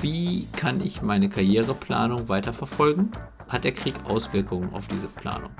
Wie 0.00 0.46
kann 0.56 0.80
ich 0.80 1.02
meine 1.02 1.28
Karriereplanung 1.28 2.28
weiterverfolgen? 2.28 3.10
Hat 3.48 3.64
der 3.64 3.72
Krieg 3.72 3.94
Auswirkungen 4.04 4.72
auf 4.72 4.86
diese 4.86 5.08
Planung? 5.08 5.50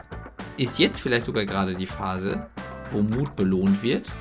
Ist 0.57 0.79
jetzt 0.79 1.01
vielleicht 1.01 1.27
sogar 1.27 1.45
gerade 1.45 1.75
die 1.75 1.87
Phase, 1.87 2.47
wo 2.93 3.03
Mut 3.03 3.35
belohnt 3.35 3.83
wird? 3.83 4.13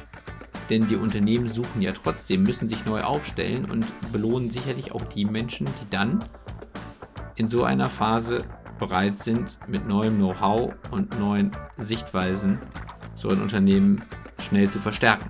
Denn 0.71 0.87
die 0.87 0.95
Unternehmen 0.95 1.47
suchen 1.47 1.83
ja 1.83 1.91
trotzdem, 1.91 2.41
müssen 2.41 2.67
sich 2.67 2.83
neu 2.83 3.03
aufstellen 3.03 3.69
und 3.69 3.85
belohnen 4.11 4.49
sicherlich 4.49 4.91
auch 4.91 5.05
die 5.05 5.25
Menschen, 5.25 5.67
die 5.67 5.89
dann 5.91 6.23
in 7.35 7.47
so 7.47 7.63
einer 7.63 7.85
Phase 7.85 8.39
bereit 8.79 9.19
sind, 9.19 9.59
mit 9.67 9.87
neuem 9.87 10.15
Know-how 10.15 10.73
und 10.89 11.19
neuen 11.19 11.51
Sichtweisen 11.77 12.57
so 13.13 13.29
ein 13.29 13.39
Unternehmen 13.39 14.03
schnell 14.41 14.67
zu 14.67 14.79
verstärken. 14.79 15.29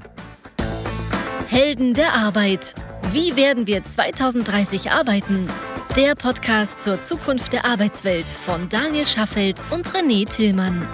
Helden 1.49 1.93
der 1.93 2.13
Arbeit. 2.13 2.75
Wie 3.13 3.37
werden 3.37 3.67
wir 3.67 3.81
2030 3.81 4.91
arbeiten? 4.91 5.47
Der 5.95 6.13
Podcast 6.13 6.83
zur 6.83 7.01
Zukunft 7.01 7.53
der 7.53 7.63
Arbeitswelt 7.63 8.27
von 8.27 8.67
Daniel 8.67 9.05
Schaffelt 9.05 9.63
und 9.71 9.87
René 9.87 10.27
Tillmann. 10.27 10.85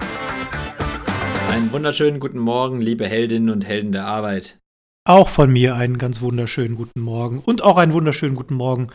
Einen 1.50 1.72
wunderschönen 1.72 2.20
guten 2.20 2.38
Morgen, 2.38 2.80
liebe 2.80 3.06
Heldinnen 3.06 3.50
und 3.50 3.66
Helden 3.66 3.90
der 3.90 4.06
Arbeit. 4.06 4.58
Auch 5.04 5.28
von 5.28 5.52
mir 5.52 5.74
einen 5.74 5.98
ganz 5.98 6.20
wunderschönen 6.20 6.76
guten 6.76 7.00
Morgen 7.00 7.40
und 7.40 7.62
auch 7.62 7.76
einen 7.76 7.92
wunderschönen 7.92 8.36
guten 8.36 8.54
Morgen, 8.54 8.90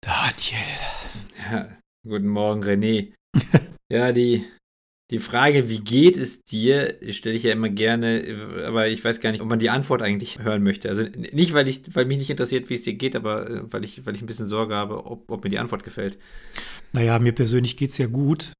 Daniel. 0.00 0.64
Ja, 1.52 1.68
guten 2.08 2.28
Morgen, 2.28 2.64
René. 2.64 3.12
ja, 3.92 4.12
die 4.12 4.46
die 5.10 5.20
Frage, 5.20 5.68
wie 5.70 5.80
geht 5.80 6.18
es 6.18 6.44
dir, 6.44 6.98
stelle 7.12 7.36
ich 7.36 7.42
ja 7.42 7.52
immer 7.52 7.70
gerne, 7.70 8.64
aber 8.66 8.88
ich 8.88 9.02
weiß 9.02 9.20
gar 9.20 9.32
nicht, 9.32 9.40
ob 9.40 9.48
man 9.48 9.58
die 9.58 9.70
Antwort 9.70 10.02
eigentlich 10.02 10.38
hören 10.38 10.62
möchte. 10.62 10.90
Also 10.90 11.02
nicht, 11.02 11.54
weil 11.54 11.66
ich, 11.66 11.82
weil 11.94 12.04
mich 12.04 12.18
nicht 12.18 12.28
interessiert, 12.28 12.68
wie 12.68 12.74
es 12.74 12.82
dir 12.82 12.92
geht, 12.92 13.16
aber 13.16 13.48
äh, 13.48 13.72
weil 13.72 13.84
ich, 13.84 14.04
weil 14.04 14.14
ich 14.14 14.22
ein 14.22 14.26
bisschen 14.26 14.46
Sorge 14.46 14.74
habe, 14.74 15.06
ob, 15.06 15.30
ob 15.30 15.44
mir 15.44 15.50
die 15.50 15.58
Antwort 15.58 15.82
gefällt. 15.82 16.18
Naja, 16.92 17.18
mir 17.18 17.32
persönlich 17.32 17.78
geht 17.78 17.90
es 17.90 17.98
ja 17.98 18.06
gut, 18.06 18.52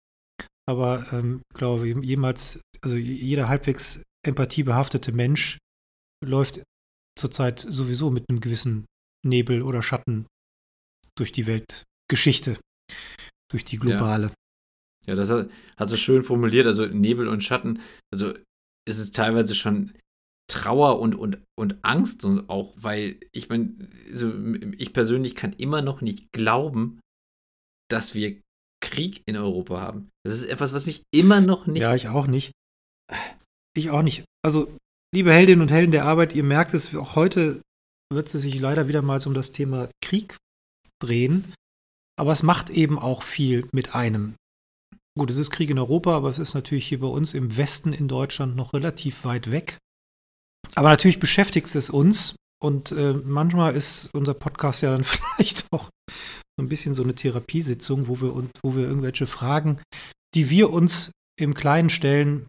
aber 0.67 1.07
ähm, 1.13 1.43
glaube 1.55 1.87
jemals, 1.87 2.61
also 2.81 2.97
jeder 2.97 3.49
halbwegs 3.49 4.03
empathiebehaftete 4.27 5.13
Mensch 5.13 5.59
läuft 6.25 6.63
zurzeit 7.19 7.61
sowieso 7.61 8.11
mit 8.11 8.25
einem 8.29 8.41
gewissen 8.41 8.87
Nebel 9.27 9.63
oder 9.63 9.83
Schatten 9.83 10.27
durch 11.17 11.33
die 11.33 11.47
Weltgeschichte, 11.47 12.59
durch 13.51 13.65
die 13.65 13.79
globale. 13.79 14.29
Ja. 14.29 14.33
Ja, 15.09 15.15
das 15.15 15.33
hast 15.77 15.93
du 15.93 15.97
schön 15.97 16.23
formuliert. 16.23 16.67
Also 16.67 16.87
Nebel 16.87 17.29
und 17.29 17.43
Schatten. 17.43 17.81
Also 18.13 18.35
ist 18.87 18.99
es 18.99 19.11
teilweise 19.11 19.55
schon 19.55 19.95
Trauer 20.51 21.01
und, 21.01 21.15
und, 21.15 21.39
und 21.59 21.83
Angst 21.83 22.25
und 22.25 22.49
auch, 22.49 22.75
weil 22.77 23.19
ich 23.33 23.49
meine, 23.49 23.75
also 24.11 24.33
ich 24.77 24.93
persönlich 24.93 25.35
kann 25.35 25.55
immer 25.55 25.83
noch 25.83 26.03
nicht 26.03 26.33
glauben, 26.33 27.01
dass 27.91 28.15
wir 28.15 28.41
Krieg 28.83 29.23
in 29.27 29.37
Europa 29.37 29.81
haben. 29.81 30.11
Das 30.25 30.35
ist 30.35 30.45
etwas, 30.45 30.73
was 30.73 30.87
mich 30.87 31.03
immer 31.11 31.41
noch 31.41 31.67
nicht. 31.67 31.83
Ja, 31.83 31.95
ich 31.95 32.09
auch 32.09 32.27
nicht. 32.27 32.53
Ich 33.75 33.91
auch 33.91 34.03
nicht. 34.03 34.25
Also, 34.45 34.75
liebe 35.15 35.33
Heldinnen 35.33 35.63
und 35.63 35.71
Helden 35.71 35.91
der 35.91 36.05
Arbeit, 36.05 36.35
ihr 36.35 36.45
merkt 36.45 36.75
es, 36.75 36.95
auch 36.95 37.15
heute 37.15 37.61
wird 38.13 38.33
es 38.33 38.41
sich 38.41 38.59
leider 38.59 38.89
wieder 38.89 39.03
mal 39.03 39.21
um 39.27 39.35
das 39.35 39.53
Thema 39.53 39.91
Krieg 40.03 40.37
drehen. 41.03 41.53
Aber 42.19 42.33
es 42.33 42.43
macht 42.43 42.71
eben 42.71 42.99
auch 42.99 43.23
viel 43.23 43.69
mit 43.73 43.95
einem. 43.95 44.35
Gut, 45.19 45.31
es 45.31 45.39
ist 45.39 45.51
Krieg 45.51 45.69
in 45.71 45.81
Europa, 45.81 46.17
aber 46.17 46.29
es 46.29 46.39
ist 46.39 46.55
natürlich 46.55 46.87
hier 46.87 47.01
bei 47.01 47.09
uns 47.09 47.35
im 47.35 47.57
Westen 47.57 47.93
in 47.93 48.07
Deutschland 48.07 48.55
noch 48.55 48.73
relativ 48.73 49.25
weit 49.25 49.51
weg. 49.51 49.79
Aber 50.77 50.91
natürlich 50.91 51.19
beschäftigt 51.19 51.75
es 51.75 51.91
uns 51.91 52.37
und 52.63 52.93
äh, 52.93 53.15
manchmal 53.15 53.75
ist 53.75 54.11
unser 54.13 54.35
Podcast 54.35 54.83
ja 54.83 54.93
dann 54.93 55.03
vielleicht 55.05 55.67
auch 55.73 55.91
so 56.57 56.63
ein 56.63 56.69
bisschen 56.69 56.95
so 56.95 57.03
eine 57.03 57.17
Therapiesitzung, 57.17 58.07
wo 58.07 58.21
wir, 58.21 58.33
und, 58.33 58.51
wo 58.63 58.77
wir 58.77 58.85
irgendwelche 58.85 59.27
Fragen, 59.27 59.81
die 60.37 60.51
wir 60.51 60.71
uns 60.71 61.11
im 61.37 61.55
Kleinen 61.55 61.91
stellen, 61.91 62.47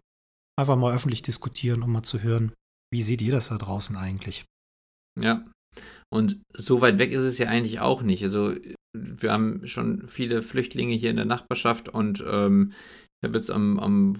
einfach 0.56 0.76
mal 0.76 0.94
öffentlich 0.94 1.22
diskutieren, 1.22 1.82
um 1.82 1.90
mal 1.90 2.04
zu 2.04 2.22
hören, 2.22 2.52
wie 2.92 3.02
seht 3.02 3.20
ihr 3.20 3.32
das 3.32 3.48
da 3.48 3.58
draußen 3.58 3.96
eigentlich? 3.96 4.44
Ja, 5.20 5.44
und 6.12 6.40
so 6.52 6.80
weit 6.80 6.98
weg 6.98 7.12
ist 7.12 7.22
es 7.22 7.38
ja 7.38 7.48
eigentlich 7.48 7.80
auch 7.80 8.02
nicht. 8.02 8.22
Also 8.22 8.54
wir 8.92 9.32
haben 9.32 9.66
schon 9.66 10.08
viele 10.08 10.42
Flüchtlinge 10.42 10.94
hier 10.94 11.10
in 11.10 11.16
der 11.16 11.24
Nachbarschaft 11.24 11.88
und 11.88 12.24
ähm, 12.26 12.72
ich 13.22 13.28
habe 13.28 13.38
jetzt 13.38 13.50
am, 13.50 13.78
am 13.78 14.14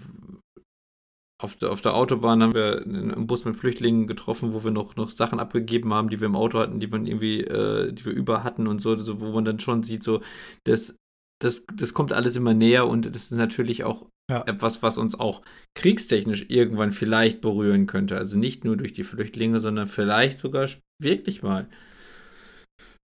auf 1.43 1.55
der, 1.55 1.73
auf 1.73 1.81
der 1.81 1.95
Autobahn 1.95 2.43
haben 2.43 2.55
wir 2.55 2.83
einen 2.83 3.27
Bus 3.27 3.45
mit 3.45 3.56
Flüchtlingen 3.56 4.06
getroffen, 4.06 4.53
wo 4.53 4.62
wir 4.62 4.71
noch, 4.71 4.97
noch 4.97 5.11
Sachen 5.11 5.41
abgegeben 5.41 5.93
haben, 5.95 6.11
die 6.11 6.21
wir 6.21 6.27
im 6.27 6.37
Auto 6.37 6.59
hatten, 6.59 6.81
die 6.81 6.87
man 6.87 7.06
irgendwie, 7.06 7.41
äh, 7.41 7.93
die 7.93 8.05
wir 8.05 8.12
über 8.12 8.45
hatten 8.45 8.67
und 8.67 8.81
so, 8.81 8.95
so, 8.97 9.21
wo 9.21 9.33
man 9.33 9.47
dann 9.47 9.59
schon 9.59 9.83
sieht, 9.83 10.03
so, 10.03 10.21
das, 10.65 10.97
das, 11.41 11.65
das 11.75 11.95
kommt 11.95 12.12
alles 12.12 12.37
immer 12.37 12.53
näher 12.53 12.87
und 12.87 13.06
das 13.06 13.25
ist 13.25 13.33
natürlich 13.33 13.84
auch 13.84 14.06
ja. 14.31 14.45
etwas, 14.47 14.83
was 14.83 14.99
uns 14.99 15.19
auch 15.19 15.41
kriegstechnisch 15.75 16.47
irgendwann 16.49 16.93
vielleicht 16.93 17.41
berühren 17.41 17.87
könnte. 17.87 18.19
Also 18.19 18.39
nicht 18.39 18.65
nur 18.65 18.77
durch 18.77 18.93
die 18.93 19.05
Flüchtlinge, 19.05 19.61
sondern 19.61 19.89
vielleicht 19.89 20.37
sogar 20.37 20.69
wirklich 21.00 21.43
mal 21.43 21.69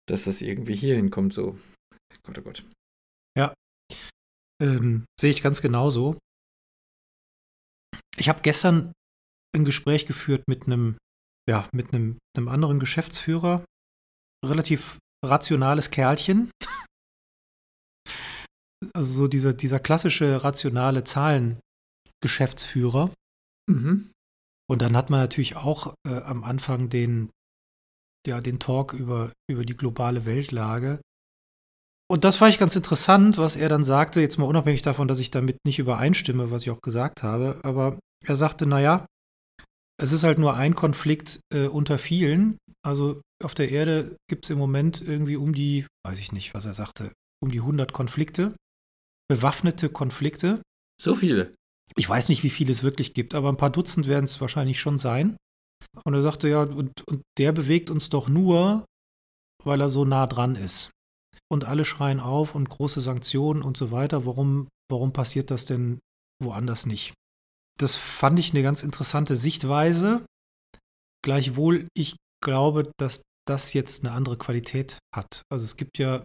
dass 0.07 0.23
das 0.23 0.41
irgendwie 0.41 0.75
hier 0.75 0.95
hinkommt, 0.95 1.33
so. 1.33 1.59
Gott, 2.23 2.39
oh 2.39 2.41
Gott. 2.41 2.63
Ja. 3.37 3.53
Ähm, 4.61 5.05
sehe 5.19 5.31
ich 5.31 5.41
ganz 5.43 5.61
genauso. 5.61 6.17
Ich 8.17 8.29
habe 8.29 8.41
gestern 8.41 8.93
ein 9.55 9.65
Gespräch 9.65 10.07
geführt 10.07 10.45
mit 10.47 10.65
einem, 10.65 10.97
ja, 11.47 11.69
mit 11.73 11.93
einem, 11.93 12.17
einem 12.35 12.47
anderen 12.47 12.79
Geschäftsführer. 12.79 13.63
Relativ 14.45 14.97
rationales 15.23 15.91
Kerlchen. 15.91 16.49
Also 18.93 19.13
so 19.13 19.27
dieser, 19.27 19.53
dieser 19.53 19.79
klassische 19.79 20.43
rationale 20.43 21.03
Zahlen-Geschäftsführer. 21.03 23.11
Mhm. 23.69 24.11
Und 24.69 24.83
dann 24.83 24.95
hat 24.95 25.09
man 25.09 25.19
natürlich 25.19 25.55
auch 25.55 25.95
äh, 26.07 26.21
am 26.21 26.43
Anfang 26.43 26.89
den, 26.89 27.31
ja, 28.27 28.41
den 28.41 28.59
Talk 28.59 28.93
über, 28.93 29.31
über 29.49 29.65
die 29.65 29.75
globale 29.75 30.25
Weltlage. 30.25 31.01
Und 32.09 32.23
das 32.23 32.39
war 32.39 32.47
ich 32.47 32.57
ganz 32.57 32.75
interessant, 32.75 33.37
was 33.37 33.55
er 33.55 33.67
dann 33.67 33.83
sagte, 33.83 34.21
jetzt 34.21 34.37
mal 34.37 34.45
unabhängig 34.45 34.81
davon, 34.81 35.07
dass 35.07 35.19
ich 35.19 35.31
damit 35.31 35.57
nicht 35.65 35.79
übereinstimme, 35.79 36.51
was 36.51 36.61
ich 36.61 36.69
auch 36.69 36.81
gesagt 36.81 37.23
habe, 37.23 37.59
aber 37.63 37.99
er 38.25 38.35
sagte, 38.35 38.65
naja, 38.65 39.05
es 39.99 40.13
ist 40.13 40.23
halt 40.23 40.37
nur 40.37 40.55
ein 40.55 40.75
Konflikt 40.75 41.39
äh, 41.53 41.67
unter 41.67 41.97
vielen. 41.97 42.57
Also 42.85 43.21
auf 43.43 43.55
der 43.55 43.69
Erde 43.69 44.15
gibt 44.29 44.45
es 44.45 44.51
im 44.51 44.57
Moment 44.57 45.01
irgendwie 45.01 45.35
um 45.35 45.53
die, 45.53 45.85
weiß 46.05 46.19
ich 46.19 46.31
nicht, 46.31 46.53
was 46.53 46.65
er 46.65 46.73
sagte, 46.73 47.11
um 47.43 47.51
die 47.51 47.59
100 47.59 47.91
Konflikte, 47.93 48.55
bewaffnete 49.27 49.89
Konflikte. 49.89 50.61
So 51.01 51.15
viele. 51.15 51.55
Ich 51.95 52.07
weiß 52.07 52.29
nicht, 52.29 52.43
wie 52.43 52.49
viele 52.49 52.71
es 52.71 52.83
wirklich 52.83 53.13
gibt, 53.13 53.33
aber 53.35 53.49
ein 53.49 53.57
paar 53.57 53.69
Dutzend 53.69 54.07
werden 54.07 54.25
es 54.25 54.39
wahrscheinlich 54.39 54.79
schon 54.79 54.97
sein. 54.97 55.35
Und 56.03 56.13
er 56.13 56.21
sagte, 56.21 56.47
ja, 56.47 56.63
und, 56.63 57.07
und 57.07 57.21
der 57.37 57.51
bewegt 57.51 57.89
uns 57.89 58.09
doch 58.09 58.29
nur, 58.29 58.85
weil 59.63 59.81
er 59.81 59.89
so 59.89 60.05
nah 60.05 60.27
dran 60.27 60.55
ist. 60.55 60.91
Und 61.49 61.65
alle 61.65 61.85
schreien 61.85 62.19
auf 62.19 62.55
und 62.55 62.69
große 62.69 63.01
Sanktionen 63.01 63.61
und 63.61 63.77
so 63.77 63.91
weiter. 63.91 64.25
Warum, 64.25 64.67
warum 64.91 65.13
passiert 65.13 65.49
das 65.49 65.65
denn 65.65 65.99
woanders 66.43 66.85
nicht? 66.85 67.13
Das 67.79 67.95
fand 67.95 68.39
ich 68.39 68.51
eine 68.51 68.63
ganz 68.63 68.83
interessante 68.83 69.35
Sichtweise. 69.35 70.25
Gleichwohl, 71.23 71.87
ich 71.95 72.15
glaube, 72.43 72.91
dass 72.97 73.21
das 73.47 73.73
jetzt 73.73 74.03
eine 74.03 74.13
andere 74.13 74.37
Qualität 74.37 74.97
hat. 75.15 75.41
Also 75.49 75.65
es 75.65 75.77
gibt 75.77 75.97
ja 75.97 76.23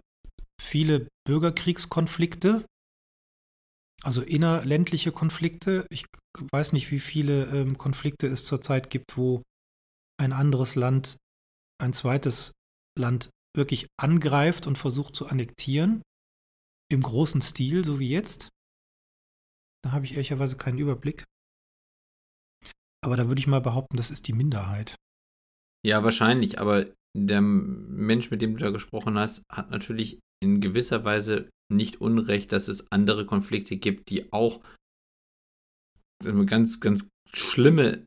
viele 0.61 1.07
Bürgerkriegskonflikte, 1.25 2.65
also 4.03 4.21
innerländliche 4.21 5.11
Konflikte. 5.11 5.87
Ich 5.89 6.05
weiß 6.51 6.73
nicht, 6.73 6.91
wie 6.91 6.99
viele 6.99 7.45
ähm, 7.45 7.77
Konflikte 7.77 8.27
es 8.27 8.45
zurzeit 8.45 8.89
gibt, 8.89 9.17
wo 9.17 9.41
ein 10.19 10.33
anderes 10.33 10.75
Land, 10.75 11.17
ein 11.81 11.93
zweites 11.93 12.51
Land 12.99 13.29
wirklich 13.55 13.87
angreift 13.99 14.67
und 14.67 14.77
versucht 14.77 15.15
zu 15.15 15.27
annektieren, 15.27 16.01
im 16.91 17.01
großen 17.01 17.41
Stil, 17.41 17.85
so 17.85 17.99
wie 17.99 18.09
jetzt, 18.09 18.49
da 19.83 19.91
habe 19.91 20.05
ich 20.05 20.13
ehrlicherweise 20.13 20.57
keinen 20.57 20.79
Überblick. 20.79 21.23
Aber 23.03 23.17
da 23.17 23.27
würde 23.27 23.39
ich 23.39 23.47
mal 23.47 23.61
behaupten, 23.61 23.97
das 23.97 24.11
ist 24.11 24.27
die 24.27 24.33
Minderheit. 24.33 24.95
Ja, 25.85 26.03
wahrscheinlich, 26.03 26.59
aber 26.59 26.93
der 27.15 27.41
Mensch, 27.41 28.31
mit 28.31 28.41
dem 28.41 28.53
du 28.53 28.59
da 28.59 28.71
gesprochen 28.71 29.17
hast, 29.17 29.43
hat 29.49 29.69
natürlich 29.69 30.19
in 30.43 30.61
gewisser 30.61 31.03
Weise 31.05 31.49
nicht 31.73 32.01
Unrecht, 32.01 32.51
dass 32.51 32.67
es 32.67 32.91
andere 32.91 33.25
Konflikte 33.25 33.77
gibt, 33.77 34.09
die 34.09 34.31
auch 34.31 34.61
ganz, 36.45 36.79
ganz 36.79 37.07
schlimme 37.31 38.05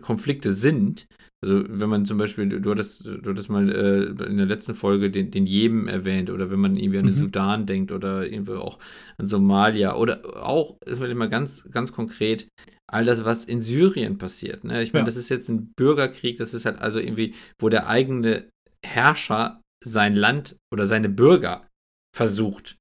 Konflikte 0.00 0.52
sind, 0.52 1.06
also 1.46 1.62
wenn 1.68 1.88
man 1.88 2.04
zum 2.04 2.18
Beispiel, 2.18 2.48
du 2.48 2.70
hattest, 2.70 3.04
du 3.04 3.30
hattest 3.30 3.50
mal 3.50 3.70
äh, 3.70 4.24
in 4.24 4.36
der 4.36 4.46
letzten 4.46 4.74
Folge 4.74 5.10
den, 5.10 5.30
den 5.30 5.44
Jemen 5.44 5.86
erwähnt 5.86 6.30
oder 6.30 6.50
wenn 6.50 6.58
man 6.58 6.76
irgendwie 6.76 6.98
an 6.98 7.04
den 7.04 7.14
mhm. 7.14 7.18
Sudan 7.18 7.66
denkt 7.66 7.92
oder 7.92 8.26
irgendwie 8.26 8.54
auch 8.54 8.78
an 9.18 9.26
Somalia 9.26 9.94
oder 9.96 10.44
auch, 10.44 10.76
mal 11.14 11.28
ganz, 11.28 11.62
ganz 11.70 11.92
konkret, 11.92 12.48
all 12.90 13.04
das, 13.04 13.24
was 13.24 13.44
in 13.44 13.60
Syrien 13.60 14.18
passiert. 14.18 14.64
Ne? 14.64 14.82
Ich 14.82 14.92
meine, 14.92 15.02
ja. 15.02 15.06
das 15.06 15.16
ist 15.16 15.28
jetzt 15.28 15.48
ein 15.48 15.72
Bürgerkrieg, 15.76 16.38
das 16.38 16.54
ist 16.54 16.64
halt 16.64 16.78
also 16.78 16.98
irgendwie, 16.98 17.34
wo 17.60 17.68
der 17.68 17.88
eigene 17.88 18.48
Herrscher 18.84 19.60
sein 19.84 20.14
Land 20.14 20.56
oder 20.72 20.86
seine 20.86 21.08
Bürger 21.08 21.68
versucht 22.14 22.76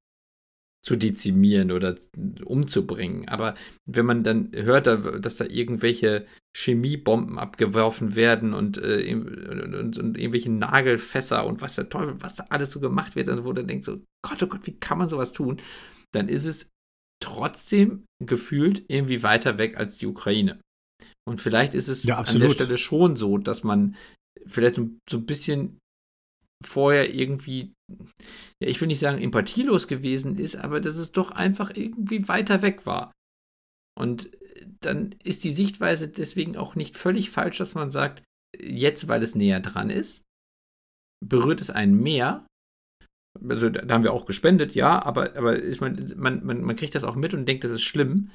zu 0.86 0.95
dezimieren 0.95 1.71
oder 1.71 1.95
umzubringen. 2.45 3.27
Aber 3.27 3.56
wenn 3.86 4.06
man 4.06 4.24
dann 4.24 4.51
hört, 4.53 4.86
dass 4.86 5.36
da 5.36 5.45
irgendwelche 5.45 6.27
Chemiebomben 6.56 7.39
abgeworfen 7.39 8.15
werden 8.15 8.53
und, 8.53 8.77
äh, 8.77 9.13
und, 9.13 9.74
und, 9.74 9.97
und, 9.97 10.18
irgendwelche 10.18 10.51
Nagelfässer 10.51 11.45
und 11.45 11.62
was 11.62 11.75
der 11.75 11.89
Teufel, 11.89 12.21
was 12.21 12.36
da 12.36 12.45
alles 12.50 12.69
so 12.69 12.80
gemacht 12.80 13.15
wird, 13.15 13.44
wo 13.44 13.51
du 13.51 13.65
denkst 13.65 13.86
so, 13.86 14.00
Gott, 14.24 14.44
oh 14.44 14.48
Gott, 14.48 14.68
wie 14.68 14.77
kann 14.80 15.00
man 15.00 15.07
sowas 15.07 15.33
tun? 15.33 15.59
Dann 16.13 16.30
ist 16.30 16.45
es 16.45 16.69
trotzdem 17.19 18.06
gefühlt 18.24 18.86
irgendwie 18.88 19.24
weiter 19.24 19.57
weg 19.57 19.77
als 19.77 19.98
die 19.98 20.06
Ukraine. 20.06 20.62
Und 21.27 21.41
vielleicht 21.41 21.74
ist 21.74 21.88
es 21.88 22.03
ja, 22.03 22.19
an 22.19 22.39
der 22.39 22.51
Stelle 22.51 22.77
schon 22.77 23.15
so, 23.15 23.39
dass 23.39 23.63
man 23.63 23.95
vielleicht 24.45 24.75
so, 24.75 24.89
so 25.09 25.18
ein 25.18 25.25
bisschen 25.25 25.80
vorher 26.63 27.13
irgendwie, 27.13 27.74
ja, 28.62 28.68
ich 28.68 28.80
will 28.80 28.88
nicht 28.88 29.00
sagen 29.00 29.22
empathielos 29.22 29.88
gewesen 29.88 30.38
ist, 30.38 30.56
aber 30.56 30.80
dass 30.80 30.98
es 30.98 31.12
doch 31.12 31.31
einfach 31.31 31.72
irgendwie 31.75 32.28
weiter 32.28 32.62
weg 32.62 32.86
war. 32.86 33.12
Und 33.98 34.30
dann 34.81 35.16
ist 35.24 35.44
die 35.44 35.52
Sichtweise 35.52 36.10
deswegen 36.10 36.57
auch 36.57 36.75
nicht 36.75 36.96
völlig 36.98 37.30
falsch, 37.30 37.57
dass 37.57 37.75
man 37.75 37.90
sagt, 37.90 38.24
jetzt, 38.60 39.07
weil 39.07 39.24
es 39.24 39.36
näher 39.36 39.60
dran 39.60 39.90
ist, 39.90 40.24
berührt 41.25 41.62
es 41.62 41.69
einen 41.69 42.02
mehr. 42.02 42.46
Also 43.48 43.69
da 43.69 43.94
haben 43.94 44.04
wir 44.04 44.13
auch 44.13 44.25
gespendet, 44.25 44.75
ja, 44.75 45.04
aber, 45.04 45.36
aber 45.36 45.62
ich 45.62 45.81
mein, 45.81 46.13
man, 46.16 46.46
man, 46.46 46.62
man 46.62 46.75
kriegt 46.75 46.96
das 46.96 47.04
auch 47.04 47.16
mit 47.16 47.34
und 47.34 47.46
denkt, 47.46 47.63
das 47.63 47.72
ist 47.72 47.84
schlimm. 47.84 48.31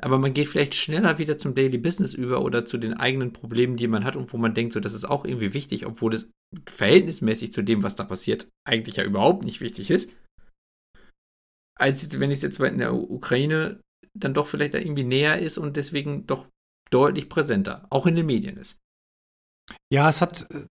Aber 0.00 0.18
man 0.18 0.32
geht 0.32 0.48
vielleicht 0.48 0.74
schneller 0.74 1.18
wieder 1.18 1.38
zum 1.38 1.54
Daily 1.54 1.78
Business 1.78 2.14
über 2.14 2.42
oder 2.42 2.64
zu 2.64 2.78
den 2.78 2.94
eigenen 2.94 3.32
Problemen, 3.32 3.76
die 3.76 3.88
man 3.88 4.04
hat 4.04 4.14
und 4.14 4.32
wo 4.32 4.36
man 4.36 4.54
denkt, 4.54 4.72
so, 4.72 4.80
das 4.80 4.94
ist 4.94 5.04
auch 5.04 5.24
irgendwie 5.24 5.54
wichtig, 5.54 5.86
obwohl 5.86 6.12
das 6.12 6.30
verhältnismäßig 6.66 7.52
zu 7.52 7.62
dem, 7.62 7.82
was 7.82 7.96
da 7.96 8.04
passiert, 8.04 8.48
eigentlich 8.64 8.96
ja 8.96 9.04
überhaupt 9.04 9.44
nicht 9.44 9.60
wichtig 9.60 9.90
ist. 9.90 10.10
Als 11.76 12.18
wenn 12.18 12.30
es 12.30 12.42
jetzt 12.42 12.60
in 12.60 12.78
der 12.78 12.94
Ukraine 12.94 13.80
dann 14.14 14.34
doch 14.34 14.46
vielleicht 14.46 14.74
irgendwie 14.74 15.04
näher 15.04 15.40
ist 15.40 15.58
und 15.58 15.76
deswegen 15.76 16.26
doch 16.26 16.46
deutlich 16.90 17.28
präsenter, 17.28 17.86
auch 17.90 18.06
in 18.06 18.14
den 18.14 18.26
Medien 18.26 18.56
ist. 18.56 18.78
Ja, 19.92 20.08
es 20.08 20.20
hat 20.20 20.50
äh, 20.50 20.66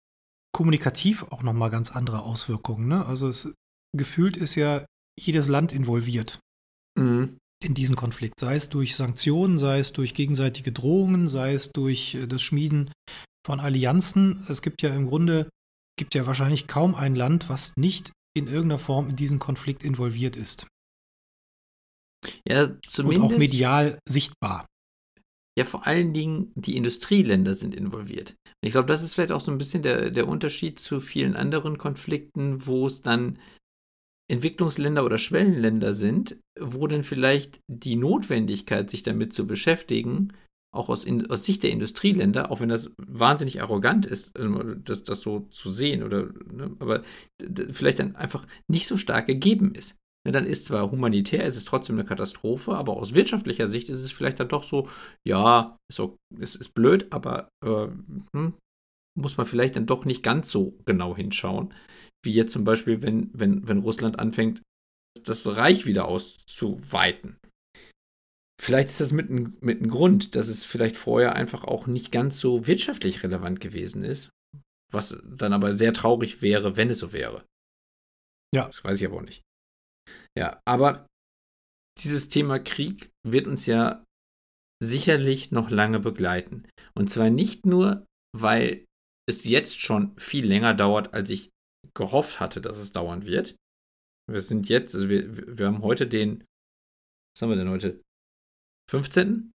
kommunikativ 0.51 1.23
auch 1.23 1.43
nochmal 1.43 1.69
ganz 1.69 1.91
andere 1.91 2.23
Auswirkungen. 2.23 2.87
Ne? 2.87 3.05
Also 3.05 3.27
es, 3.27 3.53
gefühlt 3.95 4.37
ist 4.37 4.55
ja 4.55 4.85
jedes 5.19 5.47
Land 5.47 5.73
involviert. 5.73 6.39
Mhm 6.97 7.37
in 7.65 7.73
diesen 7.73 7.95
Konflikt, 7.95 8.39
sei 8.39 8.55
es 8.55 8.69
durch 8.69 8.95
Sanktionen, 8.95 9.59
sei 9.59 9.79
es 9.79 9.93
durch 9.93 10.13
gegenseitige 10.13 10.71
Drohungen, 10.71 11.27
sei 11.27 11.53
es 11.53 11.71
durch 11.71 12.15
äh, 12.15 12.27
das 12.27 12.41
Schmieden 12.41 12.91
von 13.45 13.59
Allianzen. 13.59 14.45
Es 14.49 14.61
gibt 14.61 14.81
ja 14.81 14.93
im 14.93 15.07
Grunde, 15.07 15.49
gibt 15.97 16.15
ja 16.15 16.25
wahrscheinlich 16.25 16.67
kaum 16.67 16.95
ein 16.95 17.15
Land, 17.15 17.49
was 17.49 17.75
nicht 17.77 18.11
in 18.35 18.47
irgendeiner 18.47 18.79
Form 18.79 19.09
in 19.09 19.15
diesen 19.15 19.39
Konflikt 19.39 19.83
involviert 19.83 20.35
ist. 20.35 20.67
Ja, 22.47 22.69
zumindest. 22.85 23.31
Und 23.31 23.35
auch 23.35 23.39
medial 23.39 23.99
sichtbar. 24.07 24.65
Ja, 25.57 25.63
vor 25.63 25.87
allen 25.87 26.13
Dingen 26.13 26.51
die 26.55 26.75
Industrieländer 26.75 27.53
sind 27.53 27.73
involviert. 27.73 28.35
Ich 28.61 28.71
glaube, 28.71 28.87
das 28.87 29.03
ist 29.03 29.13
vielleicht 29.13 29.31
auch 29.31 29.39
so 29.39 29.51
ein 29.51 29.57
bisschen 29.57 29.83
der, 29.83 30.11
der 30.11 30.27
Unterschied 30.27 30.79
zu 30.79 30.99
vielen 30.99 31.35
anderen 31.35 31.77
Konflikten, 31.77 32.65
wo 32.65 32.87
es 32.87 33.01
dann 33.01 33.37
Entwicklungsländer 34.27 35.05
oder 35.05 35.17
Schwellenländer 35.17 35.93
sind, 35.93 36.37
wo 36.59 36.87
dann 36.87 37.03
vielleicht 37.03 37.59
die 37.67 37.95
Notwendigkeit, 37.95 38.89
sich 38.89 39.03
damit 39.03 39.33
zu 39.33 39.45
beschäftigen, 39.45 40.33
auch 40.75 40.89
aus, 40.89 41.05
in, 41.05 41.29
aus 41.29 41.45
Sicht 41.45 41.63
der 41.63 41.71
Industrieländer, 41.71 42.51
auch 42.51 42.59
wenn 42.59 42.69
das 42.69 42.91
wahnsinnig 42.97 43.61
arrogant 43.61 44.05
ist, 44.05 44.37
ähm, 44.37 44.81
das, 44.83 45.03
das 45.03 45.21
so 45.21 45.41
zu 45.51 45.71
sehen, 45.71 46.03
oder, 46.03 46.29
ne, 46.51 46.75
aber 46.79 47.03
vielleicht 47.71 47.99
dann 47.99 48.15
einfach 48.15 48.45
nicht 48.67 48.87
so 48.87 48.97
stark 48.97 49.27
gegeben 49.27 49.73
ist. 49.73 49.95
Ja, 50.25 50.31
dann 50.31 50.45
ist 50.45 50.65
zwar 50.65 50.89
humanitär, 50.91 51.45
ist 51.45 51.55
es 51.55 51.65
trotzdem 51.65 51.97
eine 51.97 52.07
Katastrophe, 52.07 52.75
aber 52.75 52.97
aus 52.97 53.13
wirtschaftlicher 53.13 53.67
Sicht 53.67 53.89
ist 53.89 54.03
es 54.03 54.11
vielleicht 54.11 54.39
dann 54.39 54.49
doch 54.49 54.63
so, 54.63 54.89
ja, 55.23 55.77
ist, 55.89 55.99
auch, 55.99 56.15
ist, 56.39 56.55
ist 56.55 56.73
blöd, 56.73 57.07
aber 57.11 57.49
äh, 57.63 57.87
hm, 58.35 58.53
muss 59.15 59.37
man 59.37 59.47
vielleicht 59.47 59.75
dann 59.75 59.85
doch 59.85 60.05
nicht 60.05 60.23
ganz 60.23 60.49
so 60.49 60.77
genau 60.85 61.15
hinschauen. 61.15 61.73
Wie 62.23 62.33
jetzt 62.33 62.53
zum 62.53 62.63
Beispiel, 62.63 63.01
wenn, 63.01 63.29
wenn, 63.33 63.67
wenn 63.67 63.79
Russland 63.79 64.19
anfängt, 64.19 64.61
das 65.23 65.47
Reich 65.47 65.85
wieder 65.85 66.07
auszuweiten. 66.07 67.37
Vielleicht 68.61 68.89
ist 68.89 69.01
das 69.01 69.11
mit 69.11 69.29
einem 69.29 69.57
mit 69.61 69.81
ein 69.81 69.87
Grund, 69.87 70.35
dass 70.35 70.47
es 70.47 70.63
vielleicht 70.63 70.97
vorher 70.97 71.35
einfach 71.35 71.63
auch 71.63 71.87
nicht 71.87 72.11
ganz 72.11 72.39
so 72.39 72.67
wirtschaftlich 72.67 73.23
relevant 73.23 73.59
gewesen 73.59 74.03
ist. 74.03 74.29
Was 74.91 75.17
dann 75.25 75.53
aber 75.53 75.75
sehr 75.75 75.93
traurig 75.93 76.41
wäre, 76.41 76.77
wenn 76.77 76.89
es 76.89 76.99
so 76.99 77.11
wäre. 77.11 77.45
Ja. 78.53 78.65
Das 78.65 78.83
weiß 78.83 78.99
ich 78.99 79.07
aber 79.07 79.17
auch 79.17 79.21
nicht. 79.21 79.41
Ja, 80.37 80.61
aber 80.65 81.07
dieses 82.01 82.29
Thema 82.29 82.59
Krieg 82.59 83.11
wird 83.25 83.47
uns 83.47 83.65
ja 83.65 84.03
sicherlich 84.83 85.51
noch 85.51 85.69
lange 85.69 85.99
begleiten. 85.99 86.67
Und 86.93 87.09
zwar 87.09 87.29
nicht 87.29 87.65
nur, 87.65 88.05
weil 88.33 88.85
es 89.27 89.43
jetzt 89.43 89.79
schon 89.79 90.15
viel 90.17 90.45
länger 90.45 90.73
dauert, 90.73 91.13
als 91.13 91.29
ich 91.29 91.49
gehofft 91.93 92.39
hatte, 92.39 92.61
dass 92.61 92.77
es 92.77 92.91
dauern 92.91 93.25
wird. 93.25 93.55
Wir 94.29 94.39
sind 94.39 94.69
jetzt, 94.69 94.95
also 94.95 95.09
wir, 95.09 95.57
wir 95.57 95.67
haben 95.67 95.81
heute 95.81 96.07
den, 96.07 96.43
was 97.35 97.41
haben 97.41 97.49
wir 97.49 97.55
denn 97.55 97.69
heute? 97.69 98.01
15.? 98.89 99.51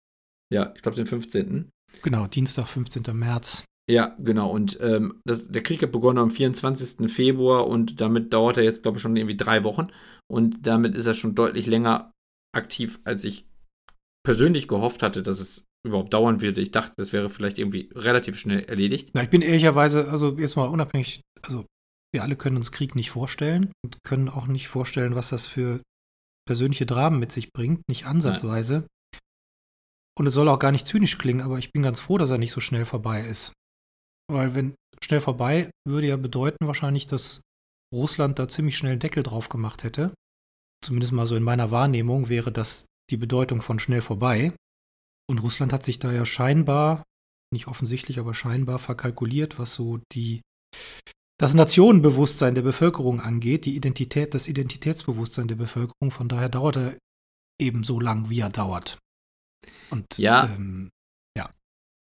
Ja, 0.54 0.74
ich 0.76 0.82
glaube 0.82 0.96
den 0.96 1.06
15. 1.06 1.70
Genau, 2.02 2.28
Dienstag, 2.28 2.68
15. 2.68 3.04
März. 3.14 3.66
Ja, 3.90 4.16
genau. 4.20 4.50
Und 4.50 4.80
ähm, 4.82 5.22
das, 5.26 5.48
der 5.48 5.62
Krieg 5.62 5.82
hat 5.84 5.92
begonnen 5.92 6.18
am 6.18 6.32
24. 6.32 7.12
Februar 7.12 7.68
und 7.68 8.02
damit 8.02 8.34
dauert 8.34 8.58
er 8.58 8.64
jetzt, 8.64 8.82
glaube 8.82 8.98
ich, 8.98 9.02
schon 9.02 9.16
irgendwie 9.16 9.38
drei 9.38 9.64
Wochen. 9.64 9.88
Und 10.28 10.66
damit 10.66 10.96
ist 10.96 11.06
er 11.06 11.14
schon 11.14 11.36
deutlich 11.36 11.68
länger 11.68 12.12
aktiv, 12.56 13.00
als 13.04 13.24
ich 13.24 13.46
persönlich 14.26 14.68
gehofft 14.68 15.04
hatte, 15.04 15.22
dass 15.22 15.40
es 15.40 15.66
überhaupt 15.86 16.14
dauern 16.14 16.42
würde. 16.42 16.62
Ich 16.62 16.72
dachte, 16.72 16.94
das 16.98 17.14
wäre 17.14 17.30
vielleicht 17.30 17.60
irgendwie 17.60 17.90
relativ 17.94 18.38
schnell 18.38 18.64
erledigt. 18.66 19.12
Na, 19.14 19.24
ich 19.24 19.30
bin 19.30 19.42
ehrlicherweise, 19.42 20.10
also 20.10 20.38
jetzt 20.38 20.56
mal 20.56 20.68
unabhängig, 20.68 21.22
also 21.42 21.66
wir 22.14 22.24
alle 22.24 22.36
können 22.36 22.58
uns 22.58 22.72
Krieg 22.72 22.96
nicht 22.96 23.12
vorstellen 23.12 23.72
und 23.84 23.98
können 24.04 24.30
auch 24.30 24.48
nicht 24.48 24.68
vorstellen, 24.68 25.16
was 25.16 25.30
das 25.30 25.46
für 25.46 25.82
persönliche 26.48 26.86
Dramen 26.86 27.20
mit 27.20 27.32
sich 27.32 27.52
bringt, 27.52 27.82
nicht 27.90 28.06
ansatzweise. 28.06 28.80
Nein. 28.80 28.88
Und 30.18 30.28
es 30.28 30.34
soll 30.34 30.48
auch 30.48 30.60
gar 30.60 30.72
nicht 30.72 30.88
zynisch 30.88 31.18
klingen, 31.18 31.42
aber 31.42 31.60
ich 31.60 31.72
bin 31.74 31.84
ganz 31.84 32.00
froh, 32.00 32.18
dass 32.18 32.30
er 32.30 32.38
nicht 32.38 32.52
so 32.52 32.62
schnell 32.62 32.86
vorbei 32.86 33.22
ist. 33.22 33.52
Weil 34.32 34.56
wenn 34.56 34.76
schnell 35.04 35.22
vorbei, 35.22 35.70
würde 35.86 36.08
ja 36.08 36.18
bedeuten 36.18 36.68
wahrscheinlich, 36.68 37.06
dass 37.06 37.42
Russland 37.94 38.40
da 38.40 38.48
ziemlich 38.48 38.78
schnell 38.78 38.94
einen 38.94 39.00
Deckel 39.00 39.24
drauf 39.24 39.50
gemacht 39.50 39.84
hätte. 39.84 40.14
Zumindest 40.84 41.14
mal 41.14 41.28
so 41.28 41.36
in 41.36 41.44
meiner 41.44 41.72
Wahrnehmung 41.72 42.30
wäre 42.30 42.52
das 42.52 42.86
die 43.10 43.18
Bedeutung 43.18 43.62
von 43.62 43.80
schnell 43.80 44.02
vorbei. 44.02 44.54
Und 45.30 45.40
Russland 45.40 45.74
hat 45.74 45.84
sich 45.84 46.00
da 46.00 46.12
ja 46.12 46.26
scheinbar, 46.26 47.04
nicht 47.52 47.68
offensichtlich, 47.68 48.20
aber 48.20 48.34
scheinbar 48.34 48.80
verkalkuliert, 48.80 49.60
was 49.60 49.74
so 49.74 50.00
die 50.12 50.42
das 51.38 51.54
Nationenbewusstsein 51.54 52.56
der 52.56 52.62
Bevölkerung 52.62 53.20
angeht, 53.20 53.66
die 53.66 53.76
Identität, 53.76 54.34
das 54.34 54.48
Identitätsbewusstsein 54.48 55.48
der 55.48 55.56
Bevölkerung. 55.56 56.12
Von 56.12 56.30
daher 56.30 56.50
dauert 56.50 56.78
er 56.78 56.98
eben 57.60 57.84
so 57.84 58.00
lang, 58.00 58.30
wie 58.30 58.40
er 58.40 58.50
dauert. 58.50 59.00
Und 59.90 60.18
ja, 60.18 60.46
ähm, 60.56 60.90
ja. 61.38 61.50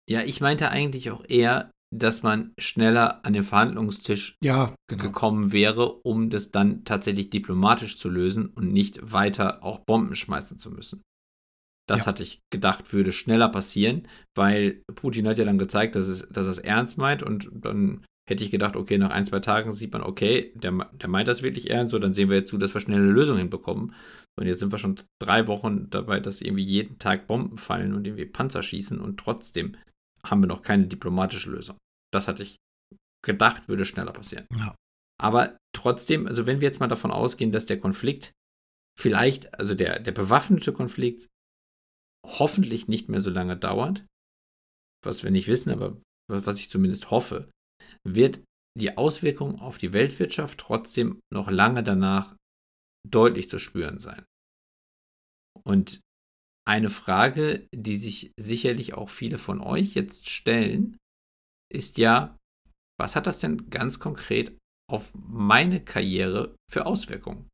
Ja, 0.09 0.21
ich 0.21 0.39
meinte 0.39 0.69
eigentlich 0.69 1.11
auch 1.11 1.25
eher, 1.27 1.69
dass 1.93 2.23
man 2.23 2.53
schneller 2.59 3.25
an 3.25 3.33
den 3.33 3.43
Verhandlungstisch 3.43 4.35
ja, 4.43 4.73
genau. 4.87 5.03
gekommen 5.03 5.51
wäre, 5.51 5.91
um 5.91 6.29
das 6.29 6.51
dann 6.51 6.85
tatsächlich 6.85 7.29
diplomatisch 7.29 7.97
zu 7.97 8.09
lösen 8.09 8.47
und 8.47 8.71
nicht 8.71 9.11
weiter 9.11 9.63
auch 9.63 9.79
Bomben 9.79 10.15
schmeißen 10.15 10.59
zu 10.59 10.71
müssen. 10.71 11.01
Das 11.89 12.01
ja. 12.01 12.05
hatte 12.07 12.21
ich 12.21 12.41
gedacht, 12.51 12.93
würde 12.93 13.11
schneller 13.11 13.49
passieren, 13.49 14.07
weil 14.35 14.83
Putin 14.93 15.27
hat 15.27 15.39
ja 15.39 15.45
dann 15.45 15.57
gezeigt, 15.57 15.95
dass, 15.95 16.07
es, 16.07 16.27
dass 16.29 16.45
er 16.45 16.51
es 16.51 16.57
ernst 16.59 16.99
meint 16.99 17.23
und 17.23 17.49
dann 17.51 18.05
hätte 18.29 18.43
ich 18.43 18.51
gedacht, 18.51 18.75
okay, 18.75 18.99
nach 18.99 19.09
ein, 19.09 19.25
zwei 19.25 19.39
Tagen 19.39 19.71
sieht 19.71 19.91
man, 19.91 20.03
okay, 20.03 20.53
der, 20.53 20.71
der 20.71 21.09
meint 21.09 21.27
das 21.27 21.41
wirklich 21.41 21.71
ernst, 21.71 21.89
so 21.91 21.97
dann 21.97 22.13
sehen 22.13 22.29
wir 22.29 22.37
jetzt 22.37 22.49
zu, 22.49 22.59
dass 22.59 22.75
wir 22.75 22.81
schnell 22.81 22.99
eine 22.99 23.09
Lösung 23.09 23.39
hinbekommen. 23.39 23.95
Und 24.39 24.45
jetzt 24.45 24.59
sind 24.59 24.71
wir 24.71 24.77
schon 24.77 25.01
drei 25.19 25.47
Wochen 25.47 25.89
dabei, 25.89 26.19
dass 26.19 26.41
irgendwie 26.41 26.63
jeden 26.63 26.99
Tag 26.99 27.25
Bomben 27.25 27.57
fallen 27.57 27.95
und 27.95 28.05
irgendwie 28.05 28.25
Panzer 28.25 28.61
schießen 28.61 28.99
und 28.99 29.19
trotzdem 29.19 29.75
haben 30.23 30.43
wir 30.43 30.47
noch 30.47 30.61
keine 30.61 30.85
diplomatische 30.85 31.49
Lösung. 31.49 31.77
Das 32.13 32.27
hatte 32.27 32.43
ich 32.43 32.57
gedacht, 33.25 33.67
würde 33.67 33.85
schneller 33.85 34.11
passieren. 34.11 34.45
Ja. 34.55 34.75
Aber 35.19 35.57
trotzdem, 35.73 36.27
also 36.27 36.45
wenn 36.45 36.61
wir 36.61 36.67
jetzt 36.67 36.79
mal 36.79 36.87
davon 36.87 37.09
ausgehen, 37.09 37.51
dass 37.51 37.65
der 37.65 37.79
Konflikt 37.79 38.31
vielleicht, 38.97 39.57
also 39.59 39.73
der, 39.73 39.99
der 39.99 40.11
bewaffnete 40.11 40.71
Konflikt 40.71 41.27
hoffentlich 42.25 42.87
nicht 42.87 43.09
mehr 43.09 43.21
so 43.21 43.29
lange 43.29 43.57
dauert, 43.57 44.05
was 45.03 45.23
wir 45.23 45.31
nicht 45.31 45.47
wissen, 45.47 45.71
aber 45.71 46.01
was 46.29 46.59
ich 46.59 46.69
zumindest 46.69 47.11
hoffe, 47.11 47.49
wird 48.05 48.41
die 48.77 48.97
Auswirkung 48.97 49.59
auf 49.59 49.77
die 49.77 49.93
Weltwirtschaft 49.93 50.59
trotzdem 50.59 51.21
noch 51.33 51.49
lange 51.49 51.83
danach 51.83 52.35
deutlich 53.07 53.49
zu 53.49 53.59
spüren 53.59 53.99
sein. 53.99 54.25
Und 55.65 56.01
eine 56.67 56.89
Frage, 56.89 57.67
die 57.73 57.97
sich 57.97 58.31
sicherlich 58.39 58.93
auch 58.93 59.09
viele 59.09 59.37
von 59.37 59.59
euch 59.59 59.95
jetzt 59.95 60.29
stellen, 60.29 60.97
ist 61.71 61.97
ja, 61.97 62.37
was 62.99 63.15
hat 63.15 63.27
das 63.27 63.39
denn 63.39 63.69
ganz 63.69 63.99
konkret 63.99 64.57
auf 64.89 65.11
meine 65.15 65.83
Karriere 65.83 66.55
für 66.71 66.85
Auswirkungen? 66.85 67.49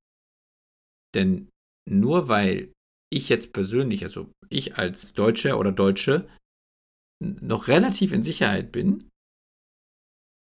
Denn 1.16 1.50
nur 1.90 2.28
weil 2.28 2.74
ich 3.16 3.30
jetzt 3.30 3.54
persönlich, 3.54 4.04
also 4.04 4.32
ich 4.50 4.78
als 4.78 5.14
Deutscher 5.14 5.58
oder 5.60 5.72
Deutsche, 5.72 6.28
noch 7.22 7.68
relativ 7.68 8.12
in 8.12 8.24
Sicherheit 8.24 8.72
bin, 8.72 9.10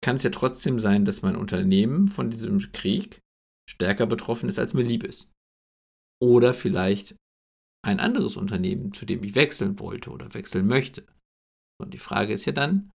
kann 0.02 0.16
es 0.16 0.22
ja 0.22 0.30
trotzdem 0.30 0.78
sein, 0.78 1.04
dass 1.04 1.22
mein 1.22 1.36
Unternehmen 1.36 2.08
von 2.08 2.30
diesem 2.30 2.58
Krieg 2.72 3.20
stärker 3.68 4.06
betroffen 4.06 4.48
ist, 4.48 4.58
als 4.58 4.72
mir 4.72 4.82
lieb 4.82 5.02
ist. 5.04 5.30
Oder 6.22 6.54
vielleicht 6.54 7.16
ein 7.84 8.00
anderes 8.00 8.36
Unternehmen, 8.36 8.92
zu 8.92 9.04
dem 9.04 9.22
ich 9.24 9.34
wechseln 9.34 9.78
wollte 9.78 10.10
oder 10.10 10.32
wechseln 10.34 10.66
möchte. 10.66 11.06
Und 11.80 11.92
die 11.92 11.98
Frage 11.98 12.32
ist 12.32 12.44
ja 12.44 12.52
dann, 12.52 12.90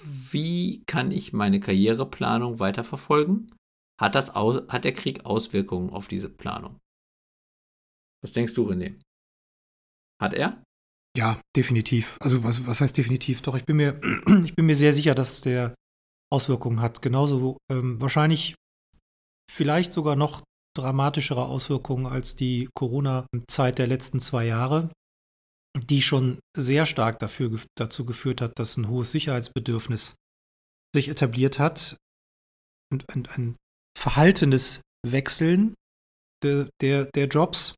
wie 0.00 0.84
kann 0.86 1.10
ich 1.10 1.32
meine 1.32 1.60
Karriereplanung 1.60 2.60
weiterverfolgen? 2.60 3.52
Hat, 4.00 4.14
das 4.14 4.34
hat 4.34 4.84
der 4.84 4.92
Krieg 4.92 5.24
Auswirkungen 5.24 5.90
auf 5.90 6.08
diese 6.08 6.28
Planung? 6.28 6.78
Was 8.22 8.32
denkst 8.32 8.54
du, 8.54 8.68
René? 8.68 9.00
Hat 10.20 10.34
er? 10.34 10.62
Ja, 11.16 11.40
definitiv. 11.56 12.16
Also 12.20 12.44
was, 12.44 12.66
was 12.66 12.80
heißt 12.80 12.96
definitiv? 12.96 13.42
Doch, 13.42 13.56
ich 13.56 13.64
bin 13.64 13.76
mir, 13.76 14.00
ich 14.44 14.54
bin 14.54 14.66
mir 14.66 14.74
sehr 14.74 14.92
sicher, 14.92 15.14
dass 15.14 15.40
der 15.40 15.74
Auswirkungen 16.32 16.80
hat. 16.80 17.02
Genauso 17.02 17.58
ähm, 17.70 18.00
wahrscheinlich 18.00 18.54
vielleicht 19.50 19.92
sogar 19.92 20.16
noch 20.16 20.42
dramatischere 20.76 21.44
Auswirkungen 21.44 22.06
als 22.06 22.36
die 22.36 22.68
Corona-Zeit 22.74 23.78
der 23.78 23.86
letzten 23.86 24.20
zwei 24.20 24.46
Jahre, 24.46 24.90
die 25.76 26.02
schon 26.02 26.38
sehr 26.56 26.86
stark 26.86 27.18
dafür, 27.18 27.58
dazu 27.76 28.04
geführt 28.04 28.40
hat, 28.40 28.58
dass 28.58 28.76
ein 28.76 28.88
hohes 28.88 29.10
Sicherheitsbedürfnis 29.10 30.14
sich 30.94 31.08
etabliert 31.08 31.58
hat 31.58 31.96
und 32.92 33.08
ein, 33.10 33.26
ein 33.26 33.56
verhaltenes 33.98 34.80
Wechseln 35.04 35.74
de, 36.44 36.68
der, 36.80 37.06
der 37.06 37.26
Jobs 37.26 37.74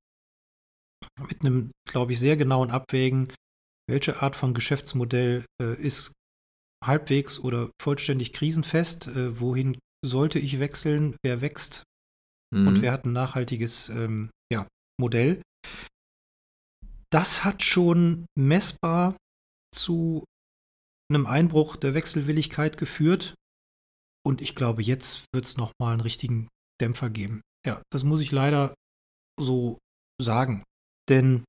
mit 1.29 1.41
einem, 1.43 1.71
glaube 1.89 2.13
ich, 2.13 2.19
sehr 2.19 2.37
genauen 2.37 2.71
Abwägen, 2.71 3.33
welche 3.89 4.23
Art 4.23 4.37
von 4.37 4.55
Geschäftsmodell 4.55 5.45
äh, 5.61 5.75
ist 5.75 6.13
halbwegs 6.85 7.39
oder 7.39 7.71
vollständig 7.81 8.33
krisenfest, 8.33 9.09
äh, 9.09 9.39
wohin 9.39 9.79
sollte 10.05 10.39
ich 10.39 10.61
wechseln, 10.61 11.17
wer 11.23 11.41
wächst 11.41 11.85
mhm. 12.55 12.69
und 12.69 12.83
wer 12.83 12.93
hat 12.93 13.05
ein 13.05 13.13
nachhaltiges 13.13 13.89
ähm, 13.91 14.31
ja, 14.53 14.67
Modell. 14.99 15.43
Das 17.11 17.45
hat 17.45 17.63
schon 17.63 18.27
messbar 18.39 19.17
zu 19.75 20.25
einem 21.11 21.27
Einbruch 21.27 21.77
der 21.77 21.95
Wechselwilligkeit 21.95 22.77
geführt. 22.77 23.35
Und 24.25 24.41
ich 24.41 24.55
glaube, 24.55 24.83
jetzt 24.83 25.25
wird 25.35 25.45
es 25.45 25.57
nochmal 25.57 25.93
einen 25.93 26.03
richtigen 26.03 26.49
Dämpfer 26.81 27.11
geben. 27.11 27.41
Ja, 27.67 27.83
das 27.91 28.05
muss 28.05 28.21
ich 28.21 28.31
leider 28.31 28.75
so 29.39 29.79
sagen. 30.21 30.63
Denn, 31.11 31.45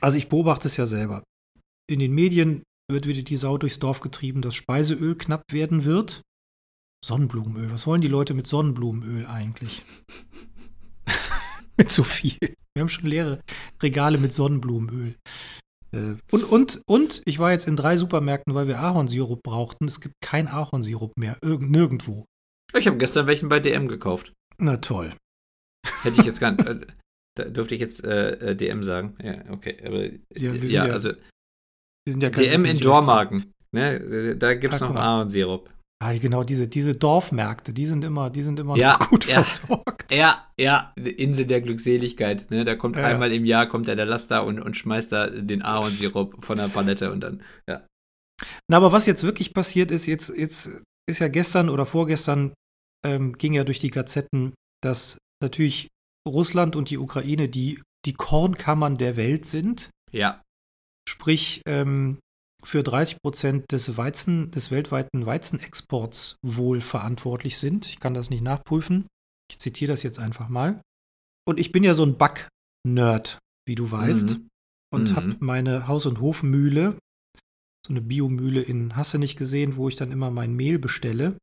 also 0.00 0.18
ich 0.18 0.28
beobachte 0.28 0.68
es 0.68 0.76
ja 0.76 0.86
selber. 0.86 1.24
In 1.90 1.98
den 1.98 2.14
Medien 2.14 2.62
wird 2.90 3.06
wieder 3.06 3.22
die 3.22 3.36
Sau 3.36 3.58
durchs 3.58 3.78
Dorf 3.78 4.00
getrieben, 4.00 4.42
dass 4.42 4.54
Speiseöl 4.54 5.16
knapp 5.16 5.42
werden 5.50 5.84
wird. 5.84 6.22
Sonnenblumenöl. 7.04 7.70
Was 7.72 7.86
wollen 7.86 8.00
die 8.00 8.08
Leute 8.08 8.34
mit 8.34 8.46
Sonnenblumenöl 8.46 9.26
eigentlich? 9.26 9.82
mit 11.76 11.90
so 11.90 12.04
viel. 12.04 12.36
Wir 12.40 12.80
haben 12.80 12.88
schon 12.88 13.06
leere 13.06 13.40
Regale 13.82 14.18
mit 14.18 14.32
Sonnenblumenöl. 14.32 15.14
Äh, 15.92 16.14
und, 16.30 16.44
und, 16.44 16.82
und, 16.86 17.22
ich 17.24 17.38
war 17.38 17.52
jetzt 17.52 17.66
in 17.66 17.76
drei 17.76 17.96
Supermärkten, 17.96 18.54
weil 18.54 18.68
wir 18.68 18.80
Ahornsirup 18.80 19.42
brauchten. 19.42 19.86
Es 19.86 20.00
gibt 20.00 20.14
kein 20.20 20.48
Ahornsirup 20.48 21.12
mehr. 21.16 21.38
Irgend, 21.40 21.70
nirgendwo. 21.70 22.26
Ich 22.76 22.86
habe 22.86 22.98
gestern 22.98 23.26
welchen 23.26 23.48
bei 23.48 23.60
DM 23.60 23.88
gekauft. 23.88 24.32
Na 24.58 24.76
toll. 24.76 25.14
Hätte 26.02 26.20
ich 26.20 26.26
jetzt 26.26 26.40
gar 26.40 26.50
nicht. 26.50 26.68
Da 27.38 27.44
dürfte 27.44 27.74
ich 27.74 27.80
jetzt 27.80 28.04
äh, 28.04 28.50
äh 28.50 28.56
DM 28.56 28.82
sagen. 28.82 29.14
Ja, 29.22 29.50
okay. 29.50 29.76
Aber, 29.84 30.04
ja, 30.04 30.52
ja, 30.54 30.86
ja, 30.86 30.92
also. 30.92 31.10
Ja 32.08 32.30
DM 32.30 32.64
in 32.64 32.78
Dormarken. 32.78 33.52
Ne? 33.72 34.36
Da 34.36 34.54
gibt 34.54 34.74
es 34.74 34.80
noch 34.80 34.94
Ahornsirup. 34.94 35.70
Ah, 36.00 36.16
genau, 36.16 36.44
diese, 36.44 36.68
diese 36.68 36.94
Dorfmärkte, 36.94 37.72
die 37.72 37.84
sind 37.84 38.04
immer, 38.04 38.30
die 38.30 38.42
sind 38.42 38.60
immer 38.60 38.76
ja, 38.76 38.96
gut 39.10 39.26
ja, 39.26 39.42
versorgt. 39.42 40.14
Ja, 40.14 40.46
ja, 40.56 40.92
Insel 40.96 41.44
der 41.44 41.60
Glückseligkeit. 41.60 42.48
Ne? 42.50 42.64
Da 42.64 42.76
kommt 42.76 42.96
ja. 42.96 43.04
einmal 43.04 43.32
im 43.32 43.44
Jahr 43.44 43.66
kommt 43.66 43.88
der, 43.88 43.96
der 43.96 44.06
Laster 44.06 44.46
und, 44.46 44.60
und 44.60 44.76
schmeißt 44.76 45.10
da 45.10 45.26
den 45.28 45.62
Ahornsirup 45.62 46.44
von 46.44 46.56
der 46.56 46.68
Palette 46.68 47.10
und 47.10 47.20
dann, 47.20 47.42
ja. 47.68 47.84
Na, 48.70 48.76
aber 48.76 48.92
was 48.92 49.06
jetzt 49.06 49.24
wirklich 49.24 49.52
passiert 49.52 49.90
ist, 49.90 50.06
jetzt, 50.06 50.32
jetzt 50.36 50.84
ist 51.08 51.18
ja 51.18 51.26
gestern 51.26 51.68
oder 51.68 51.84
vorgestern 51.84 52.52
ähm, 53.04 53.36
ging 53.36 53.54
ja 53.54 53.64
durch 53.64 53.80
die 53.80 53.90
Gazetten, 53.90 54.54
dass 54.80 55.18
natürlich 55.42 55.88
Russland 56.28 56.76
und 56.76 56.90
die 56.90 56.98
Ukraine 56.98 57.48
die, 57.48 57.80
die 58.04 58.14
Kornkammern 58.14 58.96
der 58.96 59.16
Welt 59.16 59.46
sind. 59.46 59.90
Ja. 60.12 60.42
Sprich, 61.08 61.62
ähm, 61.66 62.18
für 62.64 62.82
30 62.82 63.18
Prozent 63.22 63.72
des 63.72 63.96
Weizen, 63.96 64.50
des 64.50 64.70
weltweiten 64.70 65.26
Weizenexports 65.26 66.36
wohl 66.42 66.80
verantwortlich 66.80 67.58
sind. 67.58 67.86
Ich 67.86 68.00
kann 68.00 68.14
das 68.14 68.30
nicht 68.30 68.42
nachprüfen. 68.42 69.06
Ich 69.50 69.58
zitiere 69.58 69.92
das 69.92 70.02
jetzt 70.02 70.18
einfach 70.18 70.48
mal. 70.48 70.82
Und 71.46 71.58
ich 71.58 71.72
bin 71.72 71.84
ja 71.84 71.94
so 71.94 72.04
ein 72.04 72.18
Back-Nerd, 72.18 73.38
wie 73.66 73.74
du 73.74 73.90
weißt. 73.90 74.38
Mhm. 74.38 74.48
Und 74.92 75.10
mhm. 75.10 75.16
habe 75.16 75.36
meine 75.40 75.88
Haus- 75.88 76.06
und 76.06 76.20
Hofmühle, 76.20 76.98
so 77.86 77.92
eine 77.92 78.02
Biomühle 78.02 78.60
in 78.60 78.96
Hasse 78.96 79.18
nicht 79.18 79.38
gesehen, 79.38 79.76
wo 79.76 79.88
ich 79.88 79.94
dann 79.94 80.12
immer 80.12 80.30
mein 80.30 80.54
Mehl 80.54 80.78
bestelle. 80.78 81.38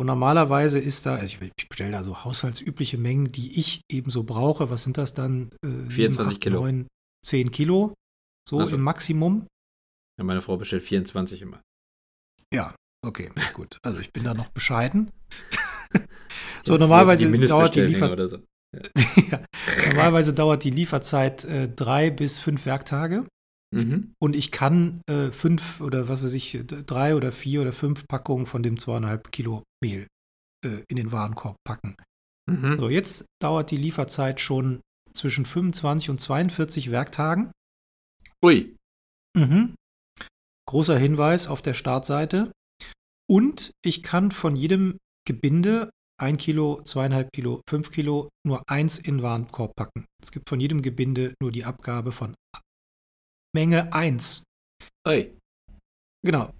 Und 0.00 0.06
normalerweise 0.06 0.78
ist 0.78 1.04
da, 1.04 1.16
also 1.16 1.36
ich, 1.42 1.68
bestelle 1.68 1.90
da 1.90 2.02
so 2.02 2.24
haushaltsübliche 2.24 2.96
Mengen, 2.96 3.32
die 3.32 3.60
ich 3.60 3.82
ebenso 3.92 4.24
brauche. 4.24 4.70
Was 4.70 4.82
sind 4.82 4.96
das 4.96 5.12
dann? 5.12 5.50
Äh, 5.62 5.90
24 5.90 6.36
8, 6.36 6.40
Kilo. 6.40 6.60
9, 6.62 6.86
10 7.26 7.50
Kilo, 7.50 7.92
so 8.48 8.60
also. 8.60 8.76
im 8.76 8.80
Maximum. 8.80 9.46
Ja, 10.18 10.24
meine 10.24 10.40
Frau 10.40 10.56
bestellt 10.56 10.84
24 10.84 11.42
immer. 11.42 11.60
Ja, 12.50 12.74
okay, 13.04 13.28
gut. 13.52 13.76
Also 13.82 14.00
ich 14.00 14.10
bin 14.10 14.24
da 14.24 14.32
noch 14.32 14.48
bescheiden. 14.48 15.10
so, 16.64 16.78
normalerweise 16.78 17.30
die 17.30 17.46
dauert 17.46 17.74
die 17.74 17.82
Liefer 17.82 18.26
so. 18.26 18.38
ja. 18.74 19.22
ja. 19.30 19.40
Normalerweise 19.88 20.32
dauert 20.32 20.64
die 20.64 20.70
Lieferzeit 20.70 21.44
äh, 21.44 21.68
drei 21.68 22.08
bis 22.08 22.38
fünf 22.38 22.64
Werktage. 22.64 23.26
Mhm. 23.72 24.14
Und 24.20 24.34
ich 24.34 24.50
kann 24.50 25.00
äh, 25.08 25.30
fünf 25.30 25.80
oder 25.80 26.08
was 26.08 26.24
weiß 26.24 26.32
ich, 26.34 26.60
drei 26.66 27.14
oder 27.14 27.30
vier 27.30 27.60
oder 27.60 27.72
fünf 27.72 28.06
Packungen 28.08 28.46
von 28.46 28.62
dem 28.62 28.78
zweieinhalb 28.78 29.30
Kilo 29.30 29.62
Mehl 29.82 30.06
äh, 30.64 30.82
in 30.88 30.96
den 30.96 31.12
Warenkorb 31.12 31.56
packen. 31.64 31.96
Mhm. 32.50 32.78
So, 32.78 32.88
jetzt 32.88 33.26
dauert 33.40 33.70
die 33.70 33.76
Lieferzeit 33.76 34.40
schon 34.40 34.80
zwischen 35.12 35.46
25 35.46 36.10
und 36.10 36.20
42 36.20 36.90
Werktagen. 36.90 37.52
Ui. 38.44 38.74
Mhm. 39.36 39.74
Großer 40.66 40.98
Hinweis 40.98 41.46
auf 41.46 41.62
der 41.62 41.74
Startseite. 41.74 42.52
Und 43.28 43.70
ich 43.84 44.02
kann 44.02 44.32
von 44.32 44.56
jedem 44.56 44.98
Gebinde 45.26 45.90
ein 46.20 46.36
Kilo, 46.36 46.82
zweieinhalb 46.82 47.32
Kilo, 47.32 47.62
fünf 47.68 47.90
Kilo 47.90 48.28
nur 48.44 48.62
eins 48.68 48.98
in 48.98 49.18
den 49.18 49.22
Warenkorb 49.22 49.74
packen. 49.76 50.06
Es 50.22 50.32
gibt 50.32 50.48
von 50.48 50.60
jedem 50.60 50.82
Gebinde 50.82 51.34
nur 51.40 51.52
die 51.52 51.64
Abgabe 51.64 52.12
von 52.12 52.34
Menge 53.54 53.92
1. 53.92 54.44
Oi. 55.08 55.36
Genau. 56.24 56.52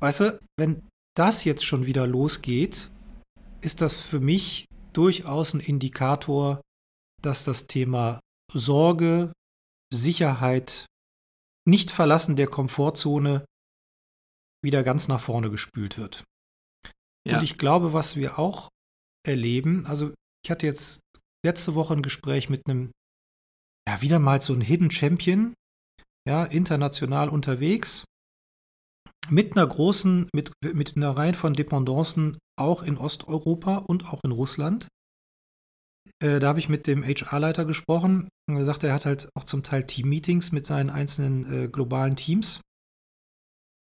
Weißt 0.00 0.20
du, 0.20 0.40
wenn 0.58 0.88
das 1.16 1.44
jetzt 1.44 1.64
schon 1.64 1.86
wieder 1.86 2.06
losgeht, 2.06 2.90
ist 3.60 3.80
das 3.80 4.00
für 4.00 4.20
mich 4.20 4.66
durchaus 4.92 5.54
ein 5.54 5.60
Indikator, 5.60 6.60
dass 7.22 7.44
das 7.44 7.66
Thema 7.66 8.20
Sorge, 8.52 9.32
Sicherheit, 9.92 10.86
Nicht-Verlassen 11.66 12.36
der 12.36 12.46
Komfortzone 12.46 13.44
wieder 14.62 14.82
ganz 14.82 15.08
nach 15.08 15.20
vorne 15.20 15.50
gespült 15.50 15.98
wird. 15.98 16.24
Ja. 17.26 17.38
Und 17.38 17.44
ich 17.44 17.58
glaube, 17.58 17.92
was 17.92 18.16
wir 18.16 18.38
auch 18.38 18.68
erleben, 19.26 19.86
also 19.86 20.12
ich 20.44 20.50
hatte 20.50 20.66
jetzt 20.66 21.00
letzte 21.44 21.74
Woche 21.74 21.94
ein 21.94 22.02
Gespräch 22.02 22.48
mit 22.48 22.62
einem, 22.66 22.92
ja, 23.88 24.00
wieder 24.00 24.18
mal 24.18 24.40
so 24.42 24.52
ein 24.52 24.60
Hidden 24.60 24.90
Champion, 24.90 25.54
ja, 26.26 26.44
international 26.44 27.28
unterwegs, 27.28 28.04
mit 29.30 29.56
einer 29.56 29.66
großen, 29.66 30.28
mit, 30.34 30.52
mit 30.62 30.96
einer 30.96 31.16
Reihe 31.16 31.34
von 31.34 31.54
Dependancen 31.54 32.38
auch 32.58 32.82
in 32.82 32.98
Osteuropa 32.98 33.78
und 33.78 34.12
auch 34.12 34.20
in 34.24 34.32
Russland. 34.32 34.88
Äh, 36.22 36.40
da 36.40 36.48
habe 36.48 36.58
ich 36.58 36.68
mit 36.68 36.86
dem 36.86 37.02
HR-Leiter 37.02 37.64
gesprochen. 37.64 38.28
Er 38.50 38.64
sagte, 38.64 38.88
er 38.88 38.94
hat 38.94 39.06
halt 39.06 39.28
auch 39.34 39.44
zum 39.44 39.62
Teil 39.62 39.86
Team-Meetings 39.86 40.52
mit 40.52 40.66
seinen 40.66 40.90
einzelnen 40.90 41.64
äh, 41.64 41.68
globalen 41.68 42.16
Teams. 42.16 42.60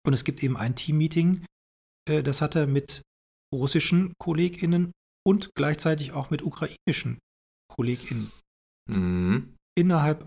Und 0.05 0.13
es 0.13 0.23
gibt 0.23 0.43
eben 0.43 0.57
ein 0.57 0.75
Team-Meeting, 0.75 1.45
äh, 2.09 2.23
das 2.23 2.41
hat 2.41 2.55
er 2.55 2.67
mit 2.67 3.01
russischen 3.53 4.13
KollegInnen 4.19 4.91
und 5.27 5.51
gleichzeitig 5.55 6.13
auch 6.13 6.29
mit 6.29 6.41
ukrainischen 6.41 7.19
KollegInnen. 7.67 8.31
Mhm. 8.89 9.55
Innerhalb 9.77 10.25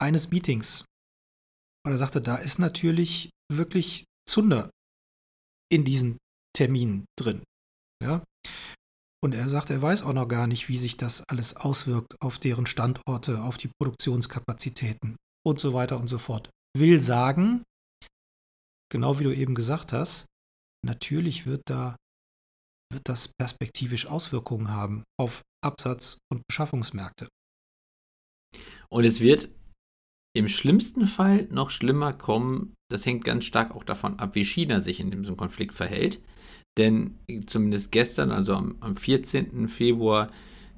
eines 0.00 0.30
Meetings. 0.30 0.84
Und 1.84 1.92
er 1.92 1.98
sagte, 1.98 2.20
da 2.20 2.36
ist 2.36 2.58
natürlich 2.58 3.30
wirklich 3.50 4.04
Zunder 4.28 4.70
in 5.72 5.84
diesen 5.84 6.18
Terminen 6.54 7.04
drin. 7.18 7.42
Ja? 8.02 8.22
Und 9.22 9.34
er 9.34 9.48
sagt, 9.48 9.70
er 9.70 9.82
weiß 9.82 10.02
auch 10.02 10.12
noch 10.12 10.28
gar 10.28 10.46
nicht, 10.46 10.68
wie 10.68 10.76
sich 10.76 10.96
das 10.96 11.22
alles 11.28 11.56
auswirkt 11.56 12.16
auf 12.20 12.38
deren 12.38 12.66
Standorte, 12.66 13.42
auf 13.42 13.58
die 13.58 13.70
Produktionskapazitäten 13.78 15.16
und 15.46 15.60
so 15.60 15.74
weiter 15.74 15.98
und 15.98 16.08
so 16.08 16.18
fort. 16.18 16.50
Will 16.76 17.00
sagen, 17.00 17.62
genau 18.90 19.18
wie 19.18 19.24
du 19.24 19.34
eben 19.34 19.54
gesagt 19.54 19.92
hast, 19.92 20.26
natürlich 20.84 21.46
wird 21.46 21.62
da 21.66 21.96
wird 22.92 23.08
das 23.08 23.28
perspektivisch 23.38 24.06
Auswirkungen 24.06 24.68
haben 24.68 25.04
auf 25.18 25.42
Absatz- 25.64 26.18
und 26.32 26.42
Beschaffungsmärkte. 26.48 27.28
Und 28.88 29.04
es 29.04 29.20
wird 29.20 29.50
im 30.32 30.48
schlimmsten 30.48 31.06
Fall 31.06 31.48
noch 31.50 31.70
schlimmer 31.70 32.12
kommen. 32.12 32.74
Das 32.88 33.06
hängt 33.06 33.24
ganz 33.24 33.44
stark 33.44 33.74
auch 33.74 33.84
davon 33.84 34.18
ab, 34.18 34.34
wie 34.34 34.44
China 34.44 34.80
sich 34.80 35.00
in 35.00 35.10
diesem 35.10 35.36
Konflikt 35.36 35.74
verhält. 35.74 36.20
Denn 36.78 37.18
zumindest 37.46 37.90
gestern, 37.90 38.30
also 38.30 38.54
am, 38.54 38.76
am 38.80 38.96
14. 38.96 39.68
Februar, 39.68 40.30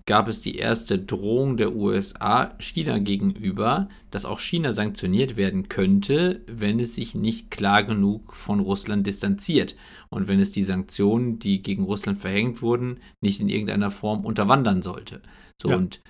gab 0.07 0.27
es 0.27 0.41
die 0.41 0.57
erste 0.57 0.99
Drohung 0.99 1.57
der 1.57 1.77
USA 1.77 2.55
China 2.59 2.99
gegenüber, 2.99 3.89
dass 4.11 4.25
auch 4.25 4.41
China 4.41 4.73
sanktioniert 4.73 5.37
werden 5.37 5.69
könnte, 5.69 6.43
wenn 6.47 6.81
es 6.81 6.95
sich 6.95 7.15
nicht 7.15 7.51
klar 7.51 7.85
genug 7.85 8.35
von 8.35 8.61
Russland 8.61 9.07
distanziert 9.07 9.77
und 10.09 10.27
wenn 10.29 10.41
es 10.41 10.51
die 10.51 10.65
Sanktionen, 10.65 11.39
die 11.39 11.63
gegen 11.63 11.85
Russland 11.85 12.19
verhängt 12.19 12.63
wurden, 12.63 12.99
nicht 13.21 13.41
in 13.41 13.49
irgendeiner 13.49 13.91
Form 13.91 14.25
unterwandern 14.25 14.83
sollte. 14.83 15.23
So 15.61 15.71
ja. 15.71 15.77
und 15.77 16.01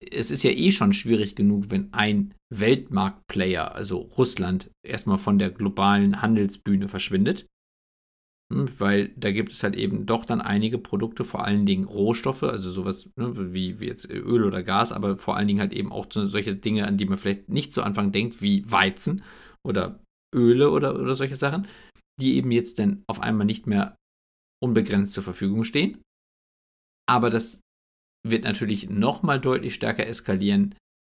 es 0.00 0.30
ist 0.30 0.42
ja 0.42 0.50
eh 0.50 0.70
schon 0.70 0.92
schwierig 0.92 1.34
genug, 1.34 1.70
wenn 1.70 1.92
ein 1.92 2.34
Weltmarktplayer, 2.54 3.74
also 3.74 3.98
Russland, 3.98 4.70
erstmal 4.86 5.18
von 5.18 5.38
der 5.38 5.50
globalen 5.50 6.22
Handelsbühne 6.22 6.88
verschwindet. 6.88 7.46
Hm, 8.52 8.68
weil 8.78 9.08
da 9.16 9.32
gibt 9.32 9.52
es 9.52 9.62
halt 9.62 9.76
eben 9.76 10.06
doch 10.06 10.24
dann 10.24 10.40
einige 10.40 10.78
Produkte, 10.78 11.24
vor 11.24 11.44
allen 11.44 11.66
Dingen 11.66 11.84
Rohstoffe, 11.84 12.44
also 12.44 12.70
sowas 12.70 13.10
ne, 13.16 13.52
wie, 13.52 13.80
wie 13.80 13.86
jetzt 13.86 14.08
Öl 14.08 14.44
oder 14.44 14.62
Gas, 14.62 14.92
aber 14.92 15.16
vor 15.16 15.36
allen 15.36 15.48
Dingen 15.48 15.60
halt 15.60 15.72
eben 15.72 15.92
auch 15.92 16.06
so, 16.10 16.24
solche 16.24 16.54
Dinge, 16.56 16.86
an 16.86 16.96
die 16.96 17.04
man 17.04 17.18
vielleicht 17.18 17.48
nicht 17.48 17.72
zu 17.72 17.82
Anfang 17.82 18.12
denkt, 18.12 18.40
wie 18.40 18.70
Weizen 18.70 19.22
oder 19.66 20.00
Öle 20.34 20.70
oder, 20.70 20.98
oder 20.98 21.14
solche 21.14 21.36
Sachen, 21.36 21.66
die 22.20 22.36
eben 22.36 22.50
jetzt 22.50 22.78
dann 22.78 23.02
auf 23.06 23.20
einmal 23.20 23.46
nicht 23.46 23.66
mehr 23.66 23.96
unbegrenzt 24.62 25.12
zur 25.12 25.22
Verfügung 25.22 25.64
stehen. 25.64 26.02
Aber 27.08 27.30
das 27.30 27.60
wird 28.26 28.44
natürlich 28.44 28.88
nochmal 28.88 29.40
deutlich 29.40 29.74
stärker 29.74 30.06
eskalieren, 30.06 30.74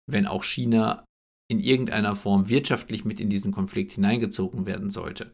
wenn 0.10 0.28
auch 0.28 0.44
China 0.44 1.06
in 1.50 1.60
irgendeiner 1.60 2.16
Form 2.16 2.50
wirtschaftlich 2.50 3.04
mit 3.06 3.20
in 3.20 3.30
diesen 3.30 3.52
Konflikt 3.52 3.92
hineingezogen 3.92 4.66
werden 4.66 4.90
sollte. 4.90 5.34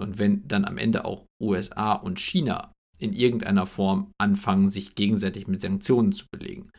Und 0.00 0.18
wenn 0.18 0.46
dann 0.48 0.64
am 0.64 0.78
Ende 0.78 1.04
auch 1.04 1.26
USA 1.40 1.92
und 1.92 2.18
China 2.18 2.72
in 2.98 3.12
irgendeiner 3.12 3.66
Form 3.66 4.12
anfangen, 4.18 4.70
sich 4.70 4.94
gegenseitig 4.94 5.46
mit 5.46 5.60
Sanktionen 5.60 6.12
zu 6.12 6.26
belegen. 6.32 6.70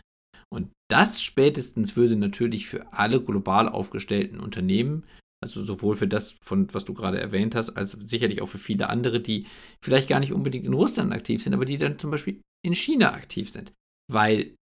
Und 0.53 0.71
das 0.89 1.21
spätestens 1.21 1.95
würde 1.95 2.15
natürlich 2.15 2.67
für 2.67 2.93
alle 2.93 3.21
global 3.21 3.69
aufgestellten 3.69 4.39
Unternehmen, 4.39 5.03
also 5.43 5.63
sowohl 5.63 5.95
für 5.95 6.07
das, 6.07 6.33
von 6.41 6.73
was 6.73 6.85
du 6.85 6.93
gerade 6.93 7.19
erwähnt 7.19 7.55
hast, 7.55 7.71
als 7.71 7.91
sicherlich 7.91 8.41
auch 8.41 8.47
für 8.47 8.57
viele 8.57 8.89
andere, 8.89 9.19
die 9.19 9.47
vielleicht 9.83 10.09
gar 10.09 10.19
nicht 10.19 10.33
unbedingt 10.33 10.65
in 10.65 10.73
Russland 10.73 11.13
aktiv 11.13 11.41
sind, 11.41 11.53
aber 11.53 11.65
die 11.65 11.77
dann 11.77 11.99
zum 11.99 12.11
Beispiel 12.11 12.41
in 12.65 12.73
China 12.73 13.13
aktiv 13.13 13.49
sind. 13.49 13.73
Weil 14.11 14.55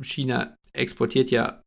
China 0.00 0.56
exportiert 0.72 1.30
ja 1.30 1.62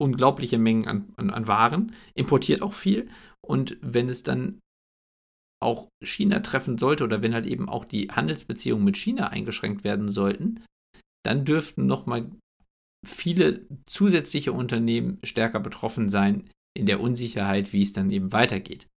unglaubliche 0.00 0.58
Mengen 0.58 0.88
an, 0.88 1.12
an, 1.16 1.30
an 1.30 1.46
Waren, 1.46 1.94
importiert 2.14 2.62
auch 2.62 2.74
viel. 2.74 3.08
Und 3.40 3.76
wenn 3.80 4.08
es 4.08 4.22
dann 4.22 4.60
auch 5.62 5.88
China 6.02 6.40
treffen 6.40 6.76
sollte 6.76 7.04
oder 7.04 7.22
wenn 7.22 7.34
halt 7.34 7.46
eben 7.46 7.68
auch 7.68 7.84
die 7.84 8.08
Handelsbeziehungen 8.08 8.84
mit 8.84 8.96
China 8.96 9.28
eingeschränkt 9.28 9.84
werden 9.84 10.08
sollten, 10.08 10.64
dann 11.24 11.44
dürften 11.44 11.86
nochmal 11.86 12.30
viele 13.06 13.66
zusätzliche 13.86 14.52
Unternehmen 14.52 15.18
stärker 15.24 15.60
betroffen 15.60 16.08
sein 16.08 16.50
in 16.76 16.86
der 16.86 17.00
Unsicherheit, 17.00 17.72
wie 17.72 17.82
es 17.82 17.92
dann 17.92 18.10
eben 18.10 18.32
weitergeht. 18.32 18.88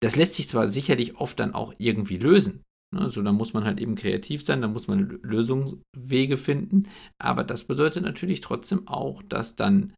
Das 0.00 0.16
lässt 0.16 0.34
sich 0.34 0.48
zwar 0.48 0.68
sicherlich 0.68 1.16
oft 1.16 1.40
dann 1.40 1.54
auch 1.54 1.74
irgendwie 1.78 2.18
lösen. 2.18 2.62
Also 2.96 3.22
da 3.22 3.32
muss 3.32 3.52
man 3.52 3.64
halt 3.64 3.80
eben 3.80 3.94
kreativ 3.94 4.44
sein, 4.44 4.62
da 4.62 4.68
muss 4.68 4.88
man 4.88 5.20
Lösungswege 5.22 6.36
finden. 6.36 6.88
Aber 7.18 7.44
das 7.44 7.64
bedeutet 7.64 8.02
natürlich 8.02 8.40
trotzdem 8.40 8.86
auch, 8.88 9.22
dass 9.22 9.56
dann 9.56 9.94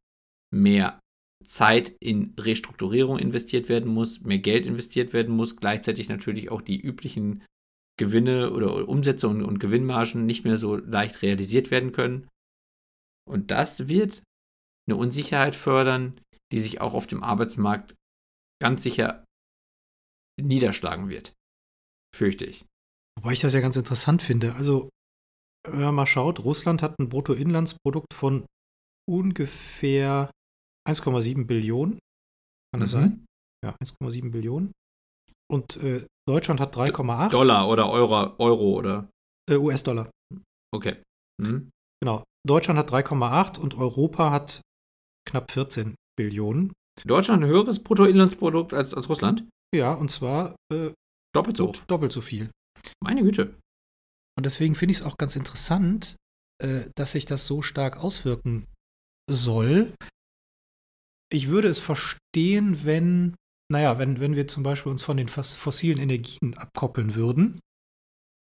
mehr 0.55 1.01
Zeit 1.45 1.95
in 2.01 2.35
Restrukturierung 2.39 3.19
investiert 3.19 3.69
werden 3.69 3.93
muss, 3.93 4.21
mehr 4.23 4.39
Geld 4.39 4.67
investiert 4.67 5.13
werden 5.13 5.35
muss, 5.35 5.57
gleichzeitig 5.57 6.09
natürlich 6.09 6.51
auch 6.51 6.63
die 6.63 6.81
üblichen 6.81 7.45
Gewinne 7.99 8.53
oder 8.53 8.89
Umsätze 8.89 9.29
und, 9.29 9.43
und 9.43 9.59
Gewinnmargen 9.59 10.27
nicht 10.27 10.45
mehr 10.45 10.59
so 10.59 10.77
leicht 10.77 11.23
realisiert 11.23 11.71
werden 11.71 11.93
können. 11.93 12.29
Und 13.29 13.51
das 13.51 13.89
wird 13.89 14.23
eine 14.89 14.97
Unsicherheit 14.97 15.55
fördern, 15.55 16.21
die 16.53 16.61
sich 16.61 16.81
auch 16.81 16.95
auf 16.95 17.07
dem 17.07 17.23
Arbeitsmarkt 17.23 17.95
ganz 18.63 18.83
sicher 18.83 19.25
niederschlagen 20.41 21.09
wird. 21.09 21.33
Fürchte 22.15 22.45
ich. 22.45 22.65
Wobei 23.19 23.33
ich 23.33 23.41
das 23.41 23.55
ja 23.55 23.61
ganz 23.61 23.77
interessant 23.77 24.23
finde. 24.23 24.55
Also, 24.55 24.91
wenn 25.69 25.81
man 25.81 25.95
mal 25.95 26.07
schaut, 26.07 26.41
Russland 26.41 26.83
hat 26.83 26.99
ein 26.99 27.09
Bruttoinlandsprodukt 27.09 28.15
von 28.15 28.47
ungefähr 29.09 30.31
1,7 30.89 31.47
Billionen. 31.47 31.99
Kann 32.73 32.81
das 32.81 32.95
mhm. 32.95 32.99
sein? 32.99 33.27
Ja, 33.65 33.75
1,7 33.83 34.31
Billionen. 34.31 34.73
Und 35.51 35.77
äh, 35.77 36.05
Deutschland 36.29 36.61
hat 36.61 36.77
3,8. 36.77 37.31
Dollar 37.31 37.69
oder 37.69 37.89
Euro, 37.89 38.35
Euro 38.39 38.79
oder? 38.79 39.09
Äh, 39.49 39.57
US-Dollar. 39.57 40.11
Okay. 40.75 40.97
Mhm. 41.41 41.71
Genau. 42.03 42.25
Deutschland 42.47 42.79
hat 42.79 42.93
3,8 42.93 43.59
und 43.59 43.77
Europa 43.77 44.31
hat 44.31 44.61
knapp 45.29 45.51
14 45.51 45.95
Billionen. 46.17 46.73
Deutschland 47.05 47.43
ein 47.43 47.49
höheres 47.49 47.83
Bruttoinlandsprodukt 47.83 48.73
als, 48.73 48.95
als 48.95 49.09
Russland? 49.09 49.45
Ja, 49.75 49.93
und 49.93 50.11
zwar 50.11 50.57
äh, 50.73 50.93
doppelt 51.35 51.57
so. 51.57 51.73
Doppelt 51.87 52.13
so 52.13 52.21
viel. 52.21 52.51
Meine 53.03 53.23
Güte. 53.23 53.59
Und 54.37 54.45
deswegen 54.45 54.75
finde 54.75 54.93
ich 54.93 54.99
es 54.99 55.05
auch 55.05 55.17
ganz 55.17 55.37
interessant, 55.37 56.17
äh, 56.63 56.91
dass 56.95 57.13
sich 57.13 57.27
das 57.27 57.47
so 57.47 57.63
stark 57.63 57.97
auswirken 57.97 58.67
soll, 59.31 59.93
ich 61.33 61.49
würde 61.49 61.69
es 61.69 61.81
verstehen, 61.81 62.85
wenn, 62.85 63.35
naja, 63.71 63.99
wenn, 63.99 64.21
wenn 64.21 64.37
wir 64.37 64.47
zum 64.47 64.63
Beispiel 64.63 64.93
uns 64.93 65.03
von 65.03 65.17
den 65.17 65.29
fossilen 65.29 65.99
Energien 65.99 66.57
abkoppeln 66.57 67.15
würden. 67.15 67.61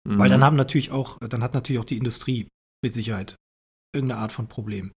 Mhm. 0.08 0.18
Weil 0.18 0.30
dann 0.30 0.44
haben 0.44 0.56
natürlich 0.56 0.92
auch, 0.92 1.18
dann 1.20 1.44
hat 1.44 1.54
natürlich 1.54 1.80
auch 1.80 1.86
die 1.86 1.98
Industrie 1.98 2.48
mit 2.84 2.94
Sicherheit 2.94 3.36
irgendeine 3.94 4.22
Art 4.22 4.32
von 4.32 4.48
Problem. 4.48 4.92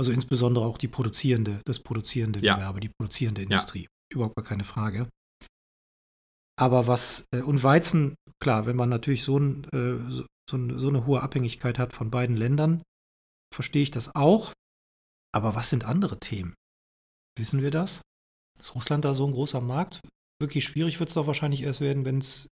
Also 0.00 0.12
insbesondere 0.12 0.64
auch 0.64 0.78
die 0.78 0.88
produzierende, 0.88 1.60
das 1.64 1.80
produzierende 1.80 2.40
ja. 2.40 2.54
Gewerbe, 2.54 2.80
die 2.80 2.90
produzierende 3.00 3.42
Industrie. 3.42 3.82
Ja. 3.82 3.88
Überhaupt 4.14 4.36
gar 4.36 4.44
keine 4.44 4.64
Frage. 4.64 5.08
Aber 6.58 6.86
was, 6.86 7.26
äh, 7.32 7.42
und 7.42 7.62
Weizen, 7.62 8.16
klar, 8.40 8.66
wenn 8.66 8.76
man 8.76 8.88
natürlich 8.88 9.24
so, 9.24 9.38
ein, 9.38 9.64
äh, 9.72 9.98
so, 10.10 10.24
so 10.48 10.88
eine 10.88 11.06
hohe 11.06 11.22
Abhängigkeit 11.22 11.78
hat 11.78 11.92
von 11.92 12.10
beiden 12.10 12.36
Ländern, 12.36 12.82
verstehe 13.54 13.82
ich 13.82 13.90
das 13.90 14.14
auch. 14.14 14.52
Aber 15.34 15.54
was 15.54 15.70
sind 15.70 15.84
andere 15.84 16.18
Themen? 16.18 16.54
Wissen 17.38 17.62
wir 17.62 17.70
das? 17.70 18.02
Ist 18.58 18.74
Russland 18.74 19.04
da 19.04 19.14
so 19.14 19.26
ein 19.26 19.32
großer 19.32 19.60
Markt? 19.60 20.00
Wirklich 20.40 20.64
schwierig 20.64 20.98
wird 20.98 21.10
es 21.10 21.14
doch 21.14 21.26
wahrscheinlich 21.26 21.62
erst 21.62 21.80
werden, 21.80 22.04
wenn's, 22.04 22.48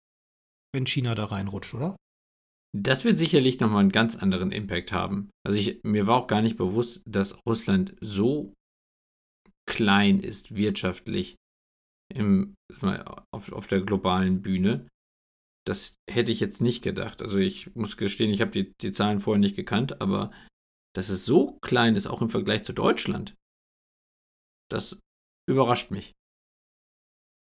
wenn 0.74 0.88
China 0.88 1.16
da 1.16 1.26
reinrutscht, 1.26 1.74
oder? 1.74 1.96
Das 2.74 3.04
wird 3.04 3.18
sicherlich 3.18 3.60
nochmal 3.60 3.82
einen 3.82 3.92
ganz 3.92 4.16
anderen 4.16 4.52
Impact 4.52 4.94
haben. 4.94 5.30
Also 5.46 5.58
ich, 5.58 5.84
mir 5.84 6.08
war 6.08 6.18
auch 6.18 6.28
gar 6.28 6.42
nicht 6.42 6.58
bewusst, 6.58 7.02
dass 7.06 7.38
Russland 7.46 7.96
so 8.00 8.54
klein 9.70 10.20
ist 10.20 10.56
wirtschaftlich 10.56 11.36
im, 12.14 12.56
auf, 13.32 13.52
auf 13.52 13.68
der 13.68 13.82
globalen 13.82 14.42
Bühne. 14.42 14.88
Das 15.68 15.98
hätte 16.10 16.32
ich 16.32 16.40
jetzt 16.40 16.62
nicht 16.62 16.82
gedacht. 16.82 17.22
Also 17.22 17.38
ich 17.38 17.76
muss 17.76 17.98
gestehen, 17.98 18.32
ich 18.32 18.42
habe 18.42 18.52
die, 18.52 18.74
die 18.82 18.92
Zahlen 18.92 19.20
vorher 19.20 19.40
nicht 19.40 19.56
gekannt, 19.56 20.02
aber 20.02 20.32
dass 20.96 21.10
es 21.10 21.26
so 21.26 21.58
klein 21.62 21.96
ist, 21.96 22.08
auch 22.08 22.22
im 22.22 22.30
Vergleich 22.30 22.64
zu 22.64 22.74
Deutschland, 22.74 23.36
das 24.70 25.00
überrascht 25.50 25.92
mich. 25.92 26.14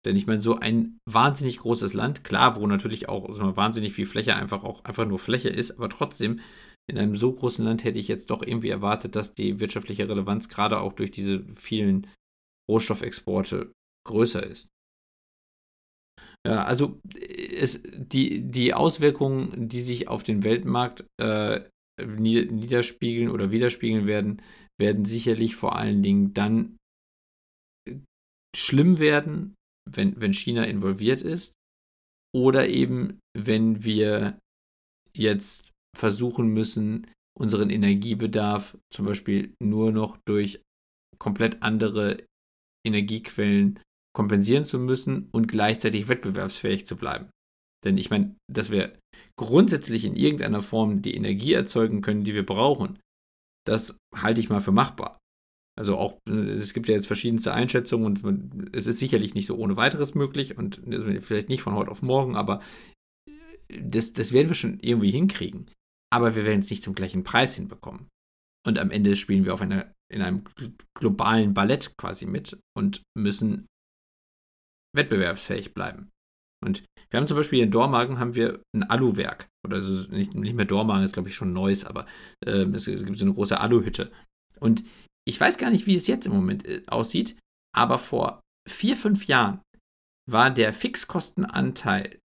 Denn 0.07 0.17
ich 0.17 0.27
meine, 0.27 0.41
so 0.41 0.55
ein 0.57 1.01
wahnsinnig 1.05 1.59
großes 1.59 1.93
Land, 1.93 2.23
klar, 2.23 2.57
wo 2.57 2.67
natürlich 2.67 3.09
auch 3.09 3.29
also 3.29 3.57
wahnsinnig 3.57 3.93
viel 3.93 4.07
Fläche 4.07 4.37
einfach 4.37 4.63
auch 4.63 4.85
einfach 4.85 5.05
nur 5.05 5.19
Fläche 5.19 5.49
ist, 5.49 5.73
aber 5.73 5.89
trotzdem, 5.89 6.41
in 6.89 6.99
einem 6.99 7.17
so 7.17 7.33
großen 7.33 7.65
Land 7.65 7.83
hätte 7.83 7.99
ich 7.99 8.07
jetzt 8.07 8.31
doch 8.31 8.43
irgendwie 8.43 8.69
erwartet, 8.69 9.17
dass 9.17 9.35
die 9.35 9.59
wirtschaftliche 9.59 10.09
Relevanz 10.09 10.49
gerade 10.49 10.81
auch 10.81 10.93
durch 10.93 11.11
diese 11.11 11.45
vielen 11.57 12.07
Rohstoffexporte 12.71 13.73
größer 14.07 14.47
ist. 14.47 14.69
Ja, 16.47 16.65
also 16.65 17.01
es, 17.57 17.81
die, 17.83 18.41
die 18.43 18.75
Auswirkungen, 18.75 19.69
die 19.69 19.81
sich 19.81 20.09
auf 20.09 20.23
den 20.23 20.45
Weltmarkt 20.45 21.05
äh, 21.21 21.61
niederspiegeln 22.05 23.31
oder 23.31 23.51
widerspiegeln 23.51 24.07
werden, 24.07 24.43
werden 24.79 25.05
sicherlich 25.05 25.57
vor 25.57 25.77
allen 25.77 26.03
Dingen 26.03 26.35
dann 26.35 26.77
schlimm 28.55 28.99
werden, 28.99 29.55
wenn, 29.91 30.21
wenn 30.21 30.33
China 30.33 30.65
involviert 30.65 31.23
ist 31.23 31.53
oder 32.35 32.69
eben 32.69 33.19
wenn 33.37 33.85
wir 33.85 34.39
jetzt 35.17 35.71
versuchen 35.97 36.49
müssen, 36.49 37.07
unseren 37.39 37.71
Energiebedarf 37.71 38.77
zum 38.93 39.07
Beispiel 39.07 39.55
nur 39.63 39.93
noch 39.93 40.19
durch 40.27 40.61
komplett 41.19 41.63
andere 41.63 42.19
Energiequellen 42.87 43.81
kompensieren 44.15 44.65
zu 44.65 44.79
müssen 44.79 45.29
und 45.33 45.47
gleichzeitig 45.47 46.09
wettbewerbsfähig 46.09 46.87
zu 46.87 46.97
bleiben. 46.97 47.31
Denn 47.87 47.99
ich 47.99 48.11
meine, 48.11 48.35
dass 48.53 48.71
wir 48.71 48.99
grundsätzlich 49.39 50.05
in 50.05 50.17
irgendeiner 50.17 50.61
Form 50.61 51.03
die 51.03 51.15
Energie 51.15 51.53
erzeugen 51.53 52.01
können, 52.01 52.25
die 52.25 52.35
wir 52.35 52.45
brauchen, 52.45 52.99
das 53.65 53.97
halte 54.13 54.41
ich 54.41 54.51
mal 54.51 54.61
für 54.61 54.73
machbar. 54.73 55.21
Also 55.79 55.97
auch, 55.97 56.19
es 56.27 56.75
gibt 56.75 56.89
ja 56.89 56.97
jetzt 56.97 57.07
verschiedenste 57.07 57.55
Einschätzungen 57.55 58.19
und 58.25 58.75
es 58.75 58.89
ist 58.89 58.99
sicherlich 58.99 59.35
nicht 59.35 59.47
so 59.47 59.57
ohne 59.57 59.77
weiteres 59.77 60.17
möglich 60.17 60.59
und 60.59 60.81
vielleicht 61.21 61.49
nicht 61.49 61.63
von 61.63 61.75
heute 61.75 61.93
auf 61.93 62.03
morgen, 62.03 62.35
aber 62.35 62.61
das, 63.69 64.13
das 64.13 64.33
werden 64.33 64.49
wir 64.49 64.57
schon 64.57 64.81
irgendwie 64.81 65.13
hinkriegen. 65.13 65.71
Aber 66.13 66.35
wir 66.35 66.45
werden 66.45 66.61
es 66.61 66.71
nicht 66.71 66.83
zum 66.83 66.95
gleichen 66.95 67.23
Preis 67.23 67.55
hinbekommen. 67.55 68.09
Und 68.67 68.81
am 68.81 68.91
Ende 68.91 69.15
spielen 69.15 69.45
wir 69.45 69.55
auf 69.55 69.61
einer, 69.61 69.95
in 70.13 70.23
einem 70.23 70.43
globalen 70.99 71.55
Ballett 71.55 71.93
quasi 71.97 72.27
mit 72.27 72.59
und 72.77 73.03
müssen 73.17 73.67
wettbewerbsfähig 74.97 75.73
bleiben. 75.73 76.11
Und 76.67 76.83
wir 77.11 77.21
haben 77.21 77.29
zum 77.29 77.37
Beispiel 77.37 77.63
in 77.63 77.71
Dormagen 77.71 78.19
haben 78.19 78.35
wir 78.35 78.61
ein 78.75 78.83
Aluwerk. 78.83 79.49
Oder 79.65 79.77
also 79.77 80.11
nicht, 80.11 80.35
nicht 80.35 80.55
mehr 80.55 80.65
Dormagen, 80.65 81.05
ist 81.05 81.13
glaube 81.13 81.29
ich 81.29 81.35
schon 81.35 81.53
Neues, 81.53 81.85
aber 81.85 82.07
äh, 82.45 82.65
es 82.75 82.87
gibt 82.87 83.17
so 83.17 83.25
eine 83.25 83.35
große 83.35 83.59
Aluhütte. 83.59 84.13
Und 84.59 84.85
ich 85.27 85.41
weiß 85.41 85.59
gar 85.59 85.71
nicht, 85.71 85.87
wie 85.87 85.95
es 85.95 86.09
jetzt 86.09 86.27
im 86.27 86.33
Moment 86.33 86.67
äh, 86.67 86.83
aussieht, 86.89 87.39
aber 87.75 87.99
vor 87.99 88.41
vier, 88.69 88.97
fünf 88.97 89.27
Jahren 89.27 89.61
war 90.29 90.51
der 90.51 90.73
Fixkostenanteil, 90.73 92.19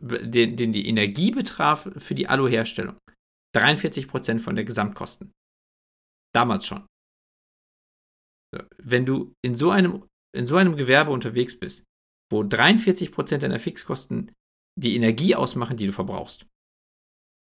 den, 0.00 0.56
den 0.56 0.72
die 0.72 0.86
Energie 0.86 1.32
betraf, 1.32 1.88
für 1.96 2.14
die 2.14 2.28
Aluherstellung 2.28 2.96
43% 3.56 4.38
von 4.38 4.54
der 4.54 4.64
Gesamtkosten. 4.64 5.32
Damals 6.32 6.66
schon. 6.66 6.86
Wenn 8.76 9.06
du 9.06 9.32
in 9.44 9.56
so 9.56 9.70
einem, 9.70 10.04
in 10.36 10.46
so 10.46 10.56
einem 10.56 10.76
Gewerbe 10.76 11.10
unterwegs 11.10 11.58
bist, 11.58 11.84
wo 12.30 12.42
43% 12.42 13.38
deiner 13.38 13.58
Fixkosten 13.58 14.32
die 14.78 14.94
Energie 14.96 15.34
ausmachen, 15.34 15.76
die 15.76 15.86
du 15.86 15.92
verbrauchst. 15.92 16.46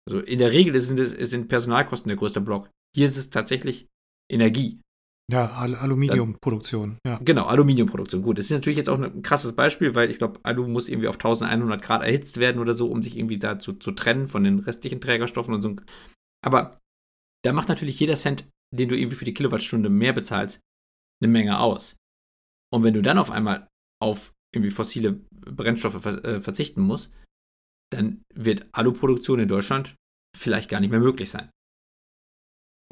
Also 0.08 0.20
in 0.20 0.40
der 0.40 0.52
Regel 0.52 0.80
sind, 0.82 1.00
es, 1.00 1.30
sind 1.30 1.48
Personalkosten 1.48 2.10
der 2.10 2.18
größte 2.18 2.42
Block. 2.42 2.70
Hier 2.96 3.06
ist 3.06 3.18
es 3.18 3.30
tatsächlich 3.30 3.88
Energie. 4.32 4.82
Ja, 5.32 5.52
Al 5.54 5.76
Aluminiumproduktion. 5.76 6.98
Ja. 7.06 7.18
Genau, 7.24 7.46
Aluminiumproduktion. 7.46 8.22
Gut, 8.22 8.38
das 8.38 8.46
ist 8.46 8.52
natürlich 8.52 8.78
jetzt 8.78 8.90
auch 8.90 9.00
ein 9.00 9.22
krasses 9.22 9.54
Beispiel, 9.54 9.96
weil 9.96 10.10
ich 10.10 10.18
glaube, 10.18 10.40
Alu 10.44 10.68
muss 10.68 10.90
irgendwie 10.90 11.08
auf 11.08 11.16
1100 11.16 11.82
Grad 11.82 12.04
erhitzt 12.04 12.38
werden 12.38 12.60
oder 12.60 12.74
so, 12.74 12.92
um 12.92 13.02
sich 13.02 13.18
irgendwie 13.18 13.40
dazu 13.40 13.74
zu 13.74 13.92
trennen 13.92 14.28
von 14.28 14.44
den 14.44 14.60
restlichen 14.60 15.00
Trägerstoffen 15.00 15.54
und 15.54 15.62
so. 15.62 15.76
Aber 16.44 16.80
da 17.46 17.54
macht 17.54 17.70
natürlich 17.70 18.00
jeder 18.00 18.16
Cent, 18.16 18.50
den 18.76 18.90
du 18.90 18.98
irgendwie 18.98 19.16
für 19.16 19.26
die 19.26 19.34
Kilowattstunde 19.34 19.90
mehr 19.90 20.14
bezahlst, 20.14 20.60
eine 21.22 21.32
Menge 21.32 21.60
aus. 21.60 21.96
Und 22.74 22.84
wenn 22.84 22.94
du 22.94 23.02
dann 23.02 23.18
auf 23.18 23.32
einmal 23.32 23.68
auf 24.02 24.34
irgendwie 24.54 24.72
fossile 24.72 25.14
Brennstoffe 25.32 26.02
ver 26.02 26.24
äh, 26.24 26.42
verzichten 26.42 26.82
musst, 26.82 27.14
dann 27.92 28.24
wird 28.34 28.68
Aluproduktion 28.74 29.40
in 29.40 29.48
Deutschland 29.48 29.96
vielleicht 30.38 30.70
gar 30.70 30.80
nicht 30.80 30.92
mehr 30.92 31.00
möglich 31.00 31.30
sein. 31.30 31.50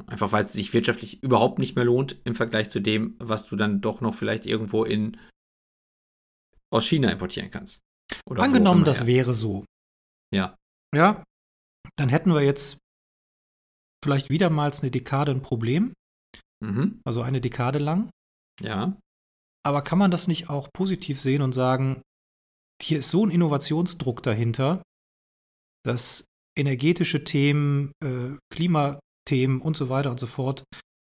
Einfach 0.08 0.32
weil 0.32 0.46
es 0.46 0.54
sich 0.54 0.74
wirtschaftlich 0.74 1.22
überhaupt 1.24 1.60
nicht 1.60 1.76
mehr 1.76 1.86
lohnt 1.86 2.18
im 2.24 2.36
Vergleich 2.36 2.70
zu 2.70 2.80
dem, 2.80 3.16
was 3.20 3.46
du 3.46 3.56
dann 3.56 3.82
doch 3.82 4.02
noch 4.02 4.16
vielleicht 4.16 4.46
irgendwo 4.46 4.84
in 4.84 5.18
aus 6.72 6.86
China 6.86 7.12
importieren 7.12 7.52
kannst. 7.52 7.80
Oder 8.30 8.44
Angenommen, 8.44 8.86
das 8.86 9.06
wäre 9.06 9.34
so. 9.34 9.66
Ja. 10.34 10.56
Ja, 10.96 11.24
dann 11.96 12.10
hätten 12.10 12.34
wir 12.34 12.42
jetzt 12.42 12.78
vielleicht 14.04 14.30
wiedermals 14.30 14.82
eine 14.82 14.92
Dekade 14.92 15.32
ein 15.32 15.42
Problem. 15.42 15.94
Mhm. 16.64 17.02
Also 17.06 17.22
eine 17.22 17.42
Dekade 17.42 17.80
lang. 17.80 18.10
Ja. 18.62 18.98
Aber 19.66 19.82
kann 19.82 20.00
man 20.00 20.12
das 20.12 20.28
nicht 20.28 20.50
auch 20.50 20.70
positiv 20.74 21.20
sehen 21.20 21.42
und 21.42 21.54
sagen, 21.54 22.02
hier 22.82 23.00
ist 23.00 23.12
so 23.12 23.26
ein 23.26 23.32
Innovationsdruck 23.32 24.24
dahinter, 24.24 24.82
dass 25.86 26.26
energetische 26.58 27.24
Themen, 27.24 27.92
äh, 28.04 28.38
Klimathemen 28.54 29.62
und 29.62 29.76
so 29.78 29.90
weiter 29.90 30.12
und 30.12 30.20
so 30.20 30.28
fort 30.28 30.64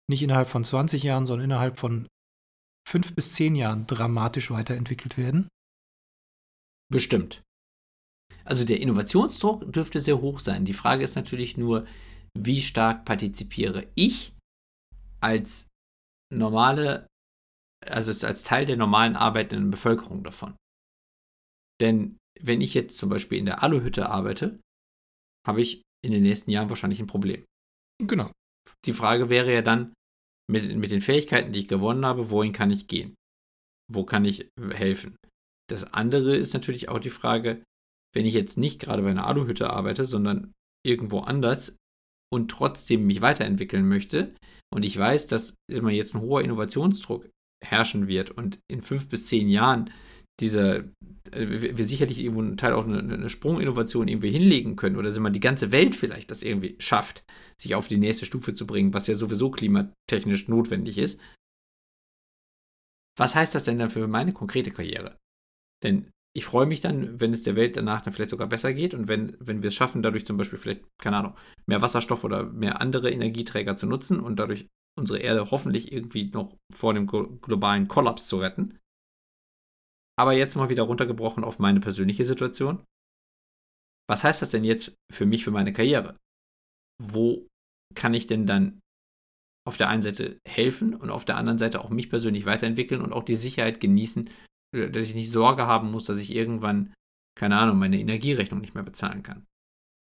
nicht 0.09 0.23
innerhalb 0.23 0.49
von 0.49 0.63
20 0.63 1.03
Jahren, 1.03 1.25
sondern 1.25 1.45
innerhalb 1.45 1.77
von 1.77 2.07
fünf 2.87 3.13
bis 3.13 3.33
zehn 3.33 3.55
Jahren 3.55 3.85
dramatisch 3.85 4.49
weiterentwickelt 4.49 5.17
werden? 5.17 5.47
Bestimmt. 6.91 7.43
Also 8.43 8.65
der 8.65 8.81
Innovationsdruck 8.81 9.71
dürfte 9.71 9.99
sehr 9.99 10.21
hoch 10.21 10.39
sein. 10.39 10.65
Die 10.65 10.73
Frage 10.73 11.03
ist 11.03 11.15
natürlich 11.15 11.55
nur, 11.55 11.85
wie 12.35 12.61
stark 12.61 13.05
partizipiere 13.05 13.87
ich 13.93 14.33
als 15.21 15.67
normale 16.33 17.08
also 17.85 18.27
als 18.27 18.43
Teil 18.43 18.65
der 18.65 18.77
normalen 18.77 19.15
arbeitenden 19.15 19.71
Bevölkerung 19.71 20.23
davon. 20.23 20.55
Denn 21.81 22.17
wenn 22.39 22.61
ich 22.61 22.73
jetzt 22.73 22.97
zum 22.97 23.09
Beispiel 23.09 23.37
in 23.37 23.45
der 23.45 23.63
Aluhütte 23.63 24.09
arbeite, 24.09 24.59
habe 25.47 25.61
ich 25.61 25.81
in 26.03 26.11
den 26.11 26.23
nächsten 26.23 26.51
Jahren 26.51 26.69
wahrscheinlich 26.69 26.99
ein 26.99 27.07
Problem. 27.07 27.45
Genau. 28.01 28.31
Die 28.85 28.93
Frage 28.93 29.29
wäre 29.29 29.53
ja 29.53 29.61
dann, 29.61 29.93
mit, 30.49 30.75
mit 30.77 30.91
den 30.91 31.01
Fähigkeiten, 31.01 31.51
die 31.51 31.59
ich 31.59 31.67
gewonnen 31.67 32.05
habe, 32.05 32.29
wohin 32.29 32.53
kann 32.53 32.71
ich 32.71 32.87
gehen? 32.87 33.15
Wo 33.91 34.03
kann 34.03 34.25
ich 34.25 34.49
helfen? 34.71 35.15
Das 35.69 35.93
andere 35.93 36.35
ist 36.35 36.53
natürlich 36.53 36.89
auch 36.89 36.99
die 36.99 37.09
Frage, 37.09 37.63
wenn 38.13 38.25
ich 38.25 38.33
jetzt 38.33 38.57
nicht 38.57 38.79
gerade 38.79 39.03
bei 39.03 39.11
einer 39.11 39.27
Aluhütte 39.27 39.69
arbeite, 39.69 40.05
sondern 40.05 40.53
irgendwo 40.85 41.19
anders 41.19 41.77
und 42.33 42.49
trotzdem 42.49 43.05
mich 43.05 43.21
weiterentwickeln 43.21 43.87
möchte 43.87 44.35
und 44.73 44.83
ich 44.83 44.97
weiß, 44.97 45.27
dass 45.27 45.55
immer 45.69 45.91
jetzt 45.91 46.15
ein 46.15 46.21
hoher 46.21 46.41
Innovationsdruck 46.41 47.29
herrschen 47.63 48.07
wird 48.07 48.31
und 48.31 48.59
in 48.67 48.81
fünf 48.81 49.09
bis 49.09 49.27
zehn 49.27 49.49
Jahren 49.49 49.91
dieser, 50.39 50.79
äh, 51.31 51.75
wir 51.77 51.83
sicherlich 51.83 52.19
irgendwo 52.19 52.41
einen 52.41 52.57
Teil 52.57 52.73
auch 52.73 52.85
eine, 52.85 52.99
eine 52.99 53.29
Sprunginnovation 53.29 54.07
irgendwie 54.07 54.31
hinlegen 54.31 54.75
können 54.75 54.95
oder 54.95 55.11
sind 55.11 55.23
mal 55.23 55.29
die 55.29 55.39
ganze 55.39 55.71
Welt 55.71 55.95
vielleicht 55.95 56.31
das 56.31 56.43
irgendwie 56.43 56.75
schafft, 56.79 57.23
sich 57.59 57.75
auf 57.75 57.87
die 57.87 57.97
nächste 57.97 58.25
Stufe 58.25 58.53
zu 58.53 58.65
bringen, 58.65 58.93
was 58.93 59.07
ja 59.07 59.15
sowieso 59.15 59.51
klimatechnisch 59.51 60.47
notwendig 60.47 60.97
ist. 60.97 61.19
Was 63.17 63.35
heißt 63.35 63.53
das 63.53 63.65
denn 63.65 63.79
dann 63.79 63.89
für 63.89 64.07
meine 64.07 64.31
konkrete 64.31 64.71
Karriere? 64.71 65.17
Denn 65.83 66.09
ich 66.35 66.45
freue 66.45 66.67
mich 66.67 66.79
dann, 66.79 67.19
wenn 67.19 67.33
es 67.33 67.43
der 67.43 67.55
Welt 67.55 67.75
danach 67.75 68.01
dann 68.01 68.13
vielleicht 68.13 68.29
sogar 68.29 68.47
besser 68.47 68.73
geht 68.73 68.93
und 68.93 69.07
wenn, 69.07 69.35
wenn 69.39 69.61
wir 69.61 69.69
es 69.69 69.75
schaffen, 69.75 70.03
dadurch 70.03 70.25
zum 70.25 70.37
Beispiel 70.37 70.59
vielleicht, 70.59 70.83
keine 71.01 71.17
Ahnung, 71.17 71.35
mehr 71.65 71.81
Wasserstoff 71.81 72.23
oder 72.23 72.45
mehr 72.45 72.79
andere 72.81 73.11
Energieträger 73.11 73.75
zu 73.75 73.87
nutzen 73.87 74.19
und 74.19 74.37
dadurch 74.37 74.67
unsere 74.99 75.19
Erde 75.19 75.49
hoffentlich 75.51 75.91
irgendwie 75.91 76.25
noch 76.25 76.55
vor 76.73 76.93
dem 76.93 77.07
globalen 77.07 77.87
Kollaps 77.87 78.27
zu 78.27 78.37
retten. 78.37 78.77
Aber 80.19 80.33
jetzt 80.33 80.55
mal 80.55 80.69
wieder 80.69 80.83
runtergebrochen 80.83 81.43
auf 81.43 81.59
meine 81.59 81.79
persönliche 81.79 82.25
Situation. 82.25 82.83
Was 84.09 84.23
heißt 84.23 84.41
das 84.41 84.49
denn 84.49 84.63
jetzt 84.63 84.95
für 85.11 85.25
mich, 85.25 85.43
für 85.43 85.51
meine 85.51 85.71
Karriere? 85.71 86.17
Wo 87.01 87.47
kann 87.95 88.13
ich 88.13 88.27
denn 88.27 88.45
dann 88.45 88.79
auf 89.67 89.77
der 89.77 89.89
einen 89.89 90.01
Seite 90.01 90.39
helfen 90.47 90.95
und 90.95 91.09
auf 91.09 91.25
der 91.25 91.37
anderen 91.37 91.59
Seite 91.59 91.81
auch 91.81 91.89
mich 91.89 92.09
persönlich 92.09 92.45
weiterentwickeln 92.45 93.01
und 93.01 93.13
auch 93.13 93.23
die 93.23 93.35
Sicherheit 93.35 93.79
genießen, 93.79 94.29
äh, 94.75 94.89
dass 94.89 95.03
ich 95.03 95.15
nicht 95.15 95.31
Sorge 95.31 95.67
haben 95.67 95.91
muss, 95.91 96.05
dass 96.05 96.17
ich 96.17 96.33
irgendwann, 96.33 96.93
keine 97.37 97.57
Ahnung, 97.57 97.77
meine 97.77 97.99
Energierechnung 97.99 98.61
nicht 98.61 98.73
mehr 98.73 98.83
bezahlen 98.83 99.23
kann. 99.23 99.45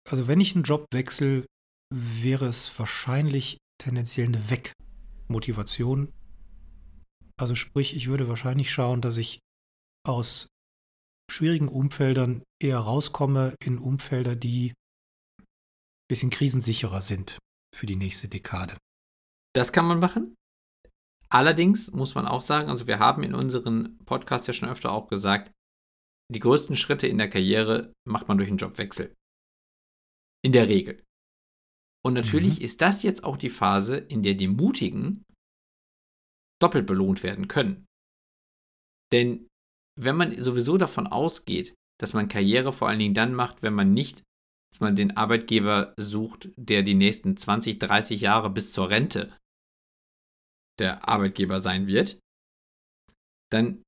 Also 0.10 0.28
wenn 0.28 0.42
ich 0.42 0.56
einen 0.56 0.66
Job 0.66 0.86
wechsle, 0.94 1.46
wäre 1.94 2.48
es 2.48 2.78
wahrscheinlich 2.78 3.58
tendenziell 3.78 4.28
eine 4.28 4.50
Wegmotivation. 4.50 6.12
Also 7.38 7.56
sprich, 7.56 7.96
ich 7.96 8.08
würde 8.08 8.28
wahrscheinlich 8.28 8.72
schauen, 8.72 9.02
dass 9.02 9.18
ich 9.18 9.40
aus 10.08 10.48
schwierigen 11.30 11.68
Umfeldern 11.68 12.44
eher 12.62 12.80
rauskomme 12.80 13.56
in 13.60 13.78
Umfelder, 13.78 14.36
die 14.36 14.74
ein 15.40 16.08
bisschen 16.08 16.30
krisensicherer 16.30 17.02
sind 17.02 17.40
für 17.76 17.86
die 17.86 17.96
nächste 17.96 18.28
Dekade. 18.28 18.78
Das 19.54 19.74
kann 19.74 19.86
man 19.86 20.00
machen. 20.00 20.36
Allerdings 21.30 21.92
muss 21.92 22.16
man 22.16 22.28
auch 22.28 22.42
sagen, 22.42 22.70
also 22.70 22.88
wir 22.88 23.00
haben 23.00 23.24
in 23.24 23.34
unseren 23.34 23.98
Podcasts 24.06 24.48
ja 24.48 24.54
schon 24.54 24.70
öfter 24.70 24.92
auch 24.92 25.08
gesagt, 25.08 25.52
die 26.32 26.40
größten 26.40 26.76
Schritte 26.76 27.08
in 27.08 27.18
der 27.18 27.30
Karriere 27.30 27.94
macht 28.08 28.28
man 28.28 28.38
durch 28.38 28.50
einen 28.50 28.58
Jobwechsel. 28.58 29.14
In 30.44 30.52
der 30.52 30.68
Regel. 30.68 31.04
Und 32.06 32.14
natürlich 32.14 32.60
mhm. 32.60 32.66
ist 32.66 32.82
das 32.82 33.02
jetzt 33.02 33.24
auch 33.24 33.36
die 33.36 33.50
Phase, 33.50 33.98
in 33.98 34.22
der 34.22 34.36
die 34.36 34.48
Mutigen 34.48 35.26
doppelt 36.62 36.86
belohnt 36.86 37.24
werden 37.24 37.48
können. 37.48 37.86
Denn 39.12 39.48
wenn 40.00 40.16
man 40.16 40.40
sowieso 40.40 40.78
davon 40.78 41.08
ausgeht, 41.08 41.74
dass 42.00 42.14
man 42.14 42.28
Karriere 42.28 42.74
vor 42.74 42.90
allen 42.90 43.00
Dingen 43.00 43.16
dann 43.16 43.34
macht, 43.34 43.64
wenn 43.64 43.74
man 43.74 43.94
nicht, 43.94 44.22
dass 44.72 44.82
man 44.82 44.96
den 44.96 45.18
Arbeitgeber 45.18 45.94
sucht, 45.98 46.50
der 46.58 46.84
die 46.84 46.94
nächsten 46.94 47.38
20, 47.38 47.80
30 47.80 48.22
Jahre 48.22 48.52
bis 48.52 48.72
zur 48.72 48.92
Rente 48.92 49.36
der 50.78 51.08
Arbeitgeber 51.08 51.60
sein 51.60 51.88
wird, 51.88 52.20
dann 53.52 53.82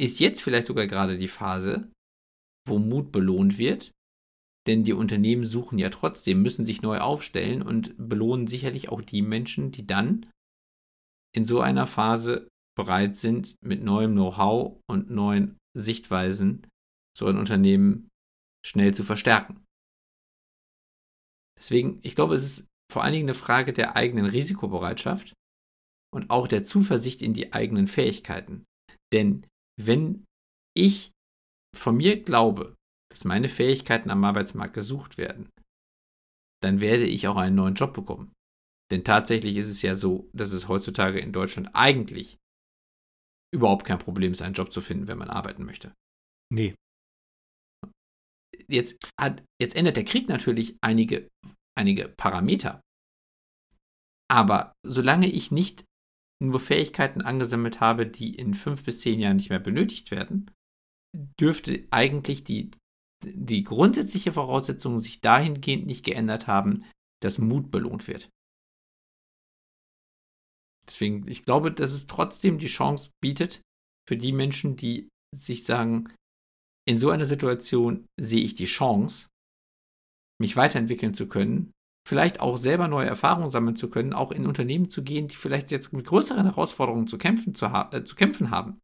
ist 0.00 0.20
jetzt 0.20 0.42
vielleicht 0.42 0.66
sogar 0.66 0.86
gerade 0.86 1.16
die 1.16 1.28
Phase, 1.28 1.90
wo 2.68 2.78
Mut 2.78 3.12
belohnt 3.12 3.56
wird 3.56 3.92
Denn 4.66 4.84
die 4.84 4.92
Unternehmen 4.92 5.44
suchen 5.44 5.78
ja 5.78 5.88
trotzdem, 5.90 6.42
müssen 6.42 6.64
sich 6.64 6.82
neu 6.82 6.98
aufstellen 6.98 7.62
und 7.62 7.94
belohnen 7.96 8.46
sicherlich 8.46 8.90
auch 8.90 9.02
die 9.02 9.22
Menschen, 9.22 9.72
die 9.72 9.86
dann 9.86 10.30
in 11.34 11.44
so 11.44 11.60
einer 11.60 11.86
Phase 11.86 12.48
bereit 12.76 13.16
sind, 13.16 13.56
mit 13.60 13.82
neuem 13.82 14.12
Know-how 14.12 14.80
und 14.88 15.10
neuen 15.10 15.58
Sichtweisen 15.76 16.66
so 17.16 17.26
ein 17.26 17.38
Unternehmen 17.38 18.08
schnell 18.64 18.94
zu 18.94 19.04
verstärken. 19.04 19.62
Deswegen, 21.58 22.00
ich 22.02 22.14
glaube, 22.14 22.34
es 22.34 22.44
ist 22.44 22.66
vor 22.90 23.02
allen 23.02 23.12
Dingen 23.12 23.26
eine 23.26 23.34
Frage 23.34 23.72
der 23.72 23.96
eigenen 23.96 24.26
Risikobereitschaft 24.26 25.34
und 26.12 26.30
auch 26.30 26.46
der 26.46 26.62
Zuversicht 26.62 27.22
in 27.22 27.34
die 27.34 27.52
eigenen 27.52 27.88
Fähigkeiten. 27.88 28.64
Denn 29.12 29.46
wenn 29.80 30.24
ich 30.76 31.10
von 31.74 31.96
mir 31.96 32.22
glaube, 32.22 32.76
dass 33.12 33.24
meine 33.24 33.48
Fähigkeiten 33.48 34.10
am 34.10 34.24
Arbeitsmarkt 34.24 34.74
gesucht 34.74 35.18
werden, 35.18 35.50
dann 36.62 36.80
werde 36.80 37.04
ich 37.04 37.28
auch 37.28 37.36
einen 37.36 37.56
neuen 37.56 37.74
Job 37.74 37.92
bekommen. 37.92 38.32
Denn 38.90 39.04
tatsächlich 39.04 39.56
ist 39.56 39.68
es 39.68 39.82
ja 39.82 39.94
so, 39.94 40.28
dass 40.32 40.52
es 40.52 40.68
heutzutage 40.68 41.20
in 41.20 41.32
Deutschland 41.32 41.70
eigentlich 41.74 42.38
überhaupt 43.54 43.84
kein 43.84 43.98
Problem 43.98 44.32
ist, 44.32 44.42
einen 44.42 44.54
Job 44.54 44.72
zu 44.72 44.80
finden, 44.80 45.08
wenn 45.08 45.18
man 45.18 45.30
arbeiten 45.30 45.64
möchte. 45.64 45.94
Nee. 46.50 46.74
Jetzt, 48.68 48.98
hat, 49.20 49.42
jetzt 49.60 49.76
ändert 49.76 49.96
der 49.96 50.04
Krieg 50.04 50.28
natürlich 50.28 50.76
einige, 50.82 51.28
einige 51.78 52.08
Parameter. 52.08 52.80
Aber 54.30 54.72
solange 54.86 55.30
ich 55.30 55.50
nicht 55.50 55.84
nur 56.42 56.60
Fähigkeiten 56.60 57.22
angesammelt 57.22 57.80
habe, 57.80 58.06
die 58.06 58.34
in 58.34 58.54
fünf 58.54 58.84
bis 58.84 59.00
zehn 59.00 59.20
Jahren 59.20 59.36
nicht 59.36 59.50
mehr 59.50 59.60
benötigt 59.60 60.10
werden, 60.10 60.50
dürfte 61.38 61.86
eigentlich 61.90 62.44
die, 62.44 62.70
die 63.24 63.62
grundsätzliche 63.62 64.32
Voraussetzung 64.32 64.98
sich 64.98 65.20
dahingehend 65.20 65.86
nicht 65.86 66.04
geändert 66.04 66.46
haben, 66.46 66.84
dass 67.22 67.38
Mut 67.38 67.70
belohnt 67.70 68.08
wird. 68.08 68.28
Deswegen, 70.88 71.28
ich 71.28 71.44
glaube, 71.44 71.72
dass 71.72 71.92
es 71.92 72.06
trotzdem 72.06 72.58
die 72.58 72.66
Chance 72.66 73.10
bietet 73.22 73.62
für 74.08 74.16
die 74.16 74.32
Menschen, 74.32 74.76
die 74.76 75.08
sich 75.34 75.64
sagen, 75.64 76.12
in 76.88 76.98
so 76.98 77.10
einer 77.10 77.24
Situation 77.24 78.06
sehe 78.20 78.42
ich 78.42 78.54
die 78.54 78.64
Chance, 78.64 79.28
mich 80.40 80.56
weiterentwickeln 80.56 81.14
zu 81.14 81.28
können, 81.28 81.70
vielleicht 82.06 82.40
auch 82.40 82.56
selber 82.56 82.88
neue 82.88 83.06
Erfahrungen 83.06 83.48
sammeln 83.48 83.76
zu 83.76 83.88
können, 83.88 84.12
auch 84.12 84.32
in 84.32 84.46
Unternehmen 84.46 84.90
zu 84.90 85.04
gehen, 85.04 85.28
die 85.28 85.36
vielleicht 85.36 85.70
jetzt 85.70 85.92
mit 85.92 86.06
größeren 86.06 86.44
Herausforderungen 86.44 87.06
zu 87.06 87.16
kämpfen, 87.16 87.54
zu, 87.54 87.66
äh, 87.66 88.02
zu 88.02 88.16
kämpfen 88.16 88.50
haben. 88.50 88.80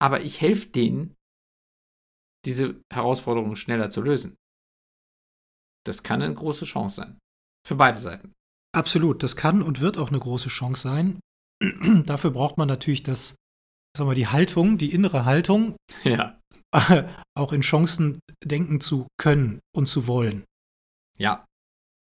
Aber 0.00 0.22
ich 0.22 0.40
helfe 0.40 0.68
denen, 0.68 1.14
diese 2.44 2.80
Herausforderungen 2.92 3.56
schneller 3.56 3.90
zu 3.90 4.02
lösen. 4.02 4.36
Das 5.84 6.02
kann 6.02 6.22
eine 6.22 6.34
große 6.34 6.64
Chance 6.64 6.96
sein. 6.96 7.18
Für 7.66 7.74
beide 7.74 7.98
Seiten. 7.98 8.32
Absolut, 8.74 9.22
das 9.22 9.36
kann 9.36 9.62
und 9.62 9.80
wird 9.80 9.98
auch 9.98 10.08
eine 10.08 10.18
große 10.18 10.48
Chance 10.48 10.82
sein. 10.82 11.20
Dafür 12.06 12.30
braucht 12.30 12.58
man 12.58 12.68
natürlich 12.68 13.02
das, 13.02 13.36
sagen 13.96 14.10
wir, 14.10 14.14
die 14.14 14.26
Haltung, 14.26 14.78
die 14.78 14.92
innere 14.92 15.24
Haltung, 15.24 15.76
ja. 16.02 16.38
auch 17.34 17.52
in 17.52 17.60
Chancen 17.60 18.18
denken 18.44 18.80
zu 18.80 19.06
können 19.16 19.60
und 19.74 19.86
zu 19.86 20.06
wollen. 20.06 20.44
Ja. 21.18 21.44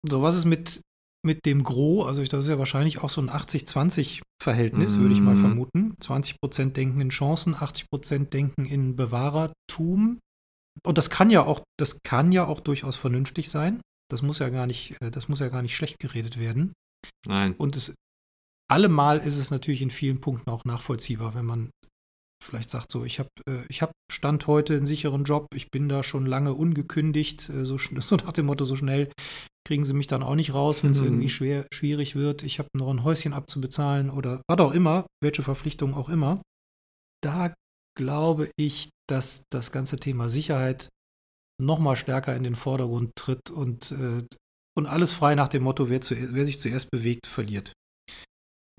So, 0.09 0.23
was 0.23 0.37
ist 0.37 0.47
mit, 0.47 0.81
mit 1.25 1.45
dem 1.45 1.63
Gros? 1.63 2.07
Also, 2.07 2.25
das 2.25 2.45
ist 2.45 2.51
ja 2.51 2.59
wahrscheinlich 2.59 3.03
auch 3.03 3.11
so 3.11 3.21
ein 3.21 3.31
80-20-Verhältnis, 3.31 4.97
mm. 4.97 5.01
würde 5.01 5.15
ich 5.15 5.21
mal 5.21 5.37
mhm. 5.37 5.41
vermuten. 5.41 5.95
20% 6.01 6.73
denken 6.73 7.01
in 7.01 7.11
Chancen, 7.11 7.55
80% 7.55 8.31
denken 8.31 8.65
in 8.65 8.97
Bewahrertum. 8.97 10.19
Und 10.85 10.99
das 10.99 11.11
kann 11.11 11.31
ja 11.31 11.45
auch, 11.45 11.63
das 11.79 11.99
kann 12.03 12.33
ja 12.33 12.47
auch 12.47 12.61
durchaus 12.61 12.97
vernünftig 12.97 13.51
sein. 13.51 13.81
Das 14.11 14.23
muss 14.23 14.39
ja 14.39 14.49
gar 14.49 14.67
nicht, 14.67 15.01
äh, 15.01 15.11
das 15.11 15.29
muss 15.29 15.41
ja 15.41 15.49
gar 15.49 15.63
nicht 15.63 15.77
schlecht 15.77 15.99
geredet 15.99 16.39
werden. 16.39 16.73
Nein. 17.27 17.55
Und 17.57 17.77
es 17.77 17.95
allemal 18.71 19.19
ist 19.19 19.37
es 19.37 19.51
natürlich 19.51 19.83
in 19.83 19.91
vielen 19.91 20.21
Punkten 20.21 20.51
auch 20.51 20.65
nachvollziehbar, 20.65 21.35
wenn 21.35 21.45
man 21.45 21.71
vielleicht 22.43 22.71
sagt 22.71 22.91
so, 22.91 23.05
ich 23.05 23.19
habe 23.19 23.29
äh, 23.47 23.65
ich 23.69 23.83
hab 23.83 23.93
Stand 24.11 24.47
heute 24.47 24.77
einen 24.77 24.87
sicheren 24.87 25.25
Job, 25.25 25.47
ich 25.55 25.71
bin 25.71 25.89
da 25.89 26.03
schon 26.03 26.27
lange 26.27 26.55
ungekündigt, 26.55 27.49
äh, 27.49 27.65
so, 27.65 27.79
so 27.99 28.17
nach 28.17 28.33
dem 28.33 28.47
Motto, 28.47 28.65
so 28.65 28.77
schnell 28.77 29.11
kriegen 29.65 29.85
sie 29.85 29.95
mich 29.95 30.09
dann 30.09 30.25
auch 30.25 30.35
nicht 30.35 30.55
raus, 30.55 30.83
wenn 30.83 30.91
es 30.91 31.01
mhm. 31.01 31.07
irgendwie 31.07 31.29
schwer, 31.29 31.67
schwierig 31.73 32.17
wird. 32.17 32.43
Ich 32.43 32.59
habe 32.59 32.69
noch 32.75 32.91
ein 32.91 33.05
Häuschen 33.05 33.33
abzubezahlen 33.33 34.11
oder 34.11 34.43
was 34.49 34.59
auch 34.59 34.73
immer, 34.73 35.07
welche 35.23 35.43
Verpflichtung 35.43 35.95
auch 35.95 36.09
immer. 36.09 36.43
Da 37.23 37.55
glaube 37.97 38.51
ich, 38.57 38.91
dass 39.09 39.45
das 39.51 39.73
ganze 39.73 39.97
Thema 39.97 40.29
Sicherheit 40.29 40.89
noch 41.61 41.79
mal 41.79 41.97
stärker 41.97 42.35
in 42.35 42.45
den 42.45 42.57
Vordergrund 42.57 43.13
tritt 43.17 43.51
und, 43.51 43.93
äh, 43.93 44.25
und 44.77 44.87
alles 44.87 45.13
frei 45.13 45.35
nach 45.35 45.49
dem 45.49 45.63
Motto, 45.63 45.89
wer, 45.89 46.01
zu, 46.01 46.15
wer 46.17 46.45
sich 46.45 46.61
zuerst 46.61 46.91
bewegt, 46.91 47.27
verliert. 47.27 47.73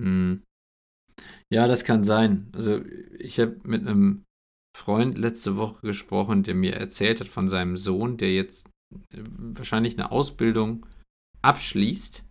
Hm. 0.02 0.44
Ja, 1.52 1.68
das 1.68 1.84
kann 1.84 2.04
sein. 2.04 2.52
Also 2.54 2.82
ich 3.20 3.40
habe 3.40 3.60
mit 3.64 3.82
einem 3.82 4.24
Freund 4.76 5.18
letzte 5.18 5.56
Woche 5.56 5.82
gesprochen, 5.86 6.44
der 6.44 6.56
mir 6.56 6.74
erzählt 6.74 7.20
hat 7.20 7.28
von 7.28 7.48
seinem 7.48 7.78
Sohn, 7.78 8.18
der 8.18 8.34
jetzt 8.34 8.68
äh, 9.14 9.24
wahrscheinlich 9.24 9.98
eine 9.98 10.12
Ausbildung 10.12 10.86
abschließt 11.42 12.24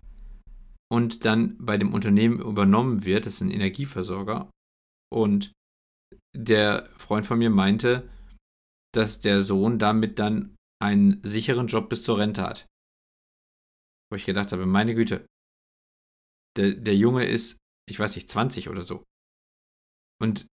und 0.90 1.24
dann 1.24 1.56
bei 1.58 1.78
dem 1.78 1.94
Unternehmen 1.94 2.40
übernommen 2.40 3.04
wird. 3.04 3.26
Das 3.26 3.34
ist 3.34 3.42
ein 3.42 3.50
Energieversorger. 3.50 4.50
Und 5.12 5.52
der 6.34 6.88
Freund 6.98 7.26
von 7.26 7.38
mir 7.38 7.50
meinte, 7.50 8.08
dass 8.94 9.20
der 9.20 9.40
Sohn 9.40 9.78
damit 9.78 10.18
dann 10.18 10.56
einen 10.82 11.22
sicheren 11.22 11.66
Job 11.66 11.88
bis 11.88 12.02
zur 12.02 12.18
Rente 12.18 12.42
hat. 12.42 12.66
Wo 14.10 14.16
ich 14.16 14.26
gedacht 14.26 14.52
habe, 14.52 14.66
meine 14.66 14.94
Güte, 14.94 15.24
der, 16.56 16.74
der 16.74 16.96
Junge 16.96 17.24
ist, 17.24 17.56
ich 17.88 17.98
weiß 17.98 18.14
nicht, 18.16 18.28
20 18.28 18.68
oder 18.68 18.82
so. 18.82 19.04
Und 20.20 20.46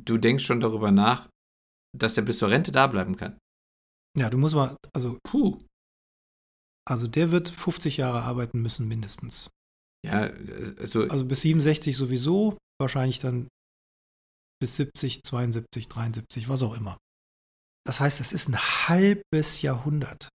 du 0.00 0.18
denkst 0.18 0.44
schon 0.44 0.60
darüber 0.60 0.90
nach, 0.90 1.28
dass 1.96 2.16
er 2.16 2.22
bis 2.22 2.38
zur 2.38 2.50
Rente 2.50 2.72
da 2.72 2.86
bleiben 2.86 3.16
kann. 3.16 3.38
Ja, 4.16 4.30
du 4.30 4.38
musst 4.38 4.54
mal, 4.54 4.76
also, 4.94 5.18
puh. 5.24 5.60
Also 6.88 7.06
der 7.06 7.30
wird 7.30 7.48
50 7.48 7.98
Jahre 7.98 8.22
arbeiten 8.22 8.60
müssen, 8.60 8.88
mindestens. 8.88 9.50
Ja, 10.04 10.22
also. 10.78 11.06
Also 11.08 11.24
bis 11.26 11.42
67 11.42 11.96
sowieso, 11.96 12.56
wahrscheinlich 12.80 13.20
dann 13.20 13.48
bis 14.62 14.76
70, 14.76 15.24
72, 15.24 15.88
73, 15.88 16.48
was 16.48 16.62
auch 16.62 16.76
immer. 16.76 16.96
Das 17.84 17.98
heißt, 17.98 18.20
es 18.20 18.32
ist 18.32 18.48
ein 18.48 18.56
halbes 18.56 19.60
Jahrhundert. 19.60 20.28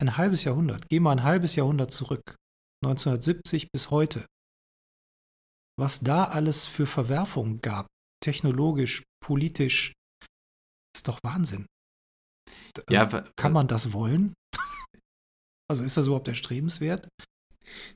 Ein 0.00 0.16
halbes 0.16 0.44
Jahrhundert. 0.44 0.88
Geh 0.88 0.98
mal 0.98 1.12
ein 1.12 1.24
halbes 1.24 1.54
Jahrhundert 1.54 1.92
zurück. 1.92 2.36
1970 2.82 3.68
bis 3.70 3.90
heute. 3.90 4.24
Was 5.78 6.00
da 6.00 6.24
alles 6.24 6.66
für 6.66 6.86
Verwerfungen 6.86 7.60
gab, 7.60 7.86
technologisch, 8.24 9.02
politisch, 9.22 9.92
ist 10.96 11.06
doch 11.06 11.18
Wahnsinn. 11.22 11.66
Also, 12.88 12.94
ja, 12.94 13.30
kann 13.36 13.52
man 13.52 13.68
das 13.68 13.92
wollen? 13.92 14.32
also 15.70 15.84
ist 15.84 15.98
das 15.98 16.06
überhaupt 16.06 16.28
erstrebenswert? 16.28 17.08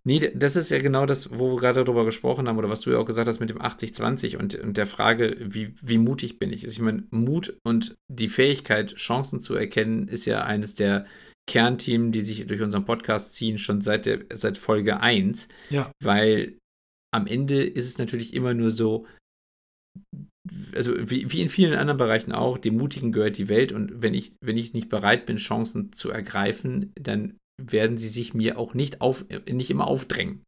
Nee, 0.05 0.33
das 0.35 0.57
ist 0.57 0.71
ja 0.71 0.79
genau 0.79 1.07
das, 1.07 1.31
wo 1.31 1.53
wir 1.53 1.61
gerade 1.61 1.85
darüber 1.85 2.05
gesprochen 2.05 2.49
haben 2.49 2.59
oder 2.59 2.69
was 2.69 2.81
du 2.81 2.91
ja 2.91 2.99
auch 2.99 3.05
gesagt 3.05 3.29
hast 3.29 3.41
mit 3.41 3.51
dem 3.51 3.61
80-20 3.61 4.37
und, 4.37 4.55
und 4.57 4.77
der 4.77 4.87
Frage, 4.87 5.37
wie, 5.41 5.75
wie 5.81 5.99
mutig 5.99 6.39
bin 6.39 6.53
ich? 6.53 6.65
Also 6.65 6.73
ich 6.73 6.81
meine, 6.81 7.05
Mut 7.11 7.59
und 7.65 7.95
die 8.09 8.29
Fähigkeit, 8.29 8.95
Chancen 8.95 9.41
zu 9.41 9.55
erkennen, 9.55 10.09
ist 10.09 10.27
ja 10.27 10.43
eines 10.43 10.75
der 10.75 11.07
Kernthemen, 11.49 12.13
die 12.13 12.21
sich 12.21 12.47
durch 12.47 12.63
unseren 12.63 12.85
Podcast 12.85 13.35
ziehen, 13.35 13.59
schon 13.59 13.81
seit, 13.81 14.07
der, 14.07 14.21
seit 14.33 14.59
Folge 14.59 15.01
1. 15.01 15.49
Ja. 15.71 15.91
Weil 16.03 16.59
am 17.15 17.27
Ende 17.27 17.63
ist 17.63 17.87
es 17.87 17.99
natürlich 17.99 18.35
immer 18.35 18.55
nur 18.55 18.71
so, 18.71 19.07
also 20.75 20.95
wie, 20.99 21.31
wie 21.33 21.43
in 21.43 21.49
vielen 21.49 21.75
anderen 21.75 21.99
Bereichen 21.99 22.33
auch, 22.33 22.59
dem 22.59 22.77
Mutigen 22.77 23.13
gehört 23.13 23.39
die 23.39 23.49
Welt 23.49 23.73
und 23.73 24.03
wenn 24.03 24.15
ich, 24.15 24.33
wenn 24.41 24.57
ich 24.57 24.73
nicht 24.73 24.89
bereit 24.89 25.27
bin, 25.27 25.37
Chancen 25.37 25.93
zu 25.93 26.11
ergreifen, 26.11 26.93
dann 26.95 27.37
werden 27.61 27.99
sie 27.99 28.09
sich 28.09 28.35
mir 28.35 28.59
auch 28.59 28.75
nicht, 28.75 29.01
auf, 29.01 29.25
nicht 29.49 29.71
immer 29.71 29.87
aufdrängen. 29.87 30.45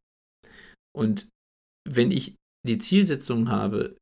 Und 0.95 1.29
wenn 1.87 2.11
ich 2.11 2.35
die 2.65 2.77
Zielsetzung 2.77 3.49
habe, 3.49 3.97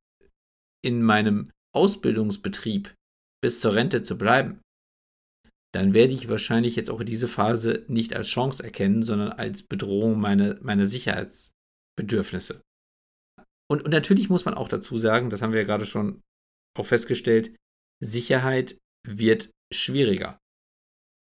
in 0.83 1.01
meinem 1.01 1.51
Ausbildungsbetrieb 1.75 2.93
bis 3.41 3.59
zur 3.59 3.73
Rente 3.73 4.01
zu 4.01 4.17
bleiben, 4.17 4.61
dann 5.73 5.93
werde 5.93 6.13
ich 6.13 6.29
wahrscheinlich 6.29 6.75
jetzt 6.75 6.89
auch 6.89 7.03
diese 7.03 7.27
Phase 7.27 7.83
nicht 7.87 8.15
als 8.15 8.27
Chance 8.27 8.63
erkennen, 8.63 9.01
sondern 9.01 9.31
als 9.31 9.63
Bedrohung 9.63 10.19
meiner, 10.19 10.61
meiner 10.61 10.85
Sicherheitsbedürfnisse. 10.85 12.61
Und, 13.71 13.83
und 13.83 13.91
natürlich 13.91 14.29
muss 14.29 14.45
man 14.45 14.53
auch 14.53 14.67
dazu 14.67 14.97
sagen, 14.97 15.29
das 15.29 15.41
haben 15.41 15.53
wir 15.53 15.61
ja 15.61 15.65
gerade 15.65 15.85
schon 15.85 16.21
auch 16.77 16.85
festgestellt, 16.85 17.55
Sicherheit 18.03 18.77
wird 19.07 19.49
schwieriger. 19.73 20.37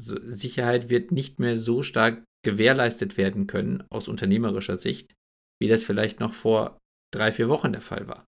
Sicherheit 0.00 0.88
wird 0.88 1.12
nicht 1.12 1.38
mehr 1.38 1.56
so 1.56 1.82
stark 1.82 2.24
gewährleistet 2.44 3.16
werden 3.16 3.46
können 3.46 3.84
aus 3.90 4.08
unternehmerischer 4.08 4.76
Sicht, 4.76 5.14
wie 5.60 5.68
das 5.68 5.84
vielleicht 5.84 6.20
noch 6.20 6.32
vor 6.32 6.78
drei, 7.12 7.32
vier 7.32 7.48
Wochen 7.48 7.72
der 7.72 7.82
Fall 7.82 8.08
war. 8.08 8.24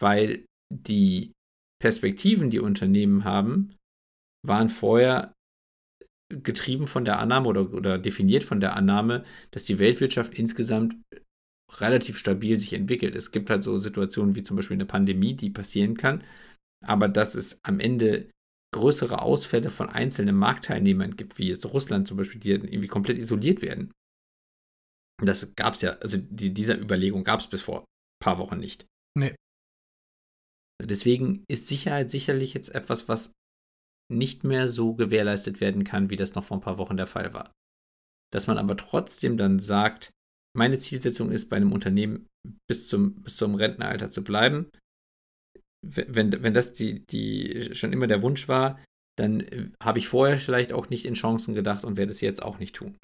Weil 0.00 0.46
die 0.72 1.32
Perspektiven, 1.80 2.50
die 2.50 2.60
Unternehmen 2.60 3.24
haben, 3.24 3.74
waren 4.46 4.68
vorher 4.68 5.34
getrieben 6.32 6.86
von 6.86 7.04
der 7.04 7.18
Annahme 7.18 7.48
oder, 7.48 7.72
oder 7.72 7.98
definiert 7.98 8.44
von 8.44 8.60
der 8.60 8.76
Annahme, 8.76 9.24
dass 9.50 9.64
die 9.64 9.78
Weltwirtschaft 9.78 10.34
insgesamt 10.34 10.96
relativ 11.80 12.16
stabil 12.18 12.58
sich 12.58 12.72
entwickelt. 12.72 13.14
Es 13.14 13.30
gibt 13.30 13.50
halt 13.50 13.62
so 13.62 13.78
Situationen 13.78 14.34
wie 14.34 14.42
zum 14.42 14.56
Beispiel 14.56 14.76
eine 14.76 14.86
Pandemie, 14.86 15.34
die 15.34 15.50
passieren 15.50 15.96
kann, 15.96 16.22
aber 16.84 17.08
dass 17.08 17.34
es 17.34 17.58
am 17.64 17.80
Ende 17.80 18.30
größere 18.72 19.20
Ausfälle 19.20 19.70
von 19.70 19.88
einzelnen 19.88 20.36
Marktteilnehmern 20.36 21.16
gibt, 21.16 21.38
wie 21.38 21.48
jetzt 21.48 21.66
Russland 21.66 22.08
zum 22.08 22.16
Beispiel, 22.16 22.40
die 22.40 22.50
irgendwie 22.50 22.88
komplett 22.88 23.18
isoliert 23.18 23.62
werden. 23.62 23.92
Das 25.22 25.54
gab 25.54 25.74
es 25.74 25.82
ja, 25.82 25.92
also 25.98 26.18
die, 26.18 26.52
dieser 26.52 26.78
Überlegung 26.78 27.22
gab 27.22 27.40
es 27.40 27.46
bis 27.46 27.62
vor 27.62 27.80
ein 27.80 27.84
paar 28.22 28.38
Wochen 28.38 28.58
nicht. 28.58 28.86
Nee. 29.16 29.34
Deswegen 30.82 31.44
ist 31.48 31.68
Sicherheit 31.68 32.10
sicherlich 32.10 32.54
jetzt 32.54 32.74
etwas, 32.74 33.08
was 33.08 33.32
nicht 34.10 34.44
mehr 34.44 34.68
so 34.68 34.94
gewährleistet 34.94 35.60
werden 35.60 35.84
kann, 35.84 36.10
wie 36.10 36.16
das 36.16 36.34
noch 36.34 36.44
vor 36.44 36.56
ein 36.56 36.62
paar 36.62 36.78
Wochen 36.78 36.96
der 36.96 37.06
Fall 37.06 37.32
war. 37.32 37.52
Dass 38.32 38.46
man 38.46 38.58
aber 38.58 38.76
trotzdem 38.76 39.36
dann 39.36 39.58
sagt, 39.58 40.10
meine 40.56 40.78
Zielsetzung 40.78 41.30
ist, 41.30 41.48
bei 41.48 41.56
einem 41.56 41.72
Unternehmen 41.72 42.26
bis 42.68 42.88
zum, 42.88 43.22
bis 43.22 43.36
zum 43.36 43.54
Rentenalter 43.54 44.10
zu 44.10 44.24
bleiben. 44.24 44.70
Wenn, 45.84 46.42
wenn 46.42 46.54
das 46.54 46.72
die, 46.72 47.04
die 47.06 47.74
schon 47.74 47.92
immer 47.92 48.06
der 48.06 48.22
Wunsch 48.22 48.48
war, 48.48 48.82
dann 49.18 49.40
äh, 49.40 49.70
habe 49.82 49.98
ich 49.98 50.08
vorher 50.08 50.38
vielleicht 50.38 50.72
auch 50.72 50.88
nicht 50.88 51.04
in 51.04 51.14
Chancen 51.14 51.54
gedacht 51.54 51.84
und 51.84 51.96
werde 51.96 52.12
es 52.12 52.20
jetzt 52.20 52.42
auch 52.42 52.58
nicht 52.58 52.74
tun. 52.74 52.96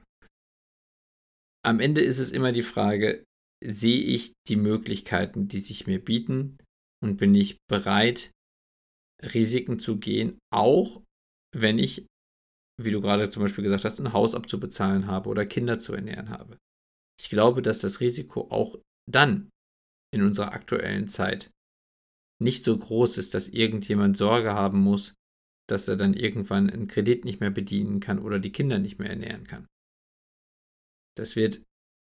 Am 1.65 1.81
Ende 1.81 2.01
ist 2.01 2.19
es 2.19 2.31
immer 2.31 2.53
die 2.53 2.63
Frage, 2.63 3.25
sehe 3.65 4.01
ich 4.01 4.33
die 4.47 4.57
Möglichkeiten, 4.57 5.49
die 5.49 5.59
sich 5.59 5.87
mir 5.87 6.03
bieten 6.03 6.59
und 7.03 7.17
bin 7.17 7.35
ich 7.35 7.59
bereit, 7.69 8.31
Risiken 9.23 9.79
zu 9.79 9.99
gehen, 9.99 10.39
auch 10.53 11.03
wenn 11.55 11.79
ich, 11.79 12.07
wie 12.81 12.93
du 12.93 13.01
gerade 13.01 13.29
zum 13.31 13.43
Beispiel 13.43 13.65
gesagt 13.65 13.85
hast, 13.85 13.99
ein 13.99 14.13
Haus 14.13 14.35
abzubezahlen 14.35 15.07
habe 15.07 15.29
oder 15.29 15.45
Kinder 15.45 15.79
zu 15.79 15.93
ernähren 15.93 16.31
habe. 16.31 16.57
Ich 17.21 17.31
glaube, 17.31 17.63
dass 17.63 17.81
das 17.81 18.01
Risiko 18.01 18.49
auch 18.51 18.77
dann 19.11 19.51
in 20.15 20.23
unserer 20.23 20.53
aktuellen 20.53 21.09
Zeit 21.09 21.51
nicht 22.41 22.65
so 22.65 22.77
groß 22.77 23.19
ist, 23.19 23.35
dass 23.35 23.49
irgendjemand 23.49 24.17
Sorge 24.17 24.55
haben 24.55 24.81
muss, 24.81 25.15
dass 25.69 25.89
er 25.89 25.97
dann 25.97 26.15
irgendwann 26.15 26.71
einen 26.71 26.89
Kredit 26.89 27.25
nicht 27.25 27.41
mehr 27.41 27.51
bedienen 27.51 28.01
kann 28.01 28.19
oder 28.19 28.39
die 28.39 28.53
Kinder 28.53 28.79
nicht 28.79 28.99
mehr 28.99 29.11
ernähren 29.11 29.47
kann. 29.47 29.67
Das 31.17 31.37
wird 31.37 31.63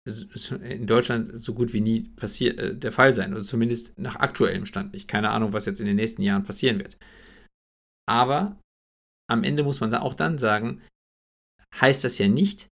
in 0.06 0.86
Deutschland 0.86 1.40
so 1.40 1.54
gut 1.54 1.72
wie 1.72 1.80
nie 1.80 2.08
passier 2.10 2.58
äh, 2.58 2.76
der 2.76 2.92
Fall 2.92 3.14
sein, 3.14 3.32
oder 3.32 3.42
zumindest 3.42 3.98
nach 3.98 4.16
aktuellem 4.16 4.64
Stand 4.64 4.92
nicht. 4.92 5.08
Keine 5.08 5.30
Ahnung, 5.30 5.52
was 5.52 5.66
jetzt 5.66 5.80
in 5.80 5.86
den 5.86 5.96
nächsten 5.96 6.22
Jahren 6.22 6.44
passieren 6.44 6.78
wird. 6.78 6.96
Aber 8.08 8.60
am 9.28 9.44
Ende 9.44 9.62
muss 9.62 9.80
man 9.80 9.90
da 9.90 10.00
auch 10.00 10.14
dann 10.14 10.38
sagen, 10.38 10.82
heißt 11.74 12.04
das 12.04 12.18
ja 12.18 12.28
nicht, 12.28 12.68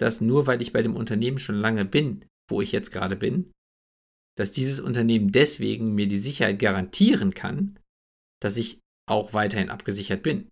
dass 0.00 0.20
nur 0.20 0.46
weil 0.46 0.62
ich 0.62 0.72
bei 0.72 0.82
dem 0.82 0.96
Unternehmen 0.96 1.38
schon 1.38 1.56
lange 1.56 1.84
bin, 1.84 2.24
wo 2.48 2.60
ich 2.60 2.72
jetzt 2.72 2.90
gerade 2.90 3.16
bin, 3.16 3.52
dass 4.36 4.52
dieses 4.52 4.80
Unternehmen 4.80 5.32
deswegen 5.32 5.94
mir 5.94 6.08
die 6.08 6.18
Sicherheit 6.18 6.58
garantieren 6.58 7.34
kann, 7.34 7.78
dass 8.40 8.56
ich 8.56 8.80
auch 9.08 9.34
weiterhin 9.34 9.70
abgesichert 9.70 10.22
bin. 10.22 10.48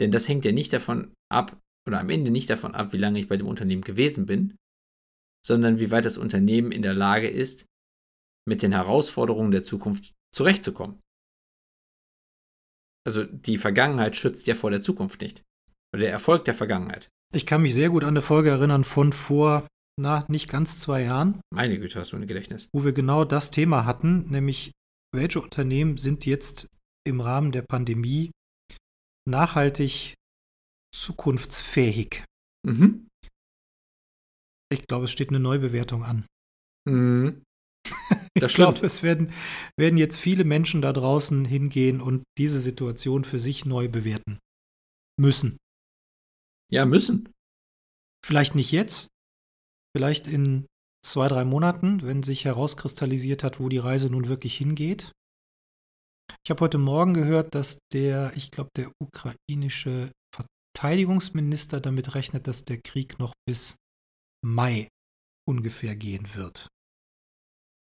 Denn 0.00 0.10
das 0.10 0.28
hängt 0.28 0.44
ja 0.44 0.52
nicht 0.52 0.72
davon 0.72 1.12
ab, 1.30 1.60
oder 1.86 2.00
am 2.00 2.10
Ende 2.10 2.30
nicht 2.30 2.50
davon 2.50 2.74
ab, 2.74 2.92
wie 2.92 2.98
lange 2.98 3.18
ich 3.18 3.28
bei 3.28 3.36
dem 3.36 3.46
Unternehmen 3.46 3.82
gewesen 3.82 4.26
bin, 4.26 4.56
sondern 5.44 5.80
wie 5.80 5.90
weit 5.90 6.04
das 6.04 6.18
Unternehmen 6.18 6.70
in 6.70 6.82
der 6.82 6.94
Lage 6.94 7.28
ist, 7.28 7.66
mit 8.46 8.62
den 8.62 8.72
Herausforderungen 8.72 9.50
der 9.50 9.62
Zukunft 9.62 10.14
zurechtzukommen. 10.34 11.00
Also 13.06 13.24
die 13.24 13.58
Vergangenheit 13.58 14.16
schützt 14.16 14.46
ja 14.46 14.54
vor 14.54 14.70
der 14.70 14.80
Zukunft 14.80 15.20
nicht. 15.20 15.42
Oder 15.94 16.02
der 16.02 16.12
Erfolg 16.12 16.44
der 16.44 16.54
Vergangenheit. 16.54 17.08
Ich 17.34 17.46
kann 17.46 17.62
mich 17.62 17.74
sehr 17.74 17.90
gut 17.90 18.04
an 18.04 18.10
eine 18.10 18.22
Folge 18.22 18.50
erinnern 18.50 18.84
von 18.84 19.12
vor, 19.12 19.66
na, 19.98 20.24
nicht 20.28 20.48
ganz 20.48 20.78
zwei 20.78 21.02
Jahren. 21.02 21.40
Meine 21.50 21.78
Güte, 21.78 21.98
hast 21.98 22.12
du 22.12 22.16
ein 22.16 22.26
Gedächtnis. 22.26 22.68
Wo 22.72 22.84
wir 22.84 22.92
genau 22.92 23.24
das 23.24 23.50
Thema 23.50 23.84
hatten, 23.84 24.30
nämlich 24.30 24.72
welche 25.14 25.40
Unternehmen 25.40 25.96
sind 25.96 26.26
jetzt 26.26 26.68
im 27.06 27.20
Rahmen 27.20 27.52
der 27.52 27.62
Pandemie 27.62 28.30
nachhaltig 29.28 30.14
zukunftsfähig? 30.94 32.24
Mhm. 32.66 33.08
Ich 34.70 34.86
glaube, 34.86 35.06
es 35.06 35.12
steht 35.12 35.30
eine 35.30 35.40
Neubewertung 35.40 36.04
an. 36.04 36.26
Mhm. 36.86 37.42
ich 38.34 38.54
glaube, 38.54 38.84
es 38.84 39.02
werden, 39.02 39.32
werden 39.78 39.96
jetzt 39.96 40.18
viele 40.18 40.44
Menschen 40.44 40.82
da 40.82 40.92
draußen 40.92 41.44
hingehen 41.44 42.00
und 42.00 42.22
diese 42.36 42.58
Situation 42.60 43.24
für 43.24 43.38
sich 43.38 43.64
neu 43.64 43.88
bewerten 43.88 44.38
müssen. 45.18 45.56
Ja, 46.70 46.84
müssen. 46.84 47.32
Vielleicht 48.24 48.54
nicht 48.54 48.72
jetzt, 48.72 49.08
vielleicht 49.96 50.26
in 50.26 50.66
zwei, 51.04 51.28
drei 51.28 51.44
Monaten, 51.44 52.02
wenn 52.02 52.22
sich 52.22 52.44
herauskristallisiert 52.44 53.42
hat, 53.42 53.60
wo 53.60 53.68
die 53.68 53.78
Reise 53.78 54.10
nun 54.10 54.28
wirklich 54.28 54.56
hingeht. 54.56 55.12
Ich 56.44 56.50
habe 56.50 56.60
heute 56.60 56.78
Morgen 56.78 57.14
gehört, 57.14 57.54
dass 57.54 57.78
der, 57.92 58.32
ich 58.36 58.50
glaube, 58.50 58.70
der 58.76 58.90
ukrainische 59.02 60.10
Verteidigungsminister 60.34 61.80
damit 61.80 62.14
rechnet, 62.14 62.46
dass 62.46 62.64
der 62.64 62.78
Krieg 62.78 63.18
noch 63.18 63.32
bis 63.46 63.76
Mai 64.44 64.88
ungefähr 65.48 65.96
gehen 65.96 66.34
wird. 66.34 66.68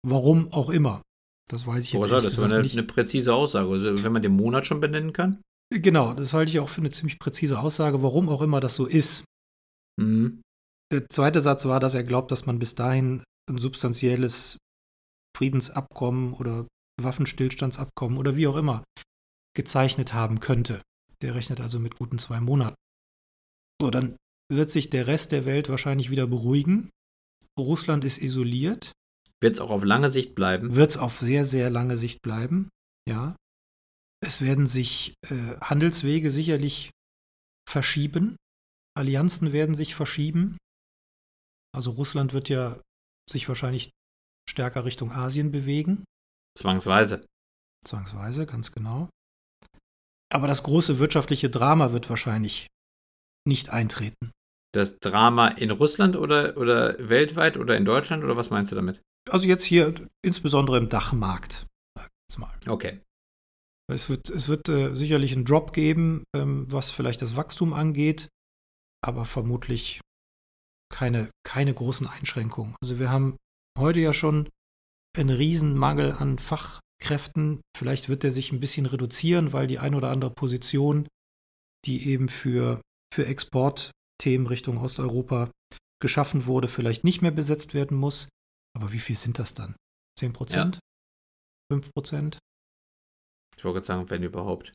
Warum 0.08 0.52
auch 0.54 0.70
immer. 0.70 1.02
Das 1.50 1.68
weiß 1.68 1.86
ich 1.86 1.94
jetzt 1.94 2.06
oh, 2.06 2.10
Das 2.10 2.26
ist 2.26 2.42
eine, 2.42 2.58
eine 2.58 2.84
präzise 2.84 3.34
Aussage. 3.34 3.70
Also, 3.70 4.04
wenn 4.04 4.12
man 4.12 4.22
den 4.22 4.34
Monat 4.36 4.66
schon 4.66 4.80
benennen 4.80 5.14
kann? 5.14 5.42
Genau, 5.70 6.14
das 6.14 6.34
halte 6.34 6.50
ich 6.50 6.60
auch 6.60 6.70
für 6.70 6.82
eine 6.82 6.92
ziemlich 6.92 7.20
präzise 7.20 7.60
Aussage, 7.60 8.02
warum 8.02 8.30
auch 8.30 8.42
immer 8.42 8.60
das 8.60 8.76
so 8.76 8.86
ist. 8.86 9.26
Mhm. 10.00 10.42
Der 10.92 11.10
zweite 11.10 11.42
Satz 11.42 11.66
war, 11.66 11.80
dass 11.80 11.96
er 11.96 12.04
glaubt, 12.04 12.32
dass 12.32 12.46
man 12.46 12.60
bis 12.60 12.76
dahin 12.76 13.24
ein 13.50 13.58
substanzielles 13.58 14.58
Friedensabkommen 15.36 16.34
oder 16.34 16.68
Waffenstillstandsabkommen 17.02 18.18
oder 18.18 18.36
wie 18.36 18.48
auch 18.48 18.56
immer 18.56 18.84
gezeichnet 19.56 20.14
haben 20.14 20.40
könnte. 20.40 20.82
Der 21.22 21.36
rechnet 21.36 21.60
also 21.60 21.80
mit 21.80 21.98
guten 21.98 22.20
zwei 22.20 22.40
Monaten. 22.40 22.76
So, 23.82 23.90
dann 23.90 24.16
wird 24.52 24.72
sich 24.72 24.90
der 24.90 25.08
Rest 25.08 25.32
der 25.32 25.46
Welt 25.46 25.70
wahrscheinlich 25.70 26.10
wieder 26.10 26.28
beruhigen. 26.28 26.90
Russland 27.60 28.06
ist 28.06 28.20
isoliert. 28.20 28.92
Wird 29.42 29.56
es 29.56 29.60
auch 29.60 29.72
auf 29.72 29.84
lange 29.84 30.10
Sicht 30.10 30.36
bleiben? 30.36 30.76
Wird 30.76 30.92
es 30.92 30.98
auf 30.98 31.20
sehr, 31.20 31.46
sehr 31.46 31.70
lange 31.70 31.98
Sicht 31.98 32.22
bleiben, 32.22 32.70
ja. 33.08 33.36
Es 34.20 34.42
werden 34.42 34.66
sich 34.66 35.14
äh, 35.30 35.60
Handelswege 35.62 36.32
sicherlich 36.32 36.90
verschieben. 37.70 38.36
Allianzen 38.96 39.54
werden 39.54 39.76
sich 39.76 39.94
verschieben. 39.94 40.58
Also 41.78 41.92
Russland 41.92 42.34
wird 42.34 42.50
ja 42.50 42.82
sich 43.30 43.48
wahrscheinlich 43.48 43.92
stärker 44.50 44.84
Richtung 44.84 45.12
Asien 45.12 45.52
bewegen. 45.52 46.04
Zwangsweise. 46.58 47.24
Zwangsweise, 47.86 48.48
ganz 48.48 48.72
genau. 48.72 49.10
Aber 50.34 50.48
das 50.48 50.64
große 50.64 50.98
wirtschaftliche 50.98 51.52
Drama 51.52 51.94
wird 51.94 52.10
wahrscheinlich 52.10 52.66
nicht 53.48 53.70
eintreten. 53.70 54.32
Das 54.74 54.98
Drama 54.98 55.50
in 55.50 55.70
Russland 55.70 56.16
oder, 56.16 56.58
oder 56.58 56.98
weltweit 56.98 57.58
oder 57.58 57.78
in 57.78 57.86
Deutschland 57.86 58.24
oder 58.24 58.36
was 58.36 58.50
meinst 58.50 58.72
du 58.72 58.76
damit? 58.76 59.00
Also 59.30 59.46
jetzt 59.46 59.64
hier 59.64 59.94
insbesondere 60.26 60.78
im 60.78 60.90
Dachmarkt. 60.90 61.68
Mal. 62.38 62.52
Okay. 62.68 63.02
Es 63.90 64.10
wird, 64.10 64.30
es 64.32 64.50
wird 64.50 64.68
äh, 64.68 64.96
sicherlich 64.96 65.34
einen 65.34 65.46
Drop 65.46 65.74
geben, 65.74 66.24
ähm, 66.36 66.66
was 66.72 66.90
vielleicht 66.92 67.22
das 67.22 67.36
Wachstum 67.36 67.74
angeht, 67.74 68.30
aber 69.02 69.26
vermutlich 69.26 70.02
keine, 70.90 71.30
keine 71.44 71.74
großen 71.74 72.08
Einschränkungen. 72.08 72.76
Also 72.82 73.00
wir 73.00 73.10
haben 73.10 73.38
heute 73.78 74.00
ja 74.00 74.14
schon 74.14 74.50
einen 75.16 75.30
Riesenmangel 75.30 76.14
an 76.14 76.38
Fachkräften. 76.40 77.62
Vielleicht 77.76 78.10
wird 78.10 78.24
der 78.24 78.32
sich 78.32 78.52
ein 78.52 78.60
bisschen 78.60 78.86
reduzieren, 78.86 79.54
weil 79.54 79.68
die 79.68 79.80
ein 79.80 79.96
oder 79.96 80.12
andere 80.12 80.32
Position, 80.32 81.08
die 81.86 82.10
eben 82.10 82.30
für 82.30 82.82
für 83.14 83.26
Exportthemen 83.26 84.48
Richtung 84.48 84.78
Osteuropa 84.78 85.52
geschaffen 86.02 86.46
wurde, 86.46 86.68
vielleicht 86.68 87.04
nicht 87.04 87.22
mehr 87.22 87.32
besetzt 87.32 87.74
werden 87.74 87.98
muss. 87.98 88.28
Aber 88.76 88.92
wie 88.92 89.00
viel 89.00 89.16
sind 89.16 89.40
das 89.40 89.54
dann? 89.54 89.76
10 90.20 90.34
Prozent? 90.34 90.76
Ja. 90.76 91.76
5 91.76 91.90
Prozent? 91.94 92.38
Ich 93.58 93.64
wollte 93.64 93.78
gerade 93.78 93.88
sagen, 93.88 94.10
wenn 94.10 94.24
überhaupt. 94.24 94.74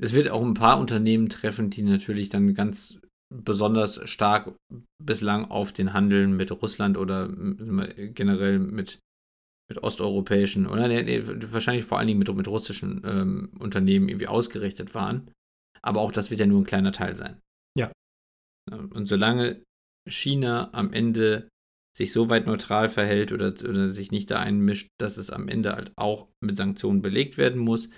Es 0.00 0.12
wird 0.12 0.28
auch 0.28 0.42
ein 0.42 0.54
paar 0.54 0.78
Unternehmen 0.80 1.28
treffen, 1.28 1.70
die 1.70 1.82
natürlich 1.82 2.28
dann 2.28 2.54
ganz 2.54 2.98
besonders 3.34 4.00
stark 4.08 4.54
bislang 5.02 5.44
auf 5.50 5.72
den 5.72 5.92
Handel 5.92 6.28
mit 6.28 6.50
Russland 6.50 6.96
oder 6.96 7.28
generell 7.28 8.58
mit, 8.58 8.98
mit 9.70 9.82
osteuropäischen 9.82 10.66
oder 10.66 10.88
nee, 10.88 11.22
wahrscheinlich 11.24 11.84
vor 11.84 11.98
allen 11.98 12.08
Dingen 12.08 12.18
mit, 12.18 12.34
mit 12.34 12.48
russischen 12.48 13.02
ähm, 13.04 13.50
Unternehmen 13.58 14.08
irgendwie 14.08 14.28
ausgerichtet 14.28 14.94
waren. 14.94 15.30
Aber 15.82 16.00
auch 16.00 16.12
das 16.12 16.30
wird 16.30 16.40
ja 16.40 16.46
nur 16.46 16.60
ein 16.60 16.66
kleiner 16.66 16.92
Teil 16.92 17.14
sein. 17.14 17.40
Ja. 17.76 17.92
Und 18.70 19.06
solange 19.06 19.62
China 20.08 20.70
am 20.72 20.92
Ende 20.92 21.48
sich 21.96 22.12
so 22.12 22.28
weit 22.28 22.46
neutral 22.46 22.88
verhält 22.88 23.32
oder, 23.32 23.48
oder 23.48 23.90
sich 23.90 24.10
nicht 24.10 24.30
da 24.30 24.40
einmischt, 24.40 24.88
dass 24.98 25.16
es 25.16 25.30
am 25.30 25.48
Ende 25.48 25.74
halt 25.74 25.92
auch 25.96 26.28
mit 26.40 26.56
Sanktionen 26.56 27.02
belegt 27.02 27.36
werden 27.36 27.60
muss, 27.60 27.88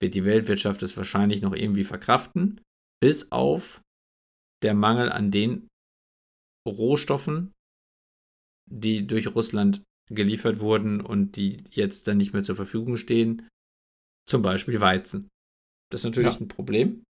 wird 0.00 0.14
die 0.14 0.24
Weltwirtschaft 0.24 0.82
es 0.82 0.96
wahrscheinlich 0.96 1.42
noch 1.42 1.54
irgendwie 1.54 1.84
verkraften, 1.84 2.60
bis 3.00 3.30
auf 3.30 3.82
der 4.62 4.74
Mangel 4.74 5.10
an 5.10 5.30
den 5.30 5.68
Rohstoffen, 6.66 7.52
die 8.70 9.06
durch 9.06 9.34
Russland 9.34 9.82
geliefert 10.12 10.60
wurden 10.60 11.00
und 11.00 11.36
die 11.36 11.62
jetzt 11.70 12.08
dann 12.08 12.16
nicht 12.16 12.32
mehr 12.32 12.42
zur 12.42 12.56
Verfügung 12.56 12.96
stehen. 12.96 13.48
Zum 14.28 14.42
Beispiel 14.42 14.80
Weizen. 14.80 15.28
Das 15.90 16.02
ist 16.02 16.04
natürlich 16.04 16.34
ja. 16.34 16.40
ein 16.40 16.48
Problem. 16.48 17.02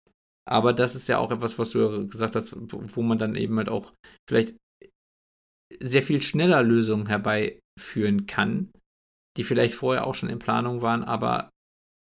Aber 0.48 0.74
das 0.74 0.96
ist 0.96 1.08
ja 1.08 1.20
auch 1.20 1.32
etwas, 1.32 1.60
was 1.60 1.72
du 1.72 2.08
gesagt 2.08 2.36
hast, 2.36 2.54
wo 2.56 3.02
man 3.02 3.18
dann 3.18 3.36
eben 3.36 3.58
halt 3.58 3.70
auch 3.70 3.94
vielleicht 4.28 4.56
sehr 5.80 6.02
viel 6.02 6.22
schneller 6.22 6.64
Lösungen 6.64 7.08
herbeiführen 7.08 8.26
kann, 8.26 8.72
die 9.38 9.44
vielleicht 9.44 9.76
vorher 9.76 10.08
auch 10.08 10.16
schon 10.16 10.30
in 10.30 10.40
Planung 10.40 10.82
waren, 10.82 11.04
aber 11.04 11.52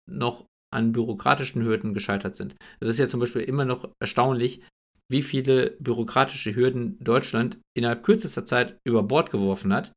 noch 0.08 0.46
an 0.72 0.92
bürokratischen 0.92 1.62
Hürden 1.62 1.94
gescheitert 1.94 2.36
sind. 2.36 2.54
Es 2.80 2.88
ist 2.88 2.98
ja 2.98 3.08
zum 3.08 3.20
Beispiel 3.20 3.42
immer 3.42 3.64
noch 3.64 3.90
erstaunlich, 4.00 4.62
wie 5.10 5.22
viele 5.22 5.76
bürokratische 5.78 6.54
Hürden 6.54 6.98
Deutschland 7.02 7.58
innerhalb 7.76 8.02
kürzester 8.04 8.44
Zeit 8.44 8.78
über 8.84 9.02
Bord 9.02 9.30
geworfen 9.30 9.72
hat, 9.72 9.92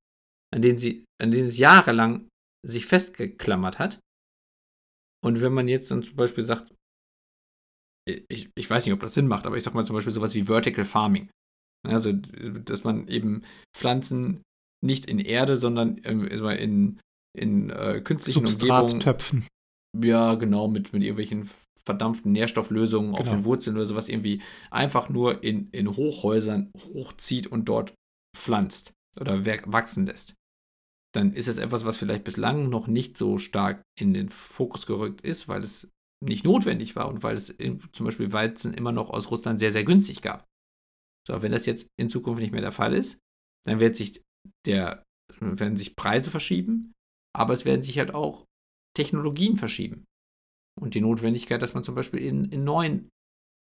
an 0.53 0.62
denen, 0.62 0.78
sie, 0.78 1.05
an 1.22 1.32
denen 1.32 1.47
es 1.47 1.57
jahrelang 1.57 2.28
sich 2.66 2.86
festgeklammert 2.86 3.80
hat. 3.80 3.99
Und 5.24 5.41
wenn 5.41 5.53
man 5.53 5.68
jetzt 5.68 5.89
dann 5.91 6.03
zum 6.03 6.16
Beispiel 6.16 6.43
sagt, 6.43 6.74
ich, 8.07 8.49
ich 8.55 8.70
weiß 8.70 8.86
nicht, 8.86 8.93
ob 8.93 9.01
das 9.01 9.14
Sinn 9.14 9.28
macht, 9.28 9.45
aber 9.45 9.57
ich 9.57 9.64
sag 9.64 9.74
mal 9.74 9.86
zum 9.86 9.95
Beispiel 9.95 10.14
sowas 10.14 10.34
wie 10.34 10.43
Vertical 10.43 10.86
Farming. 10.86 11.30
Also, 11.88 12.12
dass 12.12 12.84
man 12.84 13.07
eben 13.07 13.43
Pflanzen 13.76 14.41
nicht 14.84 15.05
in 15.05 15.20
Erde, 15.20 15.55
sondern 15.55 15.97
in, 15.97 16.99
in 17.38 17.70
äh, 17.70 18.01
künstlichen 18.01 18.45
Substrattöpfen. 18.45 19.45
Ja, 19.97 20.36
genau, 20.36 20.68
mit, 20.68 20.93
mit 20.93 21.03
irgendwelchen 21.03 21.49
verdampften 21.86 22.32
Nährstofflösungen 22.32 23.14
genau. 23.14 23.20
auf 23.20 23.30
den 23.30 23.44
Wurzeln 23.46 23.76
oder 23.76 23.86
sowas 23.86 24.10
irgendwie 24.10 24.42
einfach 24.72 25.10
nur 25.10 25.44
in, 25.44 25.70
in 25.72 25.96
Hochhäusern 25.96 26.72
hochzieht 26.94 27.48
und 27.48 27.70
dort 27.70 27.94
pflanzt 28.36 28.94
oder 29.20 29.46
wachsen 29.46 30.06
lässt. 30.06 30.36
Dann 31.14 31.34
ist 31.34 31.48
es 31.48 31.58
etwas, 31.58 31.86
was 31.86 31.98
vielleicht 31.98 32.24
bislang 32.24 32.70
noch 32.70 32.88
nicht 32.88 33.18
so 33.18 33.38
stark 33.38 33.82
in 34.00 34.14
den 34.14 34.30
Fokus 34.30 34.86
gerückt 34.86 35.22
ist, 35.22 35.48
weil 35.48 35.64
es 35.64 35.90
nicht 36.24 36.44
notwendig 36.44 36.96
war 36.96 37.08
und 37.08 37.24
weil 37.24 37.36
es 37.36 37.50
in, 37.50 37.82
zum 37.94 38.06
Beispiel 38.06 38.32
Weizen 38.34 38.74
immer 38.74 38.92
noch 38.92 39.10
aus 39.10 39.32
Russland 39.32 39.60
sehr, 39.60 39.72
sehr 39.72 39.84
günstig 39.84 40.22
gab. 40.22 40.46
So, 41.28 41.42
wenn 41.42 41.52
das 41.52 41.66
jetzt 41.66 41.88
in 42.00 42.10
Zukunft 42.10 42.42
nicht 42.42 42.52
mehr 42.52 42.62
der 42.62 42.72
Fall 42.72 42.94
ist, 42.94 43.20
dann 43.66 43.80
wird 43.80 43.96
sich 43.96 44.22
der, 44.66 45.04
werden 45.40 45.78
sich 45.78 45.96
Preise 45.96 46.32
verschieben, 46.32 46.94
aber 47.36 47.54
es 47.54 47.66
werden 47.66 47.84
sich 47.84 47.98
halt 48.00 48.14
auch 48.14 48.46
Technologien 48.96 49.58
verschieben. 49.58 50.06
Und 50.80 50.94
die 50.94 51.02
Notwendigkeit, 51.02 51.62
dass 51.62 51.74
man 51.74 51.84
zum 51.84 51.96
Beispiel 51.96 52.22
in, 52.22 52.46
in 52.46 52.64
neuen 52.64 53.10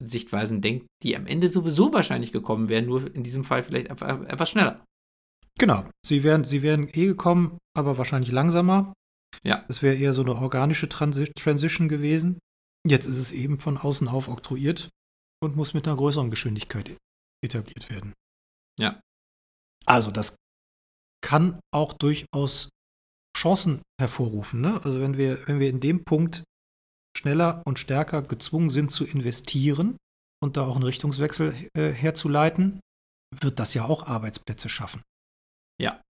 Sichtweisen 0.04 0.62
denkt, 0.62 0.88
die 1.04 1.16
am 1.16 1.26
Ende 1.26 1.50
sowieso 1.50 1.92
wahrscheinlich 1.94 2.32
gekommen 2.32 2.70
wären, 2.70 2.86
nur 2.86 3.14
in 3.16 3.24
diesem 3.24 3.44
Fall 3.44 3.64
vielleicht 3.64 3.90
etwas 3.90 4.50
schneller. 4.50 4.86
Genau, 5.58 5.90
sie 6.06 6.24
wären, 6.24 6.44
sie 6.44 6.62
wären 6.62 6.88
eh 6.88 7.08
gekommen, 7.08 7.58
aber 7.76 7.98
wahrscheinlich 7.98 8.32
langsamer. 8.32 8.94
Ja. 9.44 9.66
Es 9.68 9.82
wäre 9.82 9.96
eher 9.96 10.14
so 10.14 10.22
eine 10.22 10.36
organische 10.36 10.88
Transi 10.88 11.32
Transition 11.34 11.90
gewesen. 11.90 12.38
Jetzt 12.86 13.08
ist 13.08 13.18
es 13.18 13.32
eben 13.32 13.60
von 13.60 13.78
außen 13.78 14.08
auf 14.08 14.28
oktroyiert 14.28 14.90
und 15.42 15.56
muss 15.56 15.74
mit 15.74 15.88
einer 15.88 15.98
größeren 15.98 16.30
Geschwindigkeit 16.30 16.96
etabliert 17.44 17.90
werden. 17.90 18.14
Ja. 18.80 19.00
Also 19.86 20.12
das 20.12 20.36
kann 21.24 21.60
auch 21.74 21.94
durchaus 21.94 22.70
Chancen 23.36 23.82
hervorrufen. 24.00 24.62
Ne? 24.62 24.80
Also 24.84 25.00
wenn 25.00 25.18
wir, 25.18 25.48
wenn 25.48 25.60
wir 25.60 25.70
in 25.70 25.80
dem 25.80 26.04
Punkt 26.04 26.44
schneller 27.18 27.62
und 27.66 27.80
stärker 27.80 28.22
gezwungen 28.22 28.70
sind 28.70 28.92
zu 28.92 29.06
investieren 29.06 29.98
und 30.42 30.56
da 30.56 30.66
auch 30.66 30.76
einen 30.76 30.86
Richtungswechsel 30.86 31.54
äh, 31.76 31.92
herzuleiten, 31.92 32.80
wird 33.42 33.60
das 33.60 33.74
ja 33.74 33.86
auch 33.86 34.06
Arbeitsplätze 34.08 34.70
schaffen. 34.70 35.02
Ja. 35.82 36.02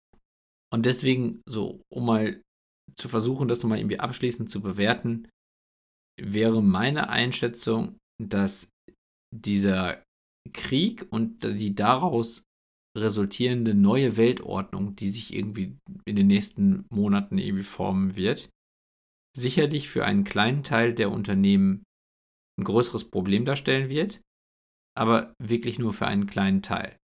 Und 0.71 0.85
deswegen, 0.85 1.41
so, 1.47 1.81
um 1.89 2.05
mal 2.05 2.41
zu 2.95 3.09
versuchen, 3.09 3.47
das 3.47 3.63
nochmal 3.63 3.79
irgendwie 3.79 3.99
abschließend 3.99 4.49
zu 4.49 4.61
bewerten, 4.61 5.29
wäre 6.19 6.61
meine 6.61 7.09
Einschätzung, 7.09 7.97
dass 8.21 8.69
dieser 9.33 10.03
Krieg 10.53 11.07
und 11.09 11.43
die 11.43 11.75
daraus 11.75 12.43
resultierende 12.97 13.75
neue 13.75 14.17
Weltordnung, 14.17 14.95
die 14.95 15.09
sich 15.09 15.33
irgendwie 15.33 15.77
in 16.05 16.15
den 16.15 16.27
nächsten 16.27 16.85
Monaten 16.89 17.37
irgendwie 17.37 17.63
formen 17.63 18.15
wird, 18.15 18.49
sicherlich 19.37 19.89
für 19.89 20.03
einen 20.03 20.23
kleinen 20.23 20.63
Teil 20.63 20.93
der 20.93 21.11
Unternehmen 21.11 21.83
ein 22.59 22.63
größeres 22.63 23.09
Problem 23.09 23.45
darstellen 23.45 23.89
wird, 23.89 24.21
aber 24.97 25.33
wirklich 25.39 25.77
nur 25.77 25.93
für 25.93 26.07
einen 26.07 26.25
kleinen 26.25 26.63
Teil. 26.63 26.97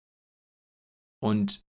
Und 1.22 1.62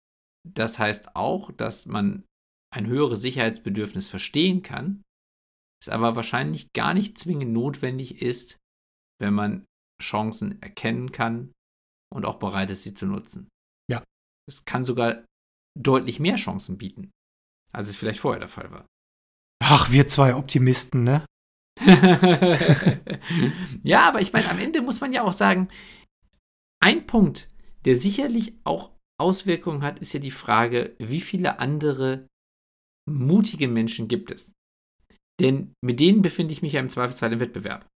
das 0.46 0.78
heißt 0.78 1.16
auch, 1.16 1.50
dass 1.52 1.86
man 1.86 2.24
ein 2.72 2.86
höheres 2.86 3.20
Sicherheitsbedürfnis 3.20 4.08
verstehen 4.08 4.62
kann, 4.62 5.02
es 5.82 5.88
aber 5.88 6.14
wahrscheinlich 6.14 6.72
gar 6.72 6.94
nicht 6.94 7.16
zwingend 7.16 7.52
notwendig 7.52 8.20
ist, 8.20 8.58
wenn 9.18 9.34
man 9.34 9.64
Chancen 10.00 10.61
erkennen 10.62 11.11
kann 11.11 11.52
und 12.12 12.26
auch 12.26 12.38
bereit 12.38 12.70
ist, 12.70 12.82
sie 12.82 12.94
zu 12.94 13.06
nutzen. 13.06 13.48
Ja. 13.90 14.04
Es 14.48 14.64
kann 14.64 14.84
sogar 14.84 15.24
deutlich 15.78 16.20
mehr 16.20 16.36
Chancen 16.36 16.76
bieten, 16.76 17.11
als 17.72 17.88
es 17.88 17.96
vielleicht 17.96 18.20
vorher 18.20 18.40
der 18.40 18.48
Fall 18.48 18.70
war. 18.70 18.86
Ach, 19.62 19.90
wir 19.90 20.08
zwei 20.08 20.34
Optimisten, 20.34 21.04
ne? 21.04 21.24
ja, 23.82 24.08
aber 24.08 24.20
ich 24.20 24.32
meine, 24.32 24.50
am 24.50 24.58
Ende 24.58 24.82
muss 24.82 25.00
man 25.00 25.12
ja 25.12 25.22
auch 25.22 25.32
sagen, 25.32 25.68
ein 26.82 27.06
Punkt, 27.06 27.48
der 27.84 27.96
sicherlich 27.96 28.54
auch 28.64 28.90
Auswirkungen 29.18 29.82
hat, 29.82 29.98
ist 29.98 30.12
ja 30.12 30.20
die 30.20 30.30
Frage, 30.30 30.96
wie 30.98 31.20
viele 31.20 31.58
andere 31.58 32.26
mutige 33.08 33.68
Menschen 33.68 34.08
gibt 34.08 34.30
es? 34.30 34.52
Denn 35.40 35.74
mit 35.82 36.00
denen 36.00 36.22
befinde 36.22 36.52
ich 36.52 36.62
mich 36.62 36.74
ja 36.74 36.80
im 36.80 36.88
Zweifelsfall 36.88 37.32
im 37.32 37.40
Wettbewerb. 37.40 37.86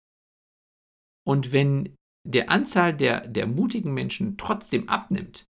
Und 1.27 1.53
wenn 1.53 1.95
der 2.27 2.51
Anzahl 2.51 2.95
der, 2.95 3.27
der 3.27 3.47
mutigen 3.47 3.93
Menschen 3.93 4.37
trotzdem 4.39 4.89
abnimmt, 4.89 5.45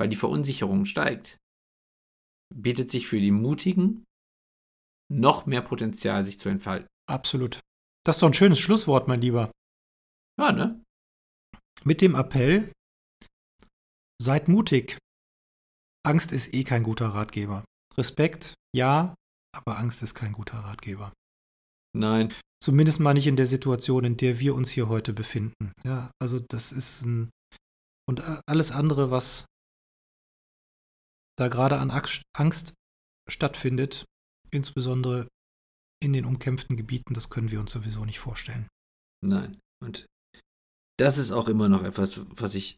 weil 0.00 0.08
die 0.08 0.16
Verunsicherung 0.16 0.84
steigt, 0.84 1.38
bietet 2.54 2.90
sich 2.90 3.06
für 3.06 3.20
die 3.20 3.30
Mutigen 3.30 4.04
noch 5.10 5.46
mehr 5.46 5.62
Potenzial, 5.62 6.24
sich 6.24 6.38
zu 6.38 6.48
entfalten. 6.48 6.88
Absolut. 7.08 7.60
Das 8.04 8.16
ist 8.16 8.22
doch 8.22 8.28
ein 8.28 8.34
schönes 8.34 8.58
Schlusswort, 8.58 9.08
mein 9.08 9.20
Lieber. 9.20 9.50
Ja, 10.38 10.52
ne? 10.52 10.82
Mit 11.84 12.00
dem 12.00 12.14
Appell, 12.14 12.72
seid 14.20 14.48
mutig. 14.48 14.98
Angst 16.06 16.32
ist 16.32 16.54
eh 16.54 16.64
kein 16.64 16.82
guter 16.82 17.08
Ratgeber. 17.08 17.64
Respekt, 17.96 18.54
ja, 18.74 19.14
aber 19.54 19.78
Angst 19.78 20.02
ist 20.02 20.14
kein 20.14 20.32
guter 20.32 20.58
Ratgeber. 20.58 21.12
Nein. 21.96 22.32
Zumindest 22.62 23.00
mal 23.00 23.14
nicht 23.14 23.26
in 23.26 23.36
der 23.36 23.46
Situation, 23.46 24.04
in 24.04 24.16
der 24.16 24.40
wir 24.40 24.54
uns 24.54 24.70
hier 24.70 24.88
heute 24.88 25.12
befinden. 25.12 25.72
Ja, 25.84 26.10
also 26.20 26.40
das 26.40 26.72
ist 26.72 27.02
ein. 27.02 27.30
Und 28.08 28.22
alles 28.46 28.70
andere, 28.70 29.10
was 29.10 29.44
da 31.36 31.48
gerade 31.48 31.78
an 31.78 31.90
Angst 31.90 32.74
stattfindet, 33.28 34.04
insbesondere 34.50 35.28
in 36.02 36.12
den 36.12 36.24
umkämpften 36.24 36.76
Gebieten, 36.76 37.14
das 37.14 37.30
können 37.30 37.50
wir 37.50 37.60
uns 37.60 37.72
sowieso 37.72 38.04
nicht 38.04 38.18
vorstellen. 38.18 38.68
Nein. 39.24 39.58
Und 39.84 40.06
das 40.98 41.18
ist 41.18 41.32
auch 41.32 41.48
immer 41.48 41.68
noch 41.68 41.82
etwas, 41.84 42.20
was 42.36 42.54
ich, 42.54 42.76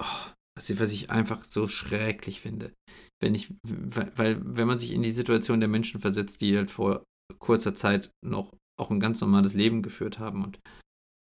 oh, 0.00 0.32
was 0.56 0.92
ich 0.92 1.10
einfach 1.10 1.44
so 1.44 1.68
schrecklich 1.68 2.40
finde. 2.40 2.72
Wenn 3.20 3.34
ich, 3.34 3.54
weil, 3.62 4.40
wenn 4.44 4.66
man 4.66 4.78
sich 4.78 4.92
in 4.92 5.02
die 5.02 5.10
Situation 5.12 5.60
der 5.60 5.68
Menschen 5.68 6.00
versetzt, 6.00 6.40
die 6.40 6.56
halt 6.56 6.70
vor 6.70 7.04
kurzer 7.38 7.74
Zeit 7.74 8.10
noch 8.24 8.52
auch 8.78 8.90
ein 8.90 9.00
ganz 9.00 9.20
normales 9.20 9.54
Leben 9.54 9.82
geführt 9.82 10.18
haben 10.18 10.44
und 10.44 10.58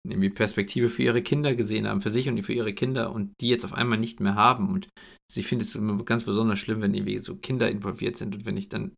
irgendwie 0.09 0.31
Perspektive 0.31 0.89
für 0.89 1.03
ihre 1.03 1.23
Kinder 1.23 1.55
gesehen 1.55 1.87
haben, 1.87 2.01
für 2.01 2.11
sich 2.11 2.29
und 2.29 2.43
für 2.43 2.55
ihre 2.55 2.73
Kinder 2.73 3.13
und 3.13 3.33
die 3.41 3.49
jetzt 3.49 3.65
auf 3.65 3.75
einmal 3.75 3.99
nicht 3.99 4.21
mehr 4.21 4.35
haben. 4.35 4.71
Und 4.71 4.89
ich 5.35 5.47
finde 5.47 5.65
es 5.65 5.75
immer 5.75 6.03
ganz 6.05 6.25
besonders 6.25 6.59
schlimm, 6.59 6.81
wenn 6.81 6.95
irgendwie 6.95 7.19
so 7.19 7.37
Kinder 7.37 7.71
involviert 7.71 8.17
sind 8.17 8.35
und 8.35 8.47
wenn 8.47 8.57
ich 8.57 8.69
dann 8.69 8.95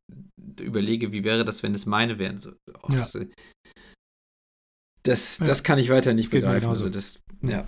überlege, 0.60 1.12
wie 1.12 1.24
wäre 1.24 1.44
das, 1.44 1.62
wenn 1.62 1.74
es 1.74 1.86
meine 1.86 2.18
wären. 2.18 2.38
So, 2.38 2.52
oh, 2.82 2.92
ja. 2.92 2.98
das, 2.98 3.18
das, 5.02 5.38
das, 5.38 5.62
kann 5.64 5.78
ich 5.78 5.90
weiter 5.90 6.14
nicht 6.14 6.30
begreifen. 6.30 6.68
Also 6.68 6.88
das, 6.88 7.20
ja. 7.42 7.66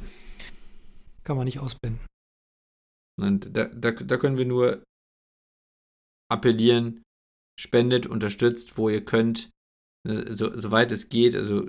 Kann 1.24 1.36
man 1.36 1.46
nicht 1.46 1.58
ausblenden. 1.58 2.06
Nein, 3.20 3.40
da, 3.40 3.66
da, 3.66 3.90
da 3.92 4.16
können 4.16 4.36
wir 4.36 4.44
nur 4.44 4.82
appellieren, 6.30 7.02
spendet, 7.60 8.06
unterstützt, 8.06 8.78
wo 8.78 8.88
ihr 8.88 9.04
könnt, 9.04 9.50
ne, 10.06 10.32
so, 10.32 10.56
soweit 10.56 10.92
es 10.92 11.08
geht. 11.08 11.34
Also 11.34 11.68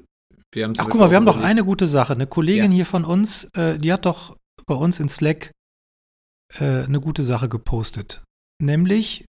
wir 0.51 0.63
haben 0.63 0.73
Ach 0.77 0.87
guck 0.89 0.99
mal, 0.99 1.09
wir 1.09 1.17
haben 1.17 1.25
doch 1.25 1.41
eine 1.41 1.65
gute 1.65 1.87
Sache. 1.87 2.13
Eine 2.13 2.27
Kollegin 2.27 2.71
ja. 2.71 2.75
hier 2.77 2.85
von 2.85 3.05
uns, 3.05 3.45
äh, 3.55 3.77
die 3.77 3.91
hat 3.91 4.05
doch 4.05 4.37
bei 4.65 4.75
uns 4.75 4.99
in 4.99 5.09
Slack 5.09 5.51
äh, 6.59 6.83
eine 6.83 6.99
gute 6.99 7.23
Sache 7.23 7.49
gepostet. 7.49 8.23
Nämlich 8.61 9.25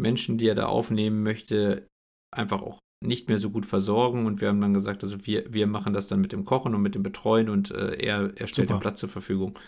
Menschen, 0.01 0.39
die 0.39 0.47
er 0.47 0.55
da 0.55 0.67
aufnehmen 0.67 1.23
möchte, 1.23 1.89
einfach 2.33 2.63
auch 2.63 2.79
nicht 3.03 3.29
mehr 3.29 3.39
so 3.39 3.51
gut 3.51 3.67
versorgen. 3.67 4.27
Und 4.27 4.41
wir 4.41 4.49
haben 4.49 4.61
dann 4.61 4.75
gesagt, 4.75 5.03
also 5.03 5.27
wir, 5.27 5.53
wir 5.53 5.67
machen 5.67 5.93
das 5.93 6.07
dann 6.07 6.21
mit 6.21 6.33
dem 6.33 6.45
Kochen 6.45 6.75
und 6.75 6.83
mit 6.83 6.95
dem 6.95 7.03
Betreuen 7.03 7.49
und 7.49 7.71
äh, 7.71 7.97
er, 7.97 8.33
er 8.37 8.47
stellt 8.47 8.69
Super. 8.69 8.79
den 8.79 8.81
Platz 8.81 9.01
zur 9.01 9.09
Verfügung. 9.09 9.59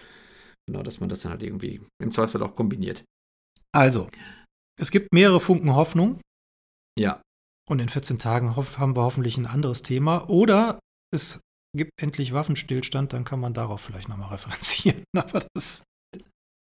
Genau, 0.67 0.83
dass 0.83 1.01
man 1.01 1.09
das 1.09 1.21
dann 1.21 1.33
halt 1.33 1.43
irgendwie 1.43 1.83
im 2.03 2.11
Zweifel 2.11 2.43
auch 2.43 2.55
kombiniert. 2.55 3.05
Also, 3.73 4.09
es 4.81 4.91
gibt 4.91 5.13
mehrere 5.13 5.41
Funken 5.41 5.75
Hoffnung. 5.75 6.21
Ja. 6.99 7.21
Und 7.69 7.81
in 7.81 7.89
14 7.89 8.19
Tagen 8.19 8.57
haben 8.57 8.97
wir 8.97 9.03
hoffentlich 9.03 9.37
ein 9.37 9.47
anderes 9.47 9.83
Thema. 9.83 10.29
Oder 10.29 10.79
es 11.13 11.41
gibt 11.77 11.91
endlich 12.01 12.33
Waffenstillstand, 12.33 13.13
dann 13.13 13.25
kann 13.25 13.41
man 13.41 13.53
darauf 13.53 13.81
vielleicht 13.81 14.09
nochmal 14.09 14.31
referenzieren. 14.31 15.05
Aber 15.17 15.45
das. 15.55 15.83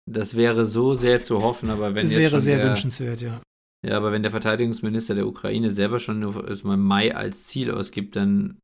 Das 0.10 0.36
wäre 0.36 0.66
so 0.66 0.94
sehr 0.94 1.24
zu 1.24 1.42
hoffen, 1.42 1.72
aber 1.72 1.96
wenn 1.96 2.04
das 2.04 2.12
jetzt 2.12 2.20
wäre 2.20 2.30
schon 2.30 2.40
sehr 2.40 2.58
der, 2.58 2.68
wünschenswert, 2.68 3.22
ja. 3.22 3.42
Ja, 3.86 3.98
aber 3.98 4.12
wenn 4.12 4.24
der 4.24 4.32
Verteidigungsminister 4.32 5.14
der 5.14 5.28
Ukraine 5.28 5.70
selber 5.70 6.00
schon 6.00 6.20
mal 6.64 6.78
Mai 6.78 7.16
als 7.16 7.46
Ziel 7.46 7.72
ausgibt, 7.72 8.16
dann 8.16 8.58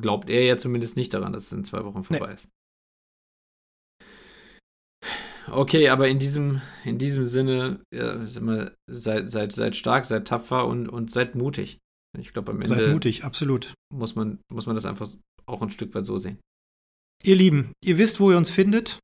glaubt 0.00 0.30
er 0.30 0.44
ja 0.44 0.56
zumindest 0.56 0.96
nicht 0.96 1.12
daran, 1.12 1.32
dass 1.32 1.46
es 1.46 1.52
in 1.52 1.64
zwei 1.64 1.84
Wochen 1.84 2.04
vorbei 2.04 2.28
nee. 2.28 2.34
ist. 2.34 2.48
Okay, 5.50 5.88
aber 5.88 6.08
in 6.08 6.20
diesem, 6.20 6.62
in 6.84 6.98
diesem 6.98 7.24
Sinne, 7.24 7.82
ja, 7.92 8.24
seid, 8.86 9.30
seid, 9.30 9.52
seid 9.52 9.74
stark, 9.74 10.04
seid 10.04 10.28
tapfer 10.28 10.66
und, 10.66 10.88
und 10.88 11.10
seid 11.10 11.34
mutig. 11.34 11.78
Ich 12.18 12.32
glaube, 12.32 12.52
am 12.52 12.60
Ende. 12.62 12.76
Seid 12.76 12.92
mutig, 12.92 13.24
absolut. 13.24 13.74
Muss 13.92 14.14
man, 14.14 14.38
muss 14.52 14.66
man 14.66 14.76
das 14.76 14.86
einfach 14.86 15.08
auch 15.46 15.62
ein 15.62 15.70
Stück 15.70 15.94
weit 15.94 16.06
so 16.06 16.18
sehen. 16.18 16.38
Ihr 17.24 17.34
Lieben, 17.34 17.72
ihr 17.82 17.98
wisst, 17.98 18.20
wo 18.20 18.30
ihr 18.30 18.36
uns 18.36 18.50
findet. 18.50 19.00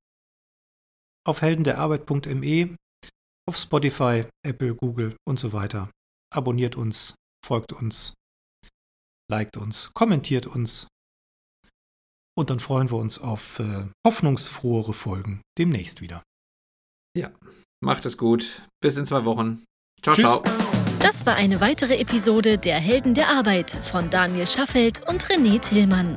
Auf 1.27 1.43
heldenderarbeit.me, 1.43 2.77
auf 3.49 3.57
Spotify, 3.57 4.25
Apple, 4.47 4.75
Google 4.75 5.17
und 5.27 5.39
so 5.39 5.53
weiter. 5.55 5.91
Abonniert 6.33 6.77
uns, 6.77 7.15
folgt 7.45 7.73
uns, 7.73 8.13
liked 9.31 9.57
uns, 9.57 9.93
kommentiert 9.95 10.47
uns. 10.47 10.87
Und 12.37 12.51
dann 12.51 12.61
freuen 12.61 12.91
wir 12.91 12.99
uns 12.99 13.19
auf 13.19 13.59
äh, 13.59 13.87
hoffnungsfrohere 14.07 14.93
Folgen 14.93 15.41
demnächst 15.57 16.03
wieder. 16.03 16.23
Ja, 17.17 17.33
macht 17.83 18.05
es 18.07 18.17
gut. 18.19 18.63
Bis 18.81 18.97
in 18.97 19.07
zwei 19.07 19.25
Wochen. 19.25 19.65
Ciao, 20.03 20.15
Tschüss. 20.15 20.31
ciao. 20.31 20.45
Das 21.01 21.25
war 21.25 21.35
eine 21.35 21.61
weitere 21.61 21.97
Episode 21.99 22.59
der 22.59 22.79
Helden 22.79 23.15
der 23.15 23.29
Arbeit 23.29 23.71
von 23.71 24.11
Daniel 24.11 24.47
Schaffelt 24.47 25.09
und 25.09 25.25
René 25.25 25.59
Tillmann. 25.59 26.17